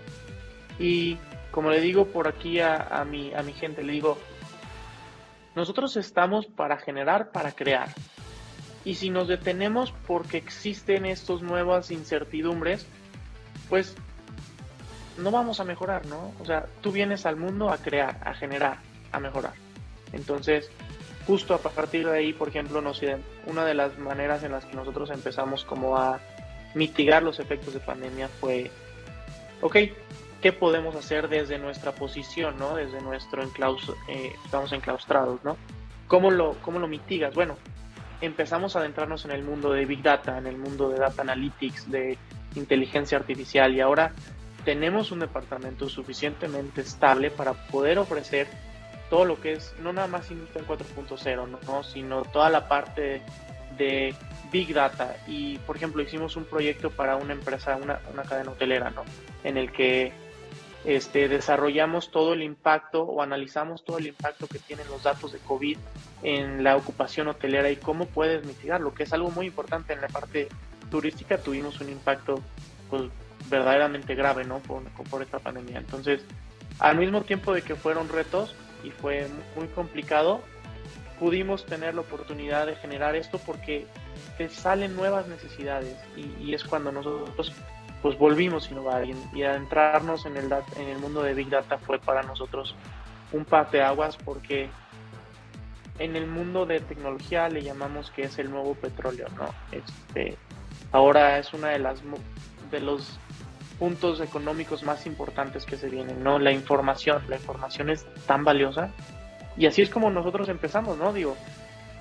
Y 0.78 1.18
como 1.50 1.72
le 1.72 1.82
digo 1.82 2.06
por 2.06 2.28
aquí 2.28 2.60
a, 2.60 3.04
mi, 3.10 3.34
a 3.34 3.42
mi 3.42 3.54
gente, 3.54 3.82
le 3.82 3.94
digo, 3.94 4.20
nosotros 5.56 5.98
estamos 5.98 6.46
para 6.46 6.78
generar, 6.78 7.32
para 7.32 7.52
crear. 7.52 7.90
Y 8.86 8.96
si 8.96 9.10
nos 9.10 9.28
detenemos 9.28 9.92
porque 10.06 10.38
existen 10.38 11.08
estas 11.08 11.42
nuevas 11.42 11.90
incertidumbres, 11.90 12.86
pues 13.70 13.96
no 15.18 15.32
vamos 15.32 15.60
a 15.60 15.64
mejorar, 15.64 16.06
¿no? 16.06 16.32
O 16.40 16.46
sea, 16.46 16.68
tú 16.82 16.92
vienes 16.92 17.26
al 17.26 17.38
mundo 17.38 17.72
a 17.72 17.78
crear, 17.78 18.20
a 18.24 18.34
generar, 18.34 18.78
a 19.12 19.20
mejorar. 19.20 19.54
Entonces, 20.14 20.70
justo 21.26 21.54
a 21.54 21.60
partir 21.60 22.08
de 22.08 22.18
ahí, 22.18 22.34
por 22.34 22.50
ejemplo, 22.50 22.82
nos, 22.82 23.02
una 23.46 23.66
de 23.66 23.74
las 23.74 23.98
maneras 23.98 24.44
en 24.44 24.52
las 24.52 24.66
que 24.66 24.76
nosotros 24.76 25.10
empezamos 25.10 25.64
como 25.64 25.98
a 25.98 26.20
mitigar 26.74 27.24
los 27.24 27.40
efectos 27.40 27.74
de 27.74 27.80
pandemia 27.80 28.28
fue, 28.28 28.72
ok, 29.62 29.78
¿qué 30.42 30.54
podemos 30.54 30.96
hacer 30.96 31.30
desde 31.30 31.58
nuestra 31.58 31.94
posición, 31.94 32.58
¿no? 32.58 32.76
Desde 32.76 33.02
nuestro 33.02 33.44
enclaus 33.44 33.92
eh, 34.08 34.34
estamos 34.44 34.72
enclaustrados, 34.72 35.44
¿no? 35.44 35.58
¿Cómo 36.08 36.32
lo, 36.32 36.56
¿Cómo 36.62 36.80
lo 36.80 36.88
mitigas? 36.88 37.34
Bueno, 37.34 37.58
empezamos 38.22 38.76
a 38.76 38.80
adentrarnos 38.80 39.26
en 39.26 39.32
el 39.32 39.44
mundo 39.44 39.72
de 39.72 39.86
Big 39.86 40.02
Data, 40.02 40.38
en 40.38 40.48
el 40.48 40.58
mundo 40.58 40.90
de 40.90 41.00
Data 41.00 41.22
Analytics, 41.22 41.90
de 41.90 42.18
inteligencia 42.56 43.18
artificial 43.18 43.74
y 43.74 43.82
ahora 43.82 44.14
tenemos 44.66 45.12
un 45.12 45.20
departamento 45.20 45.90
suficientemente 45.90 46.82
estable 46.82 47.32
para 47.32 47.54
poder 47.54 47.98
ofrecer 47.98 48.48
todo 49.12 49.26
lo 49.26 49.42
que 49.42 49.52
es, 49.52 49.76
no 49.82 49.92
nada 49.92 50.08
más 50.08 50.32
Industria 50.32 50.64
4.0, 50.66 51.60
¿no? 51.68 51.84
sino 51.84 52.24
toda 52.24 52.50
la 52.50 52.70
parte 52.70 53.22
de 53.78 54.16
Big 54.54 54.74
Data. 54.74 55.18
Y, 55.28 55.58
por 55.60 55.76
ejemplo, 55.76 56.02
hicimos 56.02 56.38
un 56.38 56.46
proyecto 56.46 56.90
para 56.92 57.18
una 57.18 57.34
empresa, 57.34 57.76
una, 57.76 58.00
una 58.14 58.24
cadena 58.24 58.52
hotelera, 58.52 58.90
¿no? 58.90 59.04
En 59.44 59.58
el 59.58 59.74
que 59.74 60.14
este, 60.86 61.28
desarrollamos 61.28 62.10
todo 62.10 62.32
el 62.32 62.42
impacto 62.42 63.04
o 63.04 63.22
analizamos 63.22 63.84
todo 63.84 63.98
el 63.98 64.08
impacto 64.08 64.48
que 64.48 64.60
tienen 64.60 64.88
los 64.88 65.04
datos 65.04 65.34
de 65.34 65.40
COVID 65.40 65.78
en 66.24 66.64
la 66.64 66.78
ocupación 66.78 67.28
hotelera 67.28 67.70
y 67.70 67.76
cómo 67.76 68.06
puedes 68.06 68.46
mitigarlo, 68.46 68.94
que 68.94 69.04
es 69.04 69.12
algo 69.12 69.30
muy 69.30 69.48
importante 69.48 69.92
en 69.92 70.00
la 70.00 70.08
parte 70.08 70.48
turística. 70.90 71.38
Tuvimos 71.38 71.82
un 71.82 71.90
impacto 71.90 72.42
pues, 72.90 73.04
verdaderamente 73.50 74.16
grave 74.16 74.46
¿no? 74.46 74.60
por, 74.60 74.84
por 75.10 75.22
esta 75.22 75.40
pandemia. 75.40 75.80
Entonces, 75.80 76.22
al 76.80 76.98
mismo 76.98 77.22
tiempo 77.22 77.54
de 77.54 77.62
que 77.62 77.76
fueron 77.76 78.10
retos, 78.10 78.56
y 78.84 78.92
fue 78.92 79.28
muy 79.56 79.68
complicado, 79.68 80.42
pudimos 81.20 81.66
tener 81.66 81.96
la 81.96 82.02
oportunidad 82.02 82.68
de 82.68 82.76
generar 82.76 83.16
esto 83.16 83.40
porque 83.40 83.86
te 84.38 84.50
salen 84.50 84.96
nuevas 84.96 85.28
necesidades 85.28 85.96
y, 86.16 86.54
es 86.54 86.64
cuando 86.64 86.92
nosotros 86.92 87.54
pues 88.02 88.18
volvimos 88.18 88.68
a 88.68 88.72
innovar 88.72 89.06
y, 89.34 89.44
adentrarnos 89.44 90.26
en 90.26 90.38
el, 90.38 90.52
en 90.78 90.88
el 90.88 90.98
mundo 90.98 91.22
de 91.22 91.36
Big 91.36 91.50
Data 91.50 91.78
fue 91.78 92.00
para 92.00 92.24
nosotros 92.24 92.76
un 93.32 93.46
aguas 93.52 94.18
porque 94.18 94.70
en 96.00 96.16
el 96.16 96.28
mundo 96.28 96.66
de 96.66 96.80
tecnología 96.80 97.48
le 97.50 97.62
llamamos 97.62 98.10
que 98.12 98.24
es 98.24 98.40
el 98.40 98.50
nuevo 98.50 98.74
petróleo, 98.74 99.28
¿no? 99.38 99.54
Este, 99.72 100.36
ahora 100.92 101.38
es 101.38 101.54
una 101.54 101.70
de 101.70 101.80
las 101.80 102.02
de 102.72 102.80
los 102.80 103.20
puntos 103.82 104.22
económicos 104.22 104.84
más 104.84 105.08
importantes 105.08 105.66
que 105.66 105.76
se 105.76 105.90
vienen, 105.90 106.24
¿no? 106.24 106.38
La 106.38 106.52
información, 106.52 107.24
la 107.28 107.38
información 107.38 107.90
es 107.90 108.06
tan 108.28 108.44
valiosa 108.44 108.92
y 109.58 109.66
así 109.66 109.82
es 109.82 109.90
como 109.90 110.12
nosotros 110.12 110.50
empezamos, 110.50 111.00
¿no? 111.00 111.12
Digo, 111.12 111.36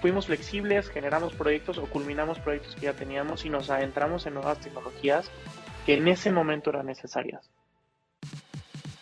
fuimos 0.02 0.26
flexibles, 0.26 0.90
generamos 0.90 1.32
proyectos 1.32 1.78
o 1.78 1.86
culminamos 1.86 2.38
proyectos 2.38 2.74
que 2.74 2.82
ya 2.82 2.92
teníamos 2.92 3.46
y 3.46 3.48
nos 3.48 3.70
adentramos 3.70 4.26
en 4.26 4.34
nuevas 4.34 4.60
tecnologías 4.60 5.30
que 5.86 5.94
en 5.94 6.06
ese 6.08 6.30
momento 6.30 6.68
eran 6.68 6.84
necesarias. 6.84 7.48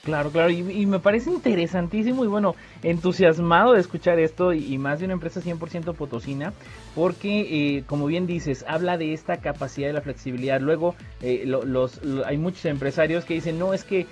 Claro, 0.08 0.30
claro, 0.30 0.48
y, 0.48 0.86
me 0.86 1.00
parece 1.00 1.30
interesantísimo 1.30 2.24
y 2.24 2.28
bueno, 2.28 2.56
entusiasmado 2.82 3.74
de 3.74 3.80
escuchar 3.80 4.18
esto 4.18 4.54
y, 4.54 4.78
más 4.78 5.00
de 5.00 5.04
una 5.04 5.12
empresa 5.12 5.42
100% 5.42 5.94
potosina, 5.94 6.54
porque 6.94 7.76
eh, 7.76 7.84
como 7.84 8.06
bien 8.06 8.26
dices, 8.26 8.64
habla 8.66 8.96
de 8.96 9.12
esta 9.12 9.36
capacidad 9.36 9.88
de 9.88 9.92
la 9.92 10.00
flexibilidad. 10.00 10.62
Luego, 10.62 10.94
eh, 11.20 11.46
hay 12.24 12.38
muchos 12.38 12.64
empresarios 12.64 13.26
que 13.26 13.34
dicen, 13.34 13.58
no, 13.58 13.74
es 13.74 13.84
que 13.84 14.06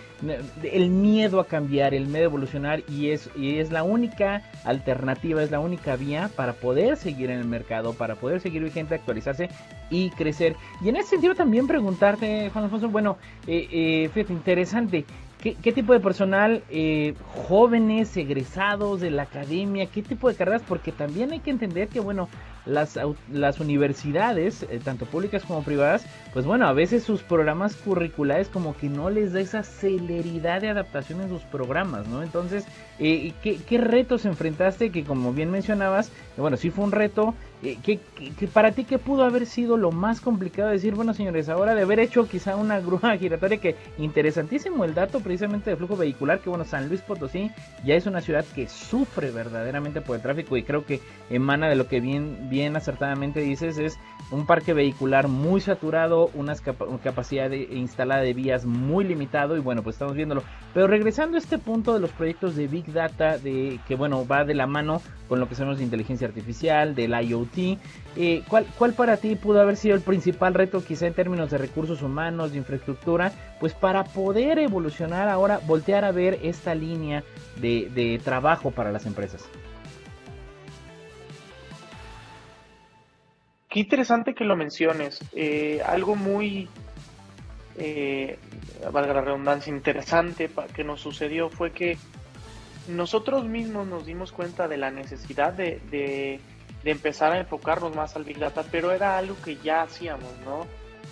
el 0.63 0.91
miedo 0.91 1.41
a 1.41 1.47
cambiar, 1.47 1.95
el 1.95 2.09
miedo 2.09 2.25
a 2.25 2.25
evolucionar 2.25 2.83
y 2.91 3.09
es, 3.09 3.31
y 3.35 3.59
es 3.59 3.73
la 3.73 3.83
única 3.83 4.43
alternativa, 4.65 5.43
es 5.43 5.51
la 5.51 5.61
única 5.61 5.97
vía 5.97 6.29
para 6.37 6.53
poder 6.53 6.99
seguir 6.99 7.31
en 7.31 7.39
el 7.39 7.47
mercado, 7.47 7.95
para 7.95 8.17
poder 8.17 8.43
seguir 8.43 8.63
vigente, 8.63 8.97
actualizarse 8.97 9.49
y 9.89 10.11
crecer. 10.11 10.57
Y 10.83 10.91
en 10.91 10.97
ese 10.97 11.09
sentido 11.09 11.35
también 11.35 11.67
preguntarte, 11.67 12.51
Juan 12.51 12.65
Alfonso, 12.65 12.91
bueno, 12.91 13.17
eh, 13.47 14.11
fíjate, 14.13 14.35
interesante. 14.35 15.07
¿Qué, 15.55 15.73
tipo 15.73 15.93
de 15.93 16.01
personal, 16.01 16.65
eh, 16.71 17.15
jóvenes, 17.47 18.17
egresados 18.17 19.01
de 19.01 19.11
la 19.11 19.23
academia, 19.23 19.87
qué 19.87 20.03
tipo 20.03 20.29
de 20.29 20.35
carreras? 20.35 20.63
Porque 20.67 20.91
también 20.91 21.31
hay 21.33 21.41
que 21.41 21.51
entender 21.51 21.89
que, 21.89 22.01
bueno, 22.01 22.29
las, 22.65 22.99
las 23.33 23.61
universidades, 23.61 24.65
eh, 24.65 24.81
tanto 24.83 25.07
públicas 25.07 25.45
como 25.45 25.63
privadas, 25.63 26.05
pues 26.33 26.45
bueno, 26.45 26.67
a 26.67 26.73
veces 26.73 27.05
sus 27.05 27.23
programas 27.23 27.77
curriculares 27.77 28.49
como 28.49 28.77
que 28.77 28.89
no 28.89 29.09
les 29.09 29.33
da 29.33 29.41
esa 29.41 29.63
celeridad 29.63 30.61
de 30.61 30.71
adaptación 30.71 31.21
en 31.21 31.29
sus 31.29 31.43
programas, 31.43 32.09
¿no? 32.09 32.23
Entonces, 32.23 32.67
eh, 32.99 33.33
¿qué, 33.43 33.57
¿qué, 33.57 33.79
retos 33.79 34.25
enfrentaste? 34.25 34.91
Que 34.91 35.05
como 35.05 35.33
bien 35.33 35.51
mencionabas, 35.51 36.11
bueno, 36.37 36.57
sí 36.57 36.71
fue 36.71 36.85
un 36.85 36.93
reto. 36.93 37.35
Eh, 37.63 37.79
¿qué, 37.83 37.99
para 38.53 38.73
ti 38.73 38.85
qué 38.85 38.99
pudo 38.99 39.25
haber 39.25 39.47
sido 39.47 39.77
lo 39.77 39.91
más 39.91 40.21
complicado? 40.21 40.71
Decir, 40.71 40.95
bueno, 40.95 41.15
señores, 41.15 41.49
ahora 41.49 41.75
de 41.75 41.83
haber 41.83 42.01
hecho 42.01 42.29
quizá 42.29 42.57
una 42.57 42.81
grúa 42.81 43.17
giratoria 43.17 43.59
que 43.59 43.77
interesantísimo 43.99 44.85
el 44.85 44.95
dato 44.95 45.21
precisamente 45.21 45.71
de 45.71 45.77
flujo 45.77 45.97
vehicular, 45.97 46.41
que 46.41 46.51
bueno, 46.51 46.65
San 46.65 46.89
Luis 46.89 47.01
Potosí 47.01 47.51
ya 47.85 47.95
es 47.95 48.07
una 48.07 48.21
ciudad 48.21 48.45
que 48.55 48.69
sufre 48.69 49.31
verdaderamente 49.31 50.01
por 50.03 50.17
el 50.17 50.23
tráfico 50.23 50.57
y 50.57 50.63
creo 50.63 50.85
que 50.85 51.01
emana 51.31 51.69
de 51.69 51.77
lo 51.77 51.89
que 51.89 52.01
bien 52.01 52.49
bien 52.51 52.77
acertadamente 52.77 53.41
dices, 53.41 53.79
es 53.79 53.99
un 54.31 54.47
parque 54.47 54.73
vehicular 54.73 55.29
muy 55.29 55.61
saturado, 55.61 56.31
una 56.35 56.55
capacidad 57.03 57.51
instalada 57.51 58.23
de 58.23 58.35
vías 58.35 58.65
muy 58.65 59.05
limitado 59.05 59.57
y 59.57 59.61
bueno, 59.61 59.83
pues 59.83 59.97
estamos 59.97 60.15
viéndolo. 60.15 60.43
Pero 60.75 60.89
regresando 60.89 61.37
a 61.37 61.41
este 61.41 61.59
punto 61.59 61.95
de 61.95 62.01
los 62.01 62.11
proyectos 62.11 62.57
de 62.57 62.67
Big 62.67 62.86
Data, 62.93 63.39
de 63.39 63.81
que 63.87 63.95
bueno, 63.95 64.27
va 64.27 64.45
de 64.45 64.55
la 64.55 64.67
mano 64.67 65.03
con 65.29 65.41
lo 65.41 65.49
que 65.49 65.55
sabemos 65.55 65.79
de 65.79 65.85
inteligencia 65.85 66.27
artificial, 66.27 66.95
del 66.95 67.13
IoT, 67.13 67.79
eh, 68.17 68.43
¿cuál, 68.49 68.67
¿cuál 68.79 68.93
para 68.93 69.17
ti 69.17 69.35
pudo 69.35 69.61
haber 69.61 69.77
sido 69.77 69.95
el 69.95 70.01
principal 70.01 70.55
reto 70.55 70.85
quizá 70.85 71.07
en 71.07 71.15
términos 71.15 71.51
de 71.51 71.59
recursos 71.59 72.03
humanos, 72.03 72.53
de 72.53 72.59
infraestructura, 72.59 73.33
pues 73.59 73.75
para 73.75 74.05
poder 74.05 74.59
evolucionar 74.59 75.29
ahora, 75.29 75.61
voltear 75.67 76.05
a 76.05 76.13
ver 76.13 76.39
esta 76.43 76.75
línea 76.75 77.25
de 77.61 78.21
trabajo 78.25 78.71
para 78.71 78.93
las 78.93 79.07
empresas? 79.07 79.49
Qué 83.77 83.81
interesante 83.81 84.35
que 84.35 84.45
lo 84.45 84.57
menciones. 84.57 85.21
Eh, 85.35 85.83
algo 85.85 86.17
muy, 86.17 86.67
eh, 87.77 88.39
valga 88.91 89.13
la 89.13 89.21
redundancia, 89.21 89.71
interesante 89.71 90.49
que 90.75 90.83
nos 90.83 91.03
sucedió 91.03 91.51
fue 91.51 91.73
que 91.73 91.99
nosotros 92.89 93.45
mismos 93.45 93.87
nos 93.87 94.07
dimos 94.07 94.33
cuenta 94.33 94.69
de 94.69 94.77
la 94.77 94.91
necesidad 94.91 95.53
de, 95.53 95.81
de, 95.91 96.41
empezar 96.85 97.33
a 97.33 97.41
enfocarnos 97.41 97.95
más 97.97 98.15
al 98.15 98.25
Big 98.25 98.39
Data, 98.39 98.65
pero 98.71 98.93
era 98.93 99.19
algo 99.19 99.35
que 99.45 99.57
ya 99.57 99.83
hacíamos, 99.83 100.33
¿no? 100.45 100.67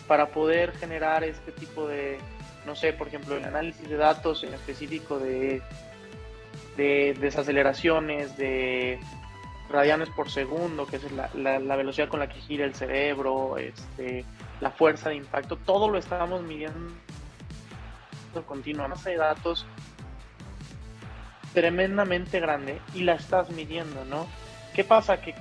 Para 0.06 0.28
poder 0.28 0.72
generar 0.72 1.24
este 1.24 1.50
tipo 1.50 1.88
de, 1.88 2.18
no 2.64 2.76
sé, 2.76 2.92
por 2.92 3.08
ejemplo, 3.08 3.36
el 3.36 3.44
análisis 3.44 3.88
de 3.88 3.96
datos 3.96 4.44
en 4.44 4.54
específico 4.54 5.18
de, 5.18 5.62
de 6.76 7.16
desaceleraciones, 7.18 8.36
de 8.36 9.00
radianes 9.68 10.10
por 10.10 10.30
segundo, 10.30 10.86
que 10.86 10.96
es 10.96 11.12
la, 11.12 11.58
la, 11.58 11.76
velocidad 11.76 12.08
con 12.08 12.20
la 12.20 12.28
que 12.28 12.40
gira 12.40 12.64
el 12.64 12.74
cerebro, 12.74 13.58
este, 13.58 14.24
la 14.60 14.70
fuerza 14.70 15.08
de 15.08 15.16
impacto, 15.16 15.56
todo 15.56 15.88
lo 15.88 15.98
estamos 15.98 16.42
midiendo 16.42 16.78
continuamente 18.46 19.10
de 19.10 19.16
datos 19.16 19.66
tremendamente 21.54 22.40
grande 22.40 22.80
y 22.92 23.04
la 23.04 23.14
estás 23.14 23.50
midiendo, 23.50 24.04
¿no? 24.04 24.26
¿Qué 24.74 24.84
pasa? 24.84 25.20
Que 25.20 25.34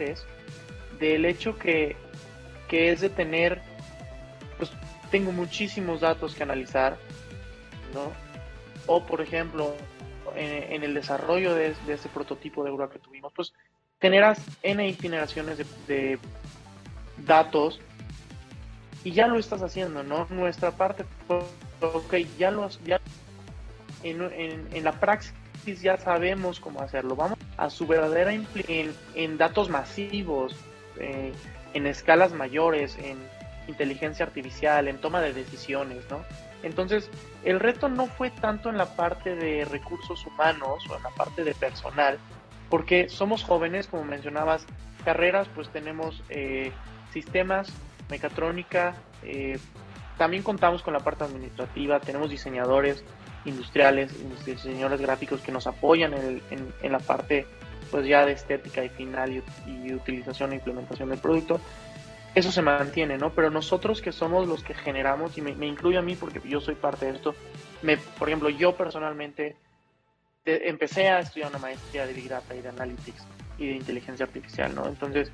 es 0.00 0.26
del 0.98 1.24
hecho 1.24 1.58
que, 1.58 1.96
que 2.68 2.92
es 2.92 3.00
de 3.00 3.08
tener, 3.08 3.62
pues 4.58 4.70
tengo 5.10 5.32
muchísimos 5.32 6.00
datos 6.00 6.34
que 6.34 6.42
analizar, 6.42 6.98
¿no? 7.94 8.12
O 8.86 9.06
por 9.06 9.20
ejemplo, 9.20 9.74
en, 10.34 10.82
el 10.82 10.94
desarrollo 10.94 11.54
de, 11.54 11.74
de, 11.86 11.94
este 11.94 12.08
prototipo 12.08 12.64
de 12.64 12.70
grúa 12.70 12.90
que 12.90 12.98
tuvimos, 12.98 13.32
pues 13.32 13.52
generas 14.00 14.40
N 14.62 14.92
generaciones 14.94 15.58
de, 15.86 16.18
datos 17.18 17.80
y 19.04 19.12
ya 19.12 19.28
lo 19.28 19.38
estás 19.38 19.62
haciendo, 19.62 20.02
¿no? 20.02 20.26
Nuestra 20.30 20.72
parte, 20.72 21.04
ok, 21.80 22.14
ya 22.38 22.50
lo 22.50 22.68
ya 22.84 23.00
en, 24.02 24.22
en, 24.72 24.84
la 24.84 24.92
praxis 24.92 25.32
ya 25.64 25.96
sabemos 25.96 26.60
cómo 26.60 26.80
hacerlo. 26.80 27.16
Vamos 27.16 27.38
a 27.56 27.70
su 27.70 27.86
verdadera 27.86 28.32
en, 28.32 28.46
en 29.14 29.38
datos 29.38 29.68
masivos, 29.68 30.54
eh, 30.98 31.32
en 31.74 31.86
escalas 31.86 32.32
mayores, 32.32 32.98
en 32.98 33.18
inteligencia 33.68 34.26
artificial, 34.26 34.88
en 34.88 34.98
toma 34.98 35.20
de 35.20 35.32
decisiones, 35.32 36.04
¿no? 36.10 36.24
Entonces, 36.62 37.10
el 37.44 37.60
reto 37.60 37.88
no 37.88 38.06
fue 38.06 38.30
tanto 38.30 38.68
en 38.68 38.78
la 38.78 38.86
parte 38.96 39.34
de 39.34 39.64
recursos 39.64 40.24
humanos 40.26 40.84
o 40.88 40.96
en 40.96 41.02
la 41.02 41.10
parte 41.10 41.44
de 41.44 41.54
personal, 41.54 42.18
porque 42.70 43.08
somos 43.08 43.42
jóvenes, 43.42 43.86
como 43.86 44.04
mencionabas, 44.04 44.66
carreras, 45.04 45.48
pues 45.54 45.68
tenemos 45.70 46.22
eh, 46.28 46.72
sistemas, 47.12 47.72
mecatrónica, 48.08 48.94
eh, 49.24 49.58
también 50.18 50.42
contamos 50.42 50.82
con 50.82 50.92
la 50.92 51.00
parte 51.00 51.24
administrativa, 51.24 51.98
tenemos 52.00 52.30
diseñadores 52.30 53.02
industriales, 53.44 54.12
diseñadores 54.44 55.00
gráficos 55.00 55.40
que 55.40 55.52
nos 55.52 55.66
apoyan 55.66 56.14
en, 56.14 56.92
la 56.92 56.98
parte 56.98 57.46
pues 57.90 58.06
ya 58.06 58.24
de 58.24 58.32
estética 58.32 58.84
y 58.84 58.88
final 58.88 59.42
y, 59.66 59.92
utilización 59.92 60.52
e 60.52 60.56
implementación 60.56 61.08
del 61.10 61.18
producto. 61.18 61.60
Eso 62.34 62.50
se 62.50 62.62
mantiene, 62.62 63.18
¿no? 63.18 63.30
Pero 63.30 63.50
nosotros 63.50 64.00
que 64.00 64.10
somos 64.10 64.48
los 64.48 64.62
que 64.64 64.72
generamos, 64.72 65.36
y 65.36 65.42
me, 65.42 65.54
me 65.54 65.66
incluyo 65.66 65.98
a 65.98 66.02
mí 66.02 66.16
porque 66.16 66.40
yo 66.48 66.60
soy 66.60 66.76
parte 66.76 67.06
de 67.06 67.12
esto, 67.12 67.34
me, 67.82 67.98
por 67.98 68.28
ejemplo, 68.28 68.48
yo 68.48 68.74
personalmente 68.74 69.56
empecé 70.44 71.08
a 71.08 71.20
estudiar 71.20 71.50
una 71.50 71.58
maestría 71.58 72.06
de 72.06 72.12
Big 72.12 72.28
Data 72.28 72.54
y 72.54 72.60
de 72.60 72.68
Analytics 72.68 73.22
y 73.58 73.66
de 73.66 73.72
inteligencia 73.72 74.24
artificial, 74.26 74.74
¿no? 74.74 74.86
Entonces, 74.86 75.30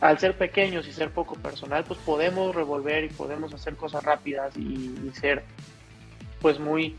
al 0.00 0.18
ser 0.18 0.36
pequeños 0.36 0.86
y 0.88 0.92
ser 0.92 1.10
poco 1.10 1.34
personal, 1.36 1.84
pues 1.84 1.98
podemos 2.00 2.54
revolver 2.54 3.04
y 3.04 3.08
podemos 3.08 3.52
hacer 3.54 3.76
cosas 3.76 4.02
rápidas 4.02 4.56
y, 4.56 5.10
ser, 5.14 5.44
pues 6.42 6.58
muy, 6.58 6.96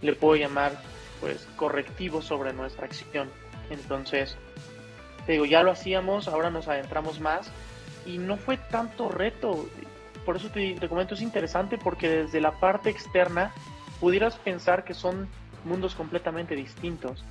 le 0.00 0.14
puedo 0.14 0.36
llamar, 0.36 0.80
pues 1.20 1.46
correctivos 1.56 2.24
sobre 2.24 2.52
nuestra 2.52 2.86
acción. 2.86 3.28
Entonces, 3.68 4.36
te 5.26 5.32
digo, 5.32 5.44
ya 5.44 5.62
lo 5.62 5.72
hacíamos, 5.72 6.28
ahora 6.28 6.48
nos 6.48 6.68
adentramos 6.68 7.20
más 7.20 7.50
y 8.06 8.16
no 8.16 8.38
fue 8.38 8.56
tanto 8.56 9.10
reto. 9.10 9.68
Por 10.24 10.36
eso 10.36 10.48
te, 10.50 10.74
te 10.74 10.88
comento, 10.88 11.14
es 11.14 11.20
interesante 11.20 11.76
porque 11.76 12.08
desde 12.08 12.40
la 12.40 12.52
parte 12.52 12.88
externa 12.88 13.52
pudieras 14.00 14.36
pensar 14.36 14.84
que 14.84 14.94
son 14.94 15.28
mundos 15.64 15.94
completamente 15.94 16.54
distintos. 16.54 17.24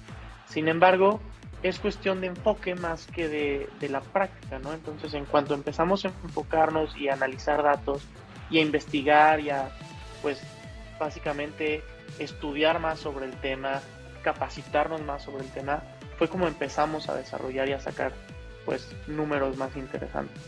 Sin 0.47 0.67
embargo, 0.67 1.19
es 1.63 1.79
cuestión 1.79 2.21
de 2.21 2.27
enfoque 2.27 2.75
más 2.75 3.07
que 3.07 3.27
de, 3.27 3.89
la 3.89 4.01
práctica, 4.01 4.59
¿no? 4.59 4.73
Entonces, 4.73 5.13
en 5.13 5.25
cuanto 5.25 5.53
empezamos 5.53 6.05
a 6.05 6.09
enfocarnos 6.23 6.95
y 6.95 7.09
a 7.09 7.13
analizar 7.13 7.63
datos 7.63 8.03
y 8.49 8.59
a 8.59 8.61
investigar 8.61 9.39
y 9.39 9.49
a, 9.49 9.69
pues, 10.21 10.41
básicamente 10.99 11.83
estudiar 12.19 12.79
más 12.79 12.99
sobre 12.99 13.25
el 13.25 13.35
tema, 13.37 13.81
capacitarnos 14.23 15.01
más 15.01 15.23
sobre 15.23 15.43
el 15.43 15.51
tema, 15.51 15.83
fue 16.17 16.27
como 16.27 16.47
empezamos 16.47 17.09
a 17.09 17.15
desarrollar 17.15 17.69
y 17.69 17.73
a 17.73 17.79
sacar, 17.79 18.13
pues, 18.65 18.95
números 19.07 19.57
más 19.57 19.75
interesantes, 19.75 20.41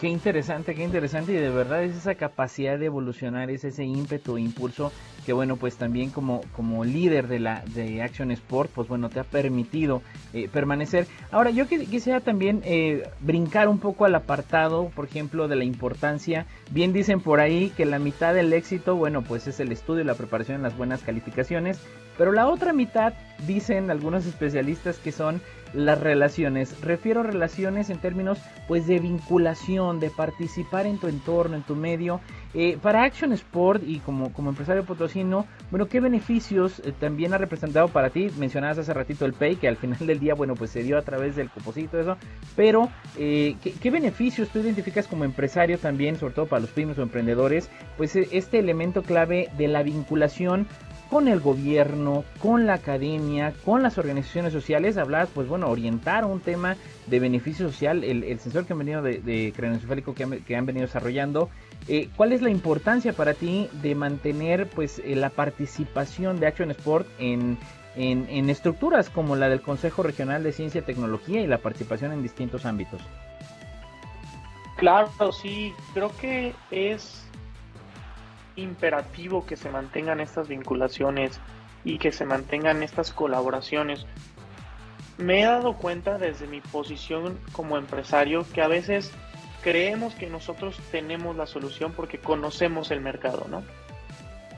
Qué 0.00 0.08
interesante, 0.08 0.74
qué 0.74 0.82
interesante 0.82 1.32
y 1.32 1.36
de 1.36 1.50
verdad 1.50 1.82
es 1.82 1.94
esa 1.94 2.14
capacidad 2.14 2.78
de 2.78 2.86
evolucionar, 2.86 3.50
es 3.50 3.64
ese 3.64 3.84
ímpetu, 3.84 4.38
impulso 4.38 4.92
que 5.30 5.34
bueno, 5.34 5.54
pues 5.54 5.76
también 5.76 6.10
como, 6.10 6.40
como 6.56 6.84
líder 6.84 7.28
de 7.28 7.38
la 7.38 7.62
de 7.72 8.02
Action 8.02 8.32
Sport, 8.32 8.68
pues 8.74 8.88
bueno, 8.88 9.10
te 9.10 9.20
ha 9.20 9.22
permitido 9.22 10.02
eh, 10.32 10.48
permanecer. 10.52 11.06
Ahora, 11.30 11.50
yo 11.50 11.68
quisiera 11.68 12.18
también 12.18 12.62
eh, 12.64 13.08
brincar 13.20 13.68
un 13.68 13.78
poco 13.78 14.06
al 14.06 14.16
apartado, 14.16 14.88
por 14.88 15.04
ejemplo, 15.04 15.46
de 15.46 15.54
la 15.54 15.62
importancia. 15.62 16.46
Bien 16.72 16.92
dicen 16.92 17.20
por 17.20 17.38
ahí 17.38 17.72
que 17.76 17.84
la 17.84 18.00
mitad 18.00 18.34
del 18.34 18.52
éxito, 18.52 18.96
bueno, 18.96 19.22
pues 19.22 19.46
es 19.46 19.60
el 19.60 19.70
estudio 19.70 20.02
la 20.02 20.16
preparación 20.16 20.62
las 20.62 20.76
buenas 20.76 21.02
calificaciones, 21.02 21.78
pero 22.18 22.32
la 22.32 22.48
otra 22.48 22.72
mitad, 22.72 23.12
dicen 23.46 23.88
algunos 23.88 24.26
especialistas, 24.26 24.98
que 24.98 25.12
son 25.12 25.40
las 25.72 26.00
relaciones. 26.00 26.80
Refiero 26.80 27.22
relaciones 27.22 27.90
en 27.90 27.98
términos 27.98 28.38
pues 28.68 28.86
de 28.86 28.98
vinculación, 28.98 30.00
de 30.00 30.10
participar 30.10 30.86
en 30.86 30.98
tu 30.98 31.08
entorno, 31.08 31.56
en 31.56 31.62
tu 31.62 31.76
medio. 31.76 32.20
Eh, 32.52 32.78
para 32.82 33.04
Action 33.04 33.32
Sport 33.32 33.82
y 33.86 34.00
como, 34.00 34.32
como 34.32 34.50
empresario 34.50 34.84
potosino, 34.84 35.46
bueno, 35.70 35.86
¿qué 35.86 36.00
beneficios 36.00 36.80
eh, 36.84 36.92
también 36.98 37.32
ha 37.32 37.38
representado 37.38 37.86
para 37.88 38.10
ti? 38.10 38.28
Mencionabas 38.38 38.78
hace 38.78 38.92
ratito 38.92 39.24
el 39.24 39.34
Pay, 39.34 39.56
que 39.56 39.68
al 39.68 39.76
final 39.76 40.04
del 40.04 40.18
día, 40.18 40.34
bueno, 40.34 40.54
pues 40.54 40.70
se 40.70 40.82
dio 40.82 40.98
a 40.98 41.02
través 41.02 41.36
del 41.36 41.48
composito, 41.48 42.00
eso. 42.00 42.16
Pero, 42.56 42.90
eh, 43.16 43.54
¿qué, 43.62 43.72
¿qué, 43.72 43.90
beneficios 43.90 44.48
tú 44.48 44.58
identificas 44.58 45.06
como 45.06 45.24
empresario 45.24 45.78
también, 45.78 46.16
sobre 46.16 46.34
todo 46.34 46.46
para 46.46 46.60
los 46.60 46.70
pymes 46.70 46.98
o 46.98 47.02
emprendedores? 47.02 47.70
Pues 47.96 48.16
este 48.16 48.58
elemento 48.58 49.02
clave 49.02 49.48
de 49.56 49.68
la 49.68 49.84
vinculación 49.84 50.66
con 51.10 51.26
el 51.26 51.40
gobierno, 51.40 52.24
con 52.38 52.66
la 52.66 52.74
academia, 52.74 53.52
con 53.64 53.82
las 53.82 53.98
organizaciones 53.98 54.52
sociales, 54.52 54.96
hablar, 54.96 55.26
pues 55.34 55.48
bueno, 55.48 55.68
orientar 55.68 56.24
un 56.24 56.40
tema 56.40 56.76
de 57.08 57.18
beneficio 57.18 57.68
social, 57.68 58.04
el, 58.04 58.38
sensor 58.38 58.64
que 58.64 58.72
han 58.72 58.78
venido 58.78 59.02
de, 59.02 59.18
de 59.18 59.52
craneoencefálico 59.54 60.14
que 60.14 60.22
han, 60.22 60.40
que 60.42 60.56
han 60.56 60.66
venido 60.66 60.86
desarrollando. 60.86 61.50
Eh, 61.88 62.08
¿Cuál 62.16 62.32
es 62.32 62.42
la 62.42 62.50
importancia 62.50 63.12
para 63.12 63.34
ti 63.34 63.68
de 63.82 63.96
mantener 63.96 64.68
pues 64.68 65.00
eh, 65.00 65.16
la 65.16 65.30
participación 65.30 66.38
de 66.38 66.46
Action 66.46 66.70
Sport 66.70 67.08
en, 67.18 67.58
en, 67.96 68.28
en 68.30 68.48
estructuras 68.48 69.10
como 69.10 69.34
la 69.34 69.48
del 69.48 69.62
Consejo 69.62 70.04
Regional 70.04 70.44
de 70.44 70.52
Ciencia 70.52 70.80
y 70.80 70.84
Tecnología 70.84 71.40
y 71.40 71.48
la 71.48 71.58
participación 71.58 72.12
en 72.12 72.22
distintos 72.22 72.64
ámbitos? 72.64 73.02
Claro, 74.76 75.10
sí, 75.32 75.74
creo 75.92 76.10
que 76.20 76.54
es 76.70 77.26
imperativo 78.62 79.46
que 79.46 79.56
se 79.56 79.70
mantengan 79.70 80.20
estas 80.20 80.48
vinculaciones 80.48 81.40
y 81.84 81.98
que 81.98 82.12
se 82.12 82.24
mantengan 82.24 82.82
estas 82.82 83.12
colaboraciones. 83.12 84.06
Me 85.18 85.42
he 85.42 85.44
dado 85.44 85.76
cuenta 85.76 86.18
desde 86.18 86.46
mi 86.46 86.60
posición 86.60 87.38
como 87.52 87.76
empresario 87.76 88.46
que 88.54 88.62
a 88.62 88.68
veces 88.68 89.12
creemos 89.62 90.14
que 90.14 90.26
nosotros 90.28 90.78
tenemos 90.90 91.36
la 91.36 91.46
solución 91.46 91.92
porque 91.92 92.18
conocemos 92.18 92.90
el 92.90 93.00
mercado, 93.00 93.46
¿no? 93.48 93.62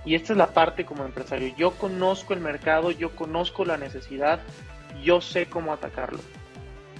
Y 0.05 0.15
esta 0.15 0.33
es 0.33 0.37
la 0.37 0.53
parte 0.53 0.85
como 0.85 1.05
empresario. 1.05 1.55
Yo 1.57 1.73
conozco 1.73 2.35
el 2.35 2.41
mercado, 2.41 2.91
yo 2.91 3.15
conozco 3.15 3.65
la 3.65 3.77
necesidad, 3.77 4.41
yo 5.03 5.21
sé 5.21 5.47
cómo 5.47 5.73
atacarlo. 5.73 6.21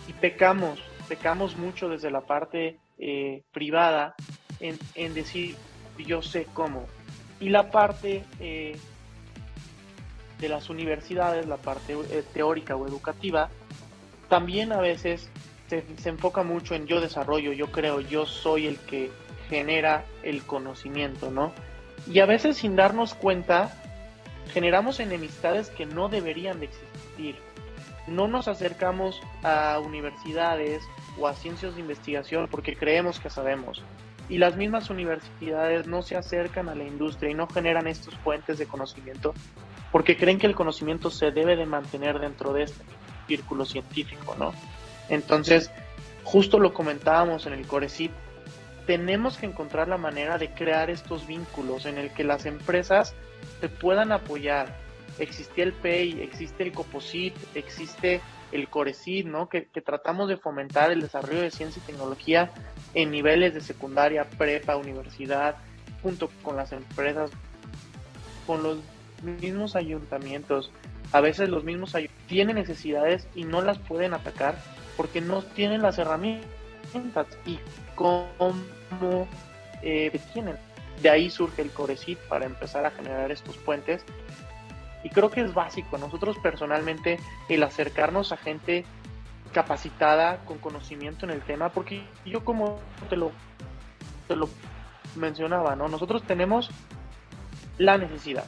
Y 0.09 0.13
pecamos, 0.13 0.81
pecamos 1.09 1.57
mucho 1.57 1.89
desde 1.89 2.11
la 2.11 2.21
parte 2.21 2.79
eh, 2.99 3.43
privada 3.53 4.15
en, 4.61 4.79
en 4.95 5.15
decir, 5.15 5.57
yo 6.05 6.23
sé 6.23 6.47
cómo. 6.53 6.87
Y 7.41 7.49
la 7.49 7.71
parte 7.71 8.25
eh, 8.41 8.77
de 10.39 10.49
las 10.49 10.71
universidades, 10.71 11.47
la 11.47 11.57
parte 11.57 11.95
eh, 11.95 12.25
teórica 12.33 12.77
o 12.77 12.87
educativa, 12.87 13.51
también 14.29 14.73
a 14.73 14.81
veces 14.81 15.29
se, 15.69 15.85
se, 15.97 16.09
enfoca 16.09 16.43
mucho 16.43 16.75
en 16.75 16.87
yo 16.87 17.01
desarrollo, 17.01 17.53
yo 17.53 17.71
creo, 17.71 18.01
yo 18.01 18.27
soy 18.27 18.67
el 18.67 18.79
que 18.79 19.11
genera 19.49 20.05
el 20.23 20.43
conocimiento, 20.45 21.31
¿no? 21.31 21.53
Y 22.11 22.21
a 22.21 22.27
veces 22.27 22.57
sin 22.57 22.77
darnos 22.77 23.15
cuenta, 23.15 23.77
generamos 24.53 25.01
enemistades 25.01 25.71
que 25.71 25.87
no 25.87 26.09
deberían 26.09 26.61
de 26.61 26.67
existir. 26.67 27.37
No 28.07 28.27
nos 28.27 28.49
acercamos 28.49 29.21
a 29.43 29.79
universidades 29.79 30.83
o 31.19 31.29
a 31.29 31.35
ciencias 31.35 31.75
de 31.75 31.81
investigación 31.81 32.49
porque 32.51 32.77
creemos 32.77 33.21
que 33.21 33.31
sabemos 33.31 33.83
y 34.29 34.39
las 34.39 34.57
mismas 34.57 34.91
universidades 34.91 35.87
no 35.87 36.03
se 36.03 36.17
acercan 36.17 36.69
a 36.69 36.75
la 36.75 36.85
industria 36.85 37.31
y 37.31 37.35
no 37.35 37.47
generan 37.47 37.87
estos 37.87 38.15
puentes 38.17 38.59
de 38.59 38.67
conocimiento 38.67 39.35
porque 39.93 40.17
creen 40.17 40.39
que 40.39 40.47
el 40.47 40.55
conocimiento 40.55 41.11
se 41.11 41.31
debe 41.31 41.55
de 41.55 41.67
mantener 41.67 42.19
dentro 42.19 42.53
de 42.55 42.65
este 42.65 42.83
círculo 43.29 43.65
científico, 43.67 44.35
¿no? 44.39 44.55
Entonces, 45.09 45.71
justo 46.25 46.59
lo 46.59 46.73
comentábamos 46.73 47.47
en 47.47 47.53
el 47.53 47.67
Corecit, 47.67 48.11
tenemos 48.87 49.37
que 49.37 49.47
encontrar 49.47 49.87
la 49.89 49.99
manera 49.99 50.39
de 50.39 50.51
crear 50.51 50.91
estos 50.91 51.27
vínculos 51.27 51.85
en 51.87 51.99
el 51.99 52.11
que 52.13 52.25
las 52.25 52.47
empresas 52.47 53.15
se 53.61 53.69
puedan 53.69 54.11
apoyar. 54.11 54.75
Existe 55.19 55.63
el 55.63 55.73
PEI, 55.73 56.23
existe 56.23 56.63
el 56.63 56.73
COPOSIT, 56.73 57.35
existe 57.55 58.21
el 58.53 58.69
Corecid, 58.69 59.27
¿no? 59.27 59.49
Que, 59.49 59.63
tratamos 59.63 60.29
de 60.29 60.37
fomentar 60.37 60.91
el 60.91 61.01
desarrollo 61.01 61.41
de 61.41 61.51
ciencia 61.51 61.83
y 61.83 61.87
tecnología 61.87 62.51
en 62.95 63.11
niveles 63.11 63.55
de 63.55 63.61
secundaria, 63.61 64.29
prepa, 64.29 64.77
universidad, 64.77 65.57
junto 66.03 66.31
con 66.43 66.57
las 66.57 66.73
empresas, 66.73 67.31
con 68.47 68.63
los 68.63 68.79
mismos 69.23 69.77
ayuntamientos. 69.77 70.71
A 71.13 71.21
veces 71.21 71.49
los 71.49 71.65
mismos 71.65 71.95
ayuntamientos 71.95 72.29
tienen 72.29 72.57
necesidades 72.57 73.27
y 73.35 73.45
no 73.45 73.63
las 73.63 73.79
pueden 73.79 74.15
atacar 74.15 74.57
porque 74.97 75.21
no 75.21 75.43
tienen 75.43 75.83
las 75.83 75.99
herramientas. 75.99 76.49
y 77.47 77.59
cómo 77.95 78.29
eh, 79.83 80.21
tienen. 80.33 80.57
De 81.01 81.11
ahí 81.11 81.31
surge 81.31 81.63
el 81.63 81.71
Corecit 81.71 82.19
para 82.29 82.45
empezar 82.45 82.85
a 82.85 82.91
generar 82.91 83.31
estos 83.31 83.57
puentes. 83.59 84.05
Y 85.05 85.11
creo 85.11 85.31
que 85.31 85.41
es 85.41 85.53
básico. 85.55 85.99
Nosotros 85.99 86.37
personalmente 86.39 87.19
el 87.49 87.63
acercarnos 87.63 88.33
a 88.33 88.37
gente 88.37 88.85
capacitada, 89.53 90.39
con 90.45 90.59
conocimiento 90.59 91.27
en 91.27 91.33
el 91.33 91.43
tema, 91.43 91.69
porque 91.71 92.05
yo 92.25 92.45
como 92.45 92.79
te 93.09 93.17
lo, 93.17 93.33
te 94.29 94.37
lo 94.37 94.49
mencionaba, 95.17 95.77
¿no? 95.77 95.89
Nosotros 95.89 96.23
tenemos 96.23 96.71
la 97.79 97.99
necesidad 97.99 98.45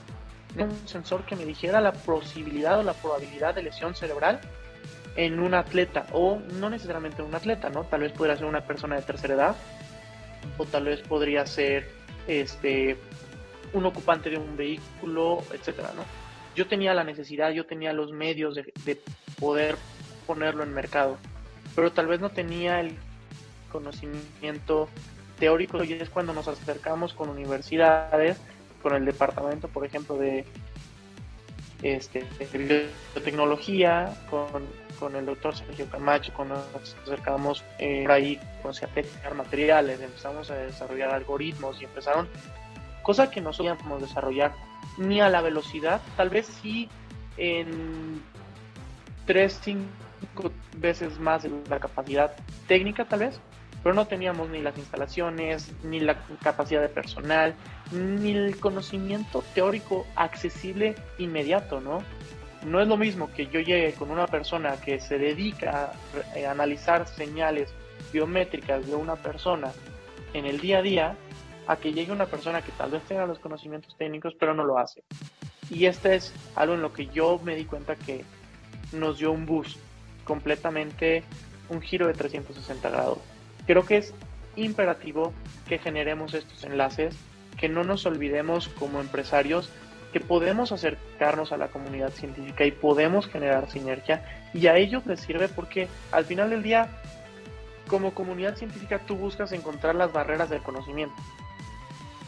de 0.54 0.64
un 0.64 0.88
sensor 0.88 1.24
que 1.24 1.36
me 1.36 1.44
dijera 1.44 1.80
la 1.80 1.92
posibilidad 1.92 2.78
o 2.78 2.82
la 2.82 2.94
probabilidad 2.94 3.54
de 3.54 3.64
lesión 3.64 3.94
cerebral 3.94 4.40
en 5.16 5.38
un 5.40 5.54
atleta, 5.54 6.06
o 6.12 6.40
no 6.54 6.70
necesariamente 6.70 7.22
en 7.22 7.28
un 7.28 7.34
atleta, 7.34 7.70
¿no? 7.70 7.84
Tal 7.84 8.00
vez 8.00 8.12
podría 8.12 8.36
ser 8.36 8.46
una 8.46 8.62
persona 8.62 8.96
de 8.96 9.02
tercera 9.02 9.34
edad, 9.34 9.56
o 10.58 10.64
tal 10.64 10.84
vez 10.84 11.00
podría 11.00 11.46
ser 11.46 11.90
este 12.26 12.98
un 13.72 13.86
ocupante 13.86 14.30
de 14.30 14.38
un 14.38 14.56
vehículo, 14.56 15.42
etcétera, 15.52 15.90
¿no? 15.96 16.04
Yo 16.54 16.66
tenía 16.66 16.94
la 16.94 17.04
necesidad, 17.04 17.50
yo 17.50 17.66
tenía 17.66 17.92
los 17.92 18.12
medios 18.12 18.54
de, 18.54 18.72
de 18.84 19.00
poder 19.38 19.76
ponerlo 20.26 20.62
en 20.62 20.72
mercado, 20.72 21.18
pero 21.74 21.92
tal 21.92 22.06
vez 22.06 22.20
no 22.20 22.30
tenía 22.30 22.80
el 22.80 22.96
conocimiento 23.70 24.88
teórico 25.38 25.82
y 25.82 25.94
es 25.94 26.08
cuando 26.08 26.32
nos 26.32 26.48
acercamos 26.48 27.12
con 27.12 27.28
universidades, 27.28 28.38
con 28.82 28.94
el 28.94 29.04
departamento, 29.04 29.68
por 29.68 29.84
ejemplo, 29.84 30.16
de, 30.16 30.44
este, 31.82 32.24
biotecnología, 32.52 34.14
con, 34.30 34.64
con, 34.98 35.16
el 35.16 35.26
doctor 35.26 35.54
Sergio 35.54 35.86
Camacho, 35.90 36.32
cuando 36.34 36.54
nos 36.54 36.94
acercamos 37.02 37.64
eh, 37.78 38.06
ahí 38.08 38.40
con 38.62 38.72
a 38.72 39.34
materiales, 39.34 40.00
empezamos 40.00 40.50
a 40.50 40.54
desarrollar 40.56 41.10
algoritmos 41.10 41.80
y 41.80 41.84
empezaron 41.84 42.28
cosas 43.02 43.28
que 43.28 43.40
no 43.40 43.52
podíamos 43.52 44.00
desarrollar 44.00 44.54
ni 44.98 45.20
a 45.20 45.28
la 45.28 45.40
velocidad, 45.40 46.00
tal 46.16 46.30
vez 46.30 46.46
sí 46.46 46.88
en 47.36 48.22
tres, 49.26 49.60
cinco 49.62 50.52
veces 50.76 51.18
más 51.18 51.42
de 51.42 51.50
la 51.68 51.80
capacidad 51.80 52.34
técnica 52.66 53.04
tal 53.04 53.20
vez, 53.20 53.40
pero 53.82 53.94
no 53.94 54.06
teníamos 54.06 54.48
ni 54.48 54.62
las 54.62 54.76
instalaciones, 54.78 55.72
ni 55.82 56.00
la 56.00 56.16
capacidad 56.42 56.80
de 56.80 56.88
personal, 56.88 57.54
ni 57.92 58.32
el 58.32 58.58
conocimiento 58.58 59.44
teórico 59.54 60.06
accesible 60.16 60.94
inmediato, 61.18 61.80
¿no? 61.80 62.02
No 62.64 62.80
es 62.80 62.88
lo 62.88 62.96
mismo 62.96 63.30
que 63.30 63.46
yo 63.46 63.60
llegue 63.60 63.92
con 63.92 64.10
una 64.10 64.26
persona 64.26 64.76
que 64.80 64.98
se 65.00 65.18
dedica 65.18 65.92
a 66.32 66.38
eh, 66.38 66.46
analizar 66.46 67.06
señales 67.06 67.74
biométricas 68.10 68.86
de 68.86 68.94
una 68.94 69.16
persona 69.16 69.70
en 70.32 70.46
el 70.46 70.60
día 70.60 70.78
a 70.78 70.82
día, 70.82 71.16
a 71.66 71.76
que 71.76 71.92
llegue 71.92 72.12
una 72.12 72.26
persona 72.26 72.62
que 72.62 72.72
tal 72.72 72.90
vez 72.90 73.02
tenga 73.04 73.26
los 73.26 73.38
conocimientos 73.38 73.96
técnicos, 73.96 74.34
pero 74.38 74.54
no 74.54 74.64
lo 74.64 74.78
hace. 74.78 75.02
Y 75.70 75.86
este 75.86 76.14
es 76.14 76.32
algo 76.56 76.74
en 76.74 76.82
lo 76.82 76.92
que 76.92 77.06
yo 77.06 77.40
me 77.42 77.56
di 77.56 77.64
cuenta 77.64 77.96
que 77.96 78.24
nos 78.92 79.18
dio 79.18 79.32
un 79.32 79.46
boost 79.46 79.78
completamente, 80.24 81.22
un 81.68 81.80
giro 81.80 82.06
de 82.06 82.14
360 82.14 82.90
grados 82.90 83.18
Creo 83.66 83.86
que 83.86 83.96
es 83.96 84.14
imperativo 84.56 85.32
que 85.66 85.78
generemos 85.78 86.34
estos 86.34 86.64
enlaces, 86.64 87.16
que 87.58 87.68
no 87.68 87.84
nos 87.84 88.04
olvidemos 88.06 88.68
como 88.68 89.00
empresarios 89.00 89.70
que 90.12 90.20
podemos 90.20 90.70
acercarnos 90.70 91.50
a 91.50 91.56
la 91.56 91.68
comunidad 91.68 92.10
científica 92.10 92.64
y 92.64 92.70
podemos 92.70 93.26
generar 93.26 93.68
sinergia 93.70 94.48
y 94.52 94.68
a 94.68 94.76
ellos 94.76 95.04
les 95.06 95.20
sirve 95.20 95.48
porque 95.48 95.88
al 96.12 96.24
final 96.24 96.50
del 96.50 96.62
día 96.62 96.88
como 97.88 98.14
comunidad 98.14 98.56
científica 98.56 99.00
tú 99.00 99.16
buscas 99.16 99.50
encontrar 99.52 99.96
las 99.96 100.12
barreras 100.12 100.50
del 100.50 100.62
conocimiento. 100.62 101.16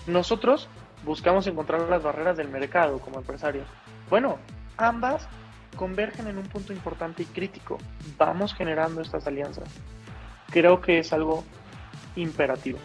Nosotros 0.07 0.69
buscamos 1.05 1.47
encontrar 1.47 1.83
las 1.83 2.03
barreras 2.03 2.37
del 2.37 2.49
mercado 2.49 2.99
como 2.99 3.19
empresarios. 3.19 3.67
Bueno, 4.09 4.39
ambas 4.77 5.29
convergen 5.77 6.27
en 6.29 6.39
un 6.39 6.45
punto 6.45 6.73
importante 6.73 7.23
y 7.23 7.27
crítico. 7.27 7.79
Vamos 8.17 8.55
generando 8.55 9.01
estas 9.01 9.27
alianzas 9.27 9.69
creo 10.51 10.81
que 10.81 10.99
es 10.99 11.13
algo 11.13 11.45
imperativo. 12.15 12.79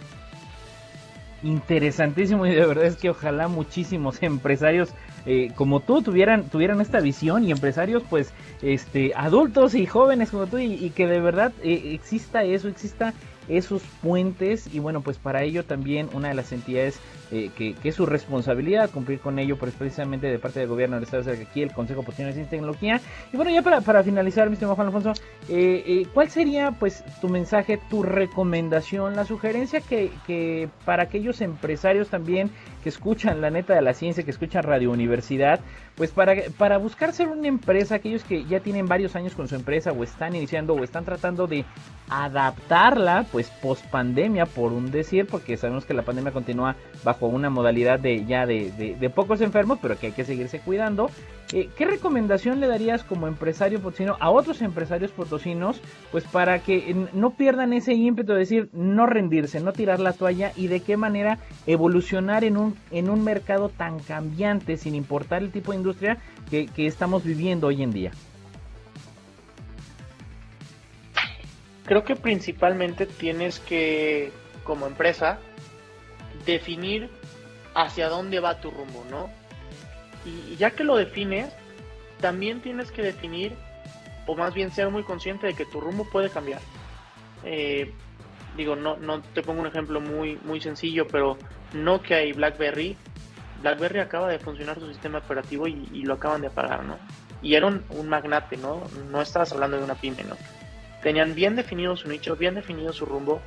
Interesantísimo 1.44 2.46
y 2.46 2.54
de 2.54 2.66
verdad 2.66 2.86
es 2.86 2.98
que 2.98 3.10
ojalá 3.10 3.48
muchísimos 3.48 4.22
empresarios 4.24 4.90
eh, 5.26 5.52
como 5.56 5.80
tú 5.80 6.02
tuvieran 6.02 6.50
tuvieran 6.50 6.82
esta 6.82 7.00
visión 7.00 7.44
y 7.44 7.52
empresarios 7.52 8.04
pues 8.10 8.34
este 8.64 9.14
adultos 9.16 9.76
y 9.76 9.86
jóvenes 9.86 10.32
como 10.32 10.48
tú 10.48 10.58
y, 10.58 10.90
que 10.90 11.06
de 11.06 11.20
verdad 11.20 11.52
eh, 11.64 11.94
exista 11.94 12.44
eso 12.44 12.68
exista 12.68 13.14
esos 13.48 13.82
puentes 14.02 14.68
y 14.74 14.80
bueno 14.80 15.02
pues 15.02 15.18
para 15.18 15.44
ello 15.44 15.66
también 15.66 16.10
una 16.14 16.30
de 16.30 16.36
las 16.36 16.52
entidades 16.52 17.00
eh, 17.32 17.50
que, 17.56 17.76
es 17.84 17.96
su 17.96 18.06
responsabilidad 18.06 18.90
cumplir 18.90 19.20
con 19.20 19.40
ello 19.40 19.58
pues 19.58 19.74
precisamente 19.74 20.28
de 20.28 20.38
parte 20.38 20.60
del 20.60 20.68
gobierno 20.68 20.96
del 20.98 21.04
estado 21.04 21.24
de 21.24 21.44
aquí 21.44 21.62
el 21.62 21.72
Consejo 21.72 22.04
de 22.04 22.12
Ciencia 22.12 22.44
y 22.44 22.46
Tecnología. 22.46 23.00
Y 23.32 23.38
bueno 23.38 23.52
ya 23.52 23.62
para, 23.62 23.82
para 23.82 24.04
finalizar 24.04 24.48
mi 24.48 24.54
estimado 24.54 24.76
Juan 24.76 24.88
Alfonso 24.88 25.14
eh, 25.50 25.84
eh, 25.86 26.08
¿cuál 26.14 26.30
sería 26.30 26.72
pues 26.72 27.04
tu 27.22 27.30
mensaje 27.30 27.80
tu 27.90 28.04
recomendación 28.04 29.16
la 29.16 29.26
sugerencia 29.26 29.82
que, 29.82 30.12
que 30.28 30.70
para 30.86 31.04
aquellos 31.04 31.42
empresarios 31.42 32.10
también 32.10 32.52
que 32.84 32.90
escuchan 32.90 33.42
la 33.42 33.50
neta 33.50 33.76
de 33.76 33.82
la 33.82 33.94
ciencia 33.94 34.24
que 34.24 34.32
escuchan 34.32 34.64
Radio 34.64 34.92
Universidad 34.92 35.62
pues 35.96 36.12
para, 36.12 36.34
para 36.58 36.78
buscar 36.78 37.14
ser 37.14 37.28
una 37.28 37.48
empresa, 37.48 37.96
aquellos 37.96 38.24
que 38.24 38.46
ya 38.46 38.60
tienen 38.60 38.88
varios 38.88 39.16
años 39.16 39.36
con 39.36 39.48
su 39.48 39.56
empresa 39.56 39.92
o 39.92 40.04
están 40.04 40.36
iniciando 40.36 40.74
o 40.74 40.84
están 40.84 41.06
tratando 41.06 41.48
de 41.48 41.66
adaptarla, 42.10 43.26
pues 43.32 43.50
post 43.62 43.86
pandemia, 43.88 44.46
por 44.46 44.74
un 44.74 44.90
decir, 44.90 45.28
porque 45.28 45.58
sabemos 45.58 45.86
que 45.86 45.94
la 45.94 46.04
pandemia 46.04 46.32
continúa 46.32 46.76
bajo 47.04 47.21
una 47.28 47.50
modalidad 47.50 48.00
de 48.00 48.26
ya 48.26 48.46
de, 48.46 48.72
de, 49.00 49.10
pocos 49.10 49.42
enfermos, 49.42 49.80
pero 49.82 49.98
que 49.98 50.08
hay 50.08 50.12
que 50.14 50.26
seguirse 50.26 50.60
cuidando. 50.60 51.10
Eh, 51.54 51.70
¿Qué 51.78 51.86
recomendación 51.86 52.62
le 52.62 52.68
darías 52.68 53.04
como 53.04 53.28
empresario 53.28 53.82
potosino 53.82 54.16
a 54.20 54.30
otros 54.30 54.62
empresarios 54.62 55.12
potosinos, 55.12 55.82
pues 56.12 56.24
para 56.24 56.60
que 56.60 56.96
no 57.14 57.32
pierdan 57.32 57.74
ese 57.74 57.94
ímpetu 57.94 58.34
de 58.34 58.40
decir 58.40 58.70
no 58.72 59.06
rendirse, 59.06 59.60
no 59.60 59.74
tirar 59.74 60.00
la 60.00 60.14
toalla 60.14 60.54
y 60.56 60.68
de 60.68 60.80
qué 60.80 60.96
manera 60.96 61.40
evolucionar 61.68 62.46
en 62.46 62.56
un, 62.56 62.76
en 62.90 63.10
un 63.10 63.24
mercado 63.24 63.70
tan 63.70 64.00
cambiante 64.00 64.78
sin 64.78 64.96
importar 64.96 65.42
el 65.42 65.52
tipo 65.52 65.72
de 65.72 65.80
industria 65.80 66.18
que, 66.50 66.70
estamos 66.78 67.24
viviendo 67.24 67.68
hoy 67.68 67.84
en 67.84 67.92
día? 67.92 68.12
Creo 71.86 72.04
que 72.04 72.16
principalmente 72.16 73.06
tienes 73.06 73.60
que, 73.60 74.32
como 74.64 74.88
empresa, 74.88 75.40
definir 76.46 77.10
hacia 77.74 78.10
dónde 78.10 78.40
va 78.40 78.60
tu 78.60 78.72
rumbo, 78.72 79.06
¿no? 79.10 79.30
Y 80.26 80.56
ya 80.58 80.72
que 80.72 80.84
lo 80.84 80.96
defines, 80.98 81.54
también 82.20 82.62
tienes 82.62 82.92
que 82.92 83.02
definir, 83.02 83.56
o 84.28 84.36
más 84.36 84.54
bien 84.54 84.72
ser 84.72 84.90
muy 84.90 85.04
consciente 85.04 85.48
de 85.48 85.54
que 85.54 85.66
tu 85.66 85.82
rumbo 85.82 86.08
puede 86.10 86.30
cambiar. 86.30 86.62
Eh, 87.44 87.94
digo, 88.56 88.76
no, 88.76 88.98
no 88.98 89.22
te 89.22 89.42
pongo 89.42 89.62
un 89.62 89.68
ejemplo 89.68 90.00
muy, 90.00 90.38
muy 90.44 90.62
sencillo, 90.62 91.08
pero 91.08 91.38
Nokia 91.74 92.24
y 92.24 92.34
BlackBerry 92.34 92.98
BlackBerry 93.62 94.00
acaba 94.00 94.28
de 94.28 94.40
funcionar 94.40 94.80
su 94.80 94.88
sistema 94.88 95.20
operativo 95.20 95.68
y, 95.68 96.04
lo 96.04 96.16
acaban 96.16 96.42
de 96.42 96.48
apagar, 96.48 96.84
¿no? 96.84 96.98
Y 97.42 97.56
era 97.56 97.68
un, 97.68 97.84
magnate, 98.08 98.58
¿no? 98.58 98.84
No 99.10 99.22
estabas 99.22 99.52
hablando 99.52 99.78
de 99.78 99.84
una 99.84 99.96
pyme, 99.96 100.24
¿no? 100.24 100.36
Tenían 101.02 101.34
bien 101.34 101.56
definido 101.56 101.96
su 101.96 102.08
nicho, 102.08 102.36
bien 102.36 102.56
definido 102.56 102.94
su 102.94 103.06
rumbo, 103.06 103.42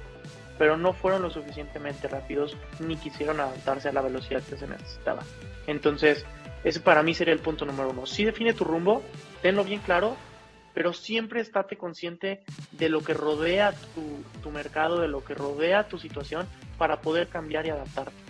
pero 0.59 0.77
no 0.77 0.93
fueron 0.93 1.23
lo 1.23 1.31
suficientemente 1.31 2.09
rápidos 2.09 2.57
ni 2.79 2.97
quisieron 2.97 3.41
adaptarse 3.41 3.89
a 3.89 3.93
la 3.93 4.03
velocidad 4.03 4.43
que 4.43 4.57
se 4.57 4.67
necesitaba. 4.67 5.23
Entonces, 5.67 6.25
ese 6.63 6.81
para 6.81 7.03
mí 7.03 7.15
sería 7.15 7.35
el 7.35 7.41
punto 7.41 7.65
número 7.65 7.91
uno. 7.91 8.07
Sí 8.07 8.25
define 8.25 8.55
tu 8.55 8.65
rumbo, 8.65 9.03
tenlo 9.43 9.65
bien 9.65 9.81
claro, 9.81 10.17
pero 10.73 10.93
siempre 10.93 11.41
estate 11.41 11.77
consciente 11.77 12.43
de 12.73 12.89
lo 12.89 13.03
que 13.03 13.15
rodea 13.15 13.73
tu, 13.95 14.41
tu 14.43 14.51
mercado, 14.51 15.01
de 15.01 15.09
lo 15.09 15.25
que 15.25 15.35
rodea 15.35 15.89
tu 15.89 15.99
situación 15.99 16.47
para 16.79 17.01
poder 17.01 17.29
cambiar 17.29 17.67
y 17.67 17.71
adaptarte. 17.71 18.25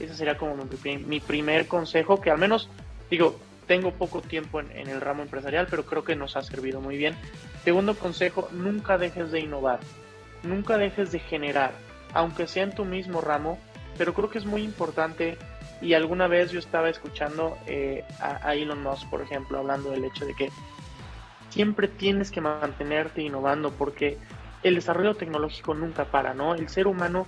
Ese 0.00 0.14
sería 0.14 0.36
como 0.36 0.56
mi, 0.84 1.20
primer 1.20 1.68
consejo, 1.68 2.20
que 2.20 2.30
al 2.30 2.38
menos, 2.38 2.68
digo, 3.10 3.38
tengo 3.66 3.92
poco 3.92 4.20
tiempo 4.20 4.60
en, 4.60 4.88
el 4.88 5.00
ramo 5.00 5.22
empresarial, 5.22 5.68
pero 5.70 5.86
creo 5.86 6.04
que 6.04 6.16
nos 6.16 6.36
ha 6.36 6.42
servido 6.42 6.80
muy 6.80 6.96
bien. 6.96 7.14
Segundo 7.62 7.94
consejo, 7.94 8.48
nunca 8.52 8.98
dejes 8.98 9.30
de 9.30 9.40
innovar, 9.40 9.80
nunca 10.44 10.78
dejes 10.78 11.10
de 11.12 11.18
generar, 11.18 11.72
aunque 12.12 12.46
sea 12.46 12.64
en 12.64 12.74
tu 12.74 12.84
mismo 12.84 13.20
ramo, 13.20 13.58
pero 13.98 14.14
creo 14.14 14.30
que 14.30 14.38
es 14.38 14.46
muy 14.46 14.62
importante 14.62 15.36
y 15.80 15.94
alguna 15.94 16.28
vez 16.28 16.50
yo 16.50 16.58
estaba 16.58 16.88
escuchando 16.88 17.58
eh, 17.66 18.04
a, 18.20 18.48
a, 18.48 18.54
Elon 18.54 18.82
Musk, 18.82 19.08
por 19.10 19.20
ejemplo, 19.20 19.58
hablando 19.58 19.90
del 19.90 20.04
hecho 20.04 20.24
de 20.24 20.34
que 20.34 20.50
siempre 21.50 21.88
tienes 21.88 22.30
que 22.30 22.40
mantenerte 22.40 23.22
innovando 23.22 23.70
porque 23.72 24.18
el 24.62 24.76
desarrollo 24.76 25.14
tecnológico 25.14 25.74
nunca 25.74 26.06
para, 26.06 26.34
¿no? 26.34 26.54
El 26.54 26.68
ser 26.68 26.86
humano 26.86 27.26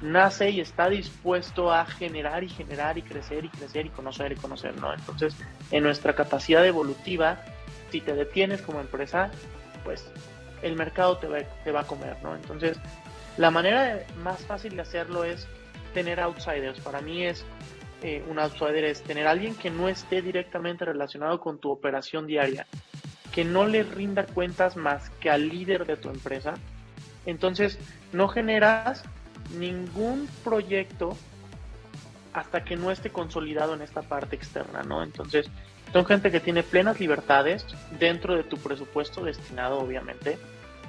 nace 0.00 0.50
y 0.50 0.60
está 0.60 0.88
dispuesto 0.88 1.72
a 1.72 1.86
generar 1.86 2.44
y 2.44 2.48
generar 2.48 2.98
y 2.98 3.02
crecer 3.02 3.44
y 3.44 3.48
crecer 3.48 3.86
y 3.86 3.90
conocer 3.90 4.32
y 4.32 4.36
conocer, 4.36 4.78
¿no? 4.80 4.92
Entonces, 4.92 5.34
en 5.70 5.82
nuestra 5.82 6.14
capacidad 6.14 6.64
evolutiva, 6.66 7.40
si 7.90 8.00
te 8.00 8.14
detienes 8.14 8.60
como 8.60 8.80
empresa, 8.80 9.30
pues 9.82 10.06
el 10.64 10.76
mercado 10.76 11.18
te 11.18 11.28
va, 11.28 11.38
te 11.62 11.70
va 11.70 11.80
a 11.80 11.86
comer, 11.86 12.16
¿no? 12.22 12.34
Entonces, 12.34 12.78
la 13.36 13.50
manera 13.50 14.04
más 14.22 14.40
fácil 14.46 14.74
de 14.76 14.82
hacerlo 14.82 15.24
es 15.24 15.46
tener 15.92 16.18
outsiders. 16.20 16.80
Para 16.80 17.00
mí 17.00 17.24
es 17.24 17.44
eh, 18.02 18.22
un 18.28 18.38
outsider 18.38 18.84
es 18.84 19.02
tener 19.02 19.26
alguien 19.26 19.54
que 19.54 19.70
no 19.70 19.88
esté 19.88 20.20
directamente 20.20 20.84
relacionado 20.84 21.40
con 21.40 21.58
tu 21.58 21.70
operación 21.70 22.26
diaria, 22.26 22.66
que 23.32 23.44
no 23.44 23.66
le 23.66 23.82
rinda 23.82 24.26
cuentas 24.26 24.76
más 24.76 25.08
que 25.20 25.30
al 25.30 25.48
líder 25.48 25.86
de 25.86 25.96
tu 25.96 26.10
empresa. 26.10 26.52
Entonces, 27.24 27.78
no 28.12 28.28
generas 28.28 29.04
ningún 29.58 30.28
proyecto 30.42 31.16
hasta 32.34 32.64
que 32.64 32.76
no 32.76 32.90
esté 32.90 33.10
consolidado 33.10 33.74
en 33.74 33.80
esta 33.80 34.02
parte 34.02 34.36
externa, 34.36 34.82
¿no? 34.82 35.02
Entonces, 35.02 35.46
son 35.94 36.04
gente 36.06 36.32
que 36.32 36.40
tiene 36.40 36.64
plenas 36.64 36.98
libertades 36.98 37.64
dentro 38.00 38.34
de 38.34 38.42
tu 38.42 38.56
presupuesto 38.56 39.22
destinado, 39.22 39.78
obviamente. 39.78 40.38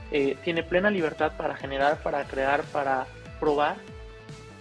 Eh, 0.09 0.35
tiene 0.43 0.63
plena 0.63 0.89
libertad 0.89 1.33
para 1.37 1.55
generar, 1.55 2.01
para 2.01 2.23
crear, 2.23 2.63
para 2.63 3.05
probar, 3.39 3.75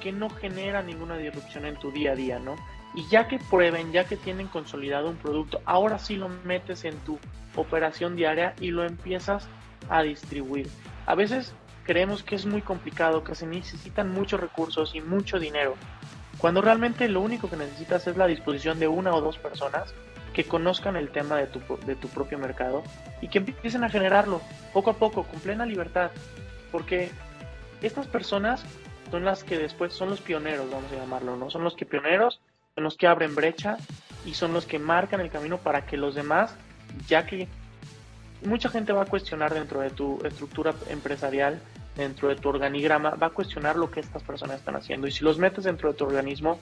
que 0.02 0.12
no 0.12 0.28
genera 0.28 0.82
ninguna 0.82 1.16
disrupción 1.16 1.64
en 1.64 1.76
tu 1.76 1.90
día 1.90 2.12
a 2.12 2.14
día, 2.14 2.38
¿no? 2.40 2.56
Y 2.94 3.08
ya 3.08 3.26
que 3.26 3.38
prueben, 3.38 3.90
ya 3.90 4.04
que 4.04 4.18
tienen 4.18 4.48
consolidado 4.48 5.08
un 5.08 5.16
producto, 5.16 5.62
ahora 5.64 5.98
sí 5.98 6.16
lo 6.16 6.28
metes 6.28 6.84
en 6.84 6.98
tu 6.98 7.18
operación 7.56 8.14
diaria 8.14 8.52
y 8.60 8.70
lo 8.70 8.84
empiezas 8.84 9.48
a 9.88 10.02
distribuir. 10.02 10.68
A 11.06 11.14
veces 11.14 11.54
creemos 11.84 12.22
que 12.22 12.34
es 12.34 12.44
muy 12.44 12.60
complicado, 12.60 13.24
que 13.24 13.34
se 13.34 13.46
necesitan 13.46 14.12
muchos 14.12 14.38
recursos 14.40 14.94
y 14.94 15.00
mucho 15.00 15.38
dinero, 15.38 15.74
cuando 16.36 16.60
realmente 16.60 17.08
lo 17.08 17.22
único 17.22 17.48
que 17.48 17.56
necesitas 17.56 18.06
es 18.06 18.18
la 18.18 18.26
disposición 18.26 18.78
de 18.78 18.88
una 18.88 19.14
o 19.14 19.22
dos 19.22 19.38
personas 19.38 19.94
que 20.34 20.44
conozcan 20.44 20.96
el 20.96 21.10
tema 21.10 21.36
de 21.36 21.46
tu, 21.46 21.60
de 21.86 21.94
tu 21.94 22.08
propio 22.08 22.38
mercado 22.38 22.82
y 23.22 23.28
que 23.28 23.38
empiecen 23.38 23.84
a 23.84 23.88
generarlo 23.88 24.42
poco 24.72 24.90
a 24.90 24.94
poco, 24.94 25.22
con 25.22 25.40
plena 25.40 25.64
libertad. 25.64 26.10
Porque 26.70 27.10
estas 27.80 28.06
personas 28.06 28.64
son 29.10 29.24
las 29.24 29.44
que 29.44 29.56
después 29.56 29.92
son 29.92 30.10
los 30.10 30.20
pioneros, 30.20 30.70
vamos 30.70 30.90
a 30.92 30.96
llamarlo, 30.96 31.36
¿no? 31.36 31.50
Son 31.50 31.62
los 31.62 31.76
que 31.76 31.86
pioneros, 31.86 32.40
son 32.74 32.84
los 32.84 32.96
que 32.96 33.06
abren 33.06 33.34
brecha 33.34 33.76
y 34.26 34.34
son 34.34 34.52
los 34.52 34.66
que 34.66 34.78
marcan 34.78 35.20
el 35.20 35.30
camino 35.30 35.58
para 35.58 35.86
que 35.86 35.96
los 35.96 36.14
demás, 36.14 36.54
ya 37.06 37.24
que 37.24 37.46
mucha 38.44 38.68
gente 38.68 38.92
va 38.92 39.02
a 39.02 39.06
cuestionar 39.06 39.54
dentro 39.54 39.80
de 39.80 39.90
tu 39.90 40.20
estructura 40.24 40.74
empresarial, 40.88 41.60
dentro 41.96 42.28
de 42.28 42.36
tu 42.36 42.48
organigrama, 42.48 43.10
va 43.10 43.28
a 43.28 43.30
cuestionar 43.30 43.76
lo 43.76 43.90
que 43.90 44.00
estas 44.00 44.22
personas 44.24 44.58
están 44.58 44.74
haciendo. 44.74 45.06
Y 45.06 45.12
si 45.12 45.22
los 45.22 45.38
metes 45.38 45.62
dentro 45.62 45.92
de 45.92 45.96
tu 45.96 46.04
organismo, 46.04 46.58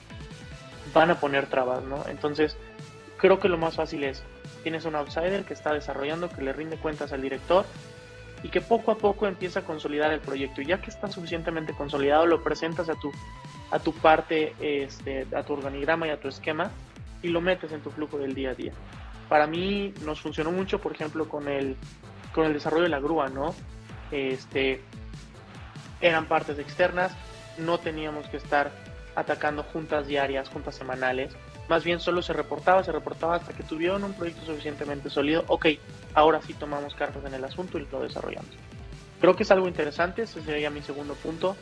van 0.93 1.11
a 1.11 1.19
poner 1.19 1.47
trabas, 1.47 1.83
¿no? 1.85 2.05
Entonces, 2.09 2.57
creo 3.23 3.39
que 3.39 3.49
lo 3.49 3.57
más 3.57 3.77
fácil 3.77 4.03
es, 4.03 4.25
tienes 4.65 4.85
un 4.85 4.97
outsider 4.97 5.45
que 5.45 5.55
está 5.55 5.73
desarrollando, 5.73 6.29
que 6.29 6.43
le 6.43 6.53
rinde 6.53 6.77
cuentas 6.77 7.13
al 7.13 7.23
director 7.23 7.65
y 8.43 8.49
que 8.49 8.61
poco 8.61 8.91
a 8.91 8.99
poco 8.99 9.29
empieza 9.29 9.61
a 9.61 9.63
consolidar 9.63 10.13
el 10.13 10.19
proyecto. 10.19 10.61
Y 10.61 10.67
ya 10.67 10.83
que 10.83 10.91
está 10.91 11.07
suficientemente 11.07 11.73
consolidado, 11.73 12.27
lo 12.27 12.43
presentas 12.43 12.89
a 12.89 12.97
tu, 12.97 13.13
a 13.71 13.79
tu 13.79 13.95
parte, 13.95 14.55
este, 14.61 15.29
a 15.37 15.45
tu 15.45 15.53
organigrama 15.53 16.09
y 16.09 16.11
a 16.11 16.19
tu 16.19 16.27
esquema 16.27 16.73
y 17.23 17.29
lo 17.29 17.41
metes 17.41 17.71
en 17.71 17.81
tu 17.81 17.93
flujo 17.93 18.19
del 18.19 18.35
día 18.35 18.51
a 18.51 18.55
día. 18.55 18.73
Para 19.29 19.47
mí 19.47 19.95
nos 20.05 20.21
funcionó 20.21 20.51
mucho, 20.51 20.81
por 20.81 20.91
ejemplo, 20.91 21.29
con 21.29 21.47
el, 21.47 21.77
con 22.35 22.45
el 22.45 22.53
desarrollo 22.53 22.83
de 22.83 22.89
la 22.89 22.99
grúa, 22.99 23.29
¿no? 23.29 23.55
Este, 24.11 24.83
eran 26.01 26.27
partes 26.27 26.59
externas, 26.59 27.13
no 27.57 27.79
teníamos 27.79 28.27
que 28.27 28.39
estar 28.39 28.73
atacando 29.15 29.63
juntas 29.63 30.09
diarias, 30.09 30.49
juntas 30.49 30.75
semanales, 30.75 31.37
más 31.73 31.85
bien 31.85 32.01
solo 32.01 32.21
se 32.21 32.35
reportaba, 32.35 32.85
se 32.85 32.93
reportaba 32.93 33.37
hasta 33.37 33.55
que 33.55 33.63
tuvieron 33.63 34.05
un 34.05 34.13
proyecto 34.13 34.45
suficientemente 34.45 35.09
sólido, 35.09 35.43
ok, 35.47 35.69
ahora 36.13 36.43
sí 36.43 36.53
tomamos 36.53 36.95
cartas 36.95 37.25
en 37.25 37.33
el 37.33 37.43
asunto 37.43 37.79
y 37.79 37.89
lo 37.91 38.03
desarrollamos. 38.03 38.51
Creo 39.23 39.35
que 39.35 39.45
es 39.45 39.51
algo 39.51 39.67
interesante, 39.69 40.21
ese 40.21 40.43
sería 40.43 40.69
mi 40.69 40.83
segundo 40.83 41.15
punto, 41.15 41.57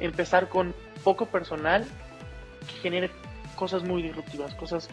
empezar 0.00 0.48
con 0.48 0.74
poco 1.04 1.26
personal 1.26 1.86
que 2.66 2.80
genere 2.80 3.12
cosas 3.54 3.84
muy 3.84 4.02
disruptivas, 4.02 4.52
cosas 4.56 4.88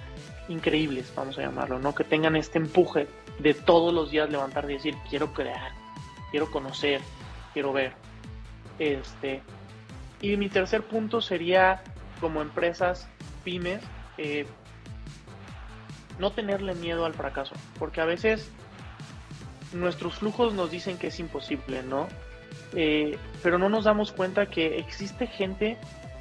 increíbles, 0.49 1.11
vamos 1.15 1.35
a 1.39 1.41
llamarlo, 1.41 1.79
¿no? 1.79 1.95
Que 1.95 2.03
tengan 2.03 2.35
este 2.35 2.59
empuje 2.59 3.07
de 3.39 3.55
todos 3.55 3.91
los 3.91 4.11
días 4.11 4.29
levantar 4.29 4.69
y 4.69 4.75
decir, 4.75 4.93
quiero 5.09 5.33
crear, 5.33 5.71
quiero 6.29 6.51
conocer, 6.51 7.01
quiero 7.53 7.73
ver. 7.73 7.93
Este, 8.77 9.41
y 10.21 10.37
mi 10.37 10.47
tercer 10.47 10.83
punto 10.83 11.21
sería 11.21 11.81
como 12.21 12.43
empresas, 12.43 13.09
pymes, 13.43 13.81
eh, 14.19 14.45
no 16.19 16.31
tenerle 16.31 16.75
miedo 16.75 17.05
al 17.05 17.13
fracaso, 17.13 17.55
porque 17.77 18.01
a 18.01 18.05
veces 18.05 18.51
nuestros 19.73 20.15
flujos 20.15 20.53
nos 20.53 20.71
dicen 20.71 20.97
que 20.97 21.07
es 21.07 21.19
imposible, 21.19 21.83
¿no? 21.83 22.07
Eh, 22.73 23.17
pero 23.41 23.57
no 23.57 23.69
nos 23.69 23.85
damos 23.85 24.11
cuenta 24.11 24.47
que 24.47 24.77
existe 24.77 25.27
gente 25.27 25.77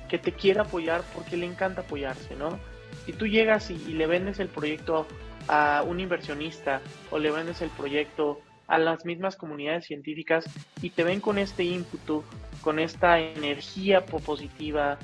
que 0.08 0.18
te 0.18 0.32
quiere 0.32 0.60
apoyar 0.60 1.02
porque 1.14 1.36
le 1.36 1.46
encanta 1.46 1.82
apoyarse, 1.82 2.34
¿no? 2.36 2.58
Si 3.06 3.12
tú 3.12 3.26
llegas 3.26 3.70
y, 3.70 3.74
y 3.74 3.94
le 3.94 4.06
vendes 4.06 4.38
el 4.38 4.48
proyecto 4.48 5.06
a 5.48 5.82
un 5.86 6.00
inversionista 6.00 6.80
o 7.10 7.18
le 7.18 7.30
vendes 7.30 7.62
el 7.62 7.70
proyecto 7.70 8.40
a 8.66 8.78
las 8.78 9.04
mismas 9.04 9.36
comunidades 9.36 9.86
científicas 9.86 10.44
y 10.82 10.90
te 10.90 11.02
ven 11.02 11.20
con 11.20 11.38
este 11.38 11.64
ímpetu, 11.64 12.22
con 12.60 12.78
esta 12.78 13.18
energía 13.18 14.04
positiva, 14.04 14.98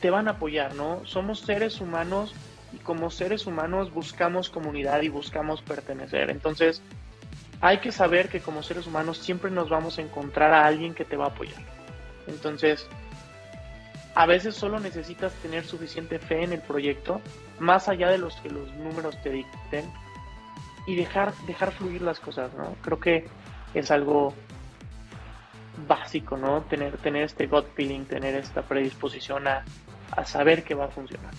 te 0.00 0.10
van 0.10 0.26
a 0.26 0.32
apoyar, 0.32 0.74
¿no? 0.74 1.04
Somos 1.04 1.40
seres 1.40 1.80
humanos 1.80 2.34
y 2.72 2.78
como 2.78 3.10
seres 3.10 3.46
humanos 3.46 3.92
buscamos 3.92 4.50
comunidad 4.50 5.02
y 5.02 5.08
buscamos 5.08 5.62
pertenecer. 5.62 6.30
Entonces, 6.30 6.82
hay 7.60 7.78
que 7.78 7.92
saber 7.92 8.28
que 8.28 8.40
como 8.40 8.62
seres 8.62 8.86
humanos 8.86 9.18
siempre 9.18 9.50
nos 9.50 9.68
vamos 9.68 9.98
a 9.98 10.02
encontrar 10.02 10.52
a 10.52 10.66
alguien 10.66 10.94
que 10.94 11.04
te 11.04 11.16
va 11.16 11.26
a 11.26 11.28
apoyar. 11.28 11.62
Entonces, 12.26 12.86
a 14.14 14.26
veces 14.26 14.54
solo 14.54 14.80
necesitas 14.80 15.32
tener 15.34 15.64
suficiente 15.64 16.18
fe 16.18 16.42
en 16.42 16.52
el 16.52 16.60
proyecto, 16.60 17.20
más 17.58 17.88
allá 17.88 18.10
de 18.10 18.18
los 18.18 18.36
que 18.36 18.50
los 18.50 18.72
números 18.74 19.16
te 19.22 19.30
dicten, 19.30 19.90
y 20.86 20.96
dejar, 20.96 21.32
dejar 21.46 21.72
fluir 21.72 22.02
las 22.02 22.18
cosas, 22.18 22.52
¿no? 22.54 22.74
Creo 22.82 22.98
que 22.98 23.28
es 23.74 23.90
algo 23.90 24.34
básico, 25.86 26.36
¿no? 26.36 26.62
Tener, 26.62 26.98
tener 26.98 27.22
este 27.22 27.46
gut 27.46 27.66
feeling, 27.74 28.04
tener 28.04 28.34
esta 28.34 28.62
predisposición 28.62 29.46
a, 29.46 29.64
a 30.10 30.24
saber 30.24 30.64
que 30.64 30.74
va 30.74 30.86
a 30.86 30.88
funcionar. 30.88 31.32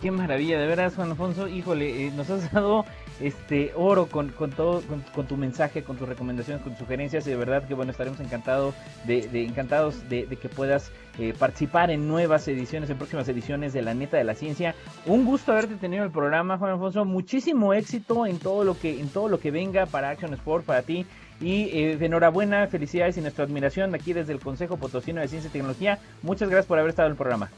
Qué 0.00 0.10
maravilla, 0.10 0.58
de 0.58 0.66
veras, 0.66 0.94
Juan 0.94 1.10
Alfonso, 1.10 1.46
híjole, 1.46 2.06
eh, 2.06 2.10
nos 2.16 2.30
has 2.30 2.50
dado 2.52 2.86
este 3.20 3.72
oro 3.76 4.06
con, 4.06 4.30
con 4.30 4.50
todo, 4.50 4.82
con, 5.14 5.26
tu 5.26 5.36
mensaje, 5.36 5.82
con 5.82 5.98
tus 5.98 6.08
recomendaciones, 6.08 6.62
con 6.62 6.72
tus 6.72 6.78
sugerencias, 6.78 7.26
y 7.26 7.30
de 7.30 7.36
verdad 7.36 7.68
que 7.68 7.74
bueno, 7.74 7.92
estaremos 7.92 8.18
encantados 8.20 8.74
de, 9.04 9.28
encantados 9.44 10.08
de, 10.08 10.24
que 10.24 10.48
puedas 10.48 10.90
eh, 11.18 11.34
participar 11.38 11.90
en 11.90 12.08
nuevas 12.08 12.48
ediciones, 12.48 12.88
en 12.88 12.96
próximas 12.96 13.28
ediciones 13.28 13.74
de 13.74 13.82
La 13.82 13.92
Neta 13.92 14.16
de 14.16 14.24
la 14.24 14.34
Ciencia. 14.34 14.74
Un 15.04 15.26
gusto 15.26 15.52
haberte 15.52 15.74
tenido 15.74 16.02
en 16.02 16.06
el 16.06 16.12
programa, 16.12 16.56
Juan 16.56 16.72
Alfonso, 16.72 17.04
muchísimo 17.04 17.74
éxito 17.74 18.24
en 18.24 18.38
todo 18.38 18.64
lo 18.64 18.78
que, 18.78 19.00
en 19.00 19.10
todo 19.10 19.28
lo 19.28 19.38
que 19.38 19.50
venga 19.50 19.84
para 19.84 20.08
Action 20.08 20.32
Sport, 20.32 20.64
para 20.64 20.80
ti. 20.80 21.04
Y 21.42 21.64
eh, 21.72 21.98
enhorabuena, 22.00 22.66
felicidades 22.68 23.18
y 23.18 23.20
nuestra 23.20 23.44
admiración 23.44 23.94
aquí 23.94 24.14
desde 24.14 24.32
el 24.32 24.40
Consejo 24.40 24.78
Potosino 24.78 25.20
de 25.20 25.28
Ciencia 25.28 25.48
y 25.48 25.52
Tecnología. 25.52 25.98
Muchas 26.22 26.48
gracias 26.48 26.66
por 26.66 26.78
haber 26.78 26.90
estado 26.90 27.08
en 27.08 27.12
el 27.12 27.18
programa. 27.18 27.50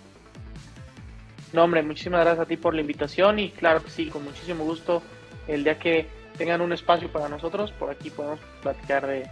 No, 1.52 1.64
hombre, 1.64 1.82
muchísimas 1.82 2.20
gracias 2.20 2.44
a 2.44 2.48
ti 2.48 2.56
por 2.56 2.74
la 2.74 2.80
invitación 2.80 3.38
y 3.38 3.50
claro 3.50 3.82
que 3.82 3.90
sí, 3.90 4.06
con 4.08 4.24
muchísimo 4.24 4.64
gusto. 4.64 5.02
El 5.46 5.64
día 5.64 5.78
que 5.78 6.06
tengan 6.38 6.60
un 6.60 6.72
espacio 6.72 7.10
para 7.10 7.28
nosotros, 7.28 7.72
por 7.72 7.90
aquí 7.90 8.10
podemos 8.10 8.40
platicar 8.62 9.06
de, 9.06 9.28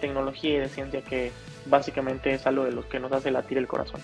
tecnología 0.00 0.56
y 0.56 0.58
de 0.58 0.68
ciencia, 0.68 1.00
que 1.00 1.32
básicamente 1.64 2.34
es 2.34 2.46
algo 2.46 2.64
de 2.64 2.72
lo 2.72 2.86
que 2.86 3.00
nos 3.00 3.10
hace 3.10 3.30
latir 3.30 3.56
el 3.56 3.66
corazón. 3.66 4.02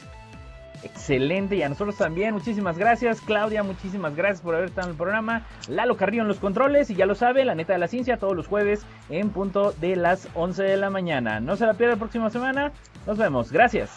Excelente, 0.83 1.57
y 1.57 1.63
a 1.63 1.69
nosotros 1.69 1.97
también, 1.97 2.33
muchísimas 2.33 2.79
gracias. 2.79 3.21
Claudia, 3.21 3.63
muchísimas 3.63 4.17
gracias 4.17 4.41
por 4.41 4.55
haber 4.55 4.69
estado 4.69 4.89
en 4.89 4.93
el 4.93 4.97
programa. 4.97 5.47
Lalo 5.69 5.97
Carrillo 5.97 6.23
en 6.23 6.29
los 6.29 6.39
controles, 6.39 6.89
y 6.89 6.95
ya 6.95 7.05
lo 7.05 7.15
sabe, 7.15 7.45
la 7.45 7.55
neta 7.55 7.75
de 7.75 7.79
la 7.79 7.89
ciencia, 7.89 8.17
todos 8.19 8.35
los 8.35 8.47
jueves 8.47 8.87
en 9.11 9.29
punto 9.29 9.73
de 9.73 9.97
las 9.97 10.29
11 10.35 10.63
de 10.63 10.77
la 10.79 10.89
mañana. 10.89 11.41
No 11.41 11.57
se 11.57 11.67
la 11.67 11.75
pierda 11.75 11.95
la 11.95 12.01
próxima 12.01 12.31
semana. 12.31 12.73
Nos 13.07 13.19
vemos, 13.19 13.53
gracias. 13.53 13.91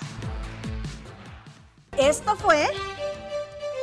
Esto 1.98 2.36
fue 2.36 2.66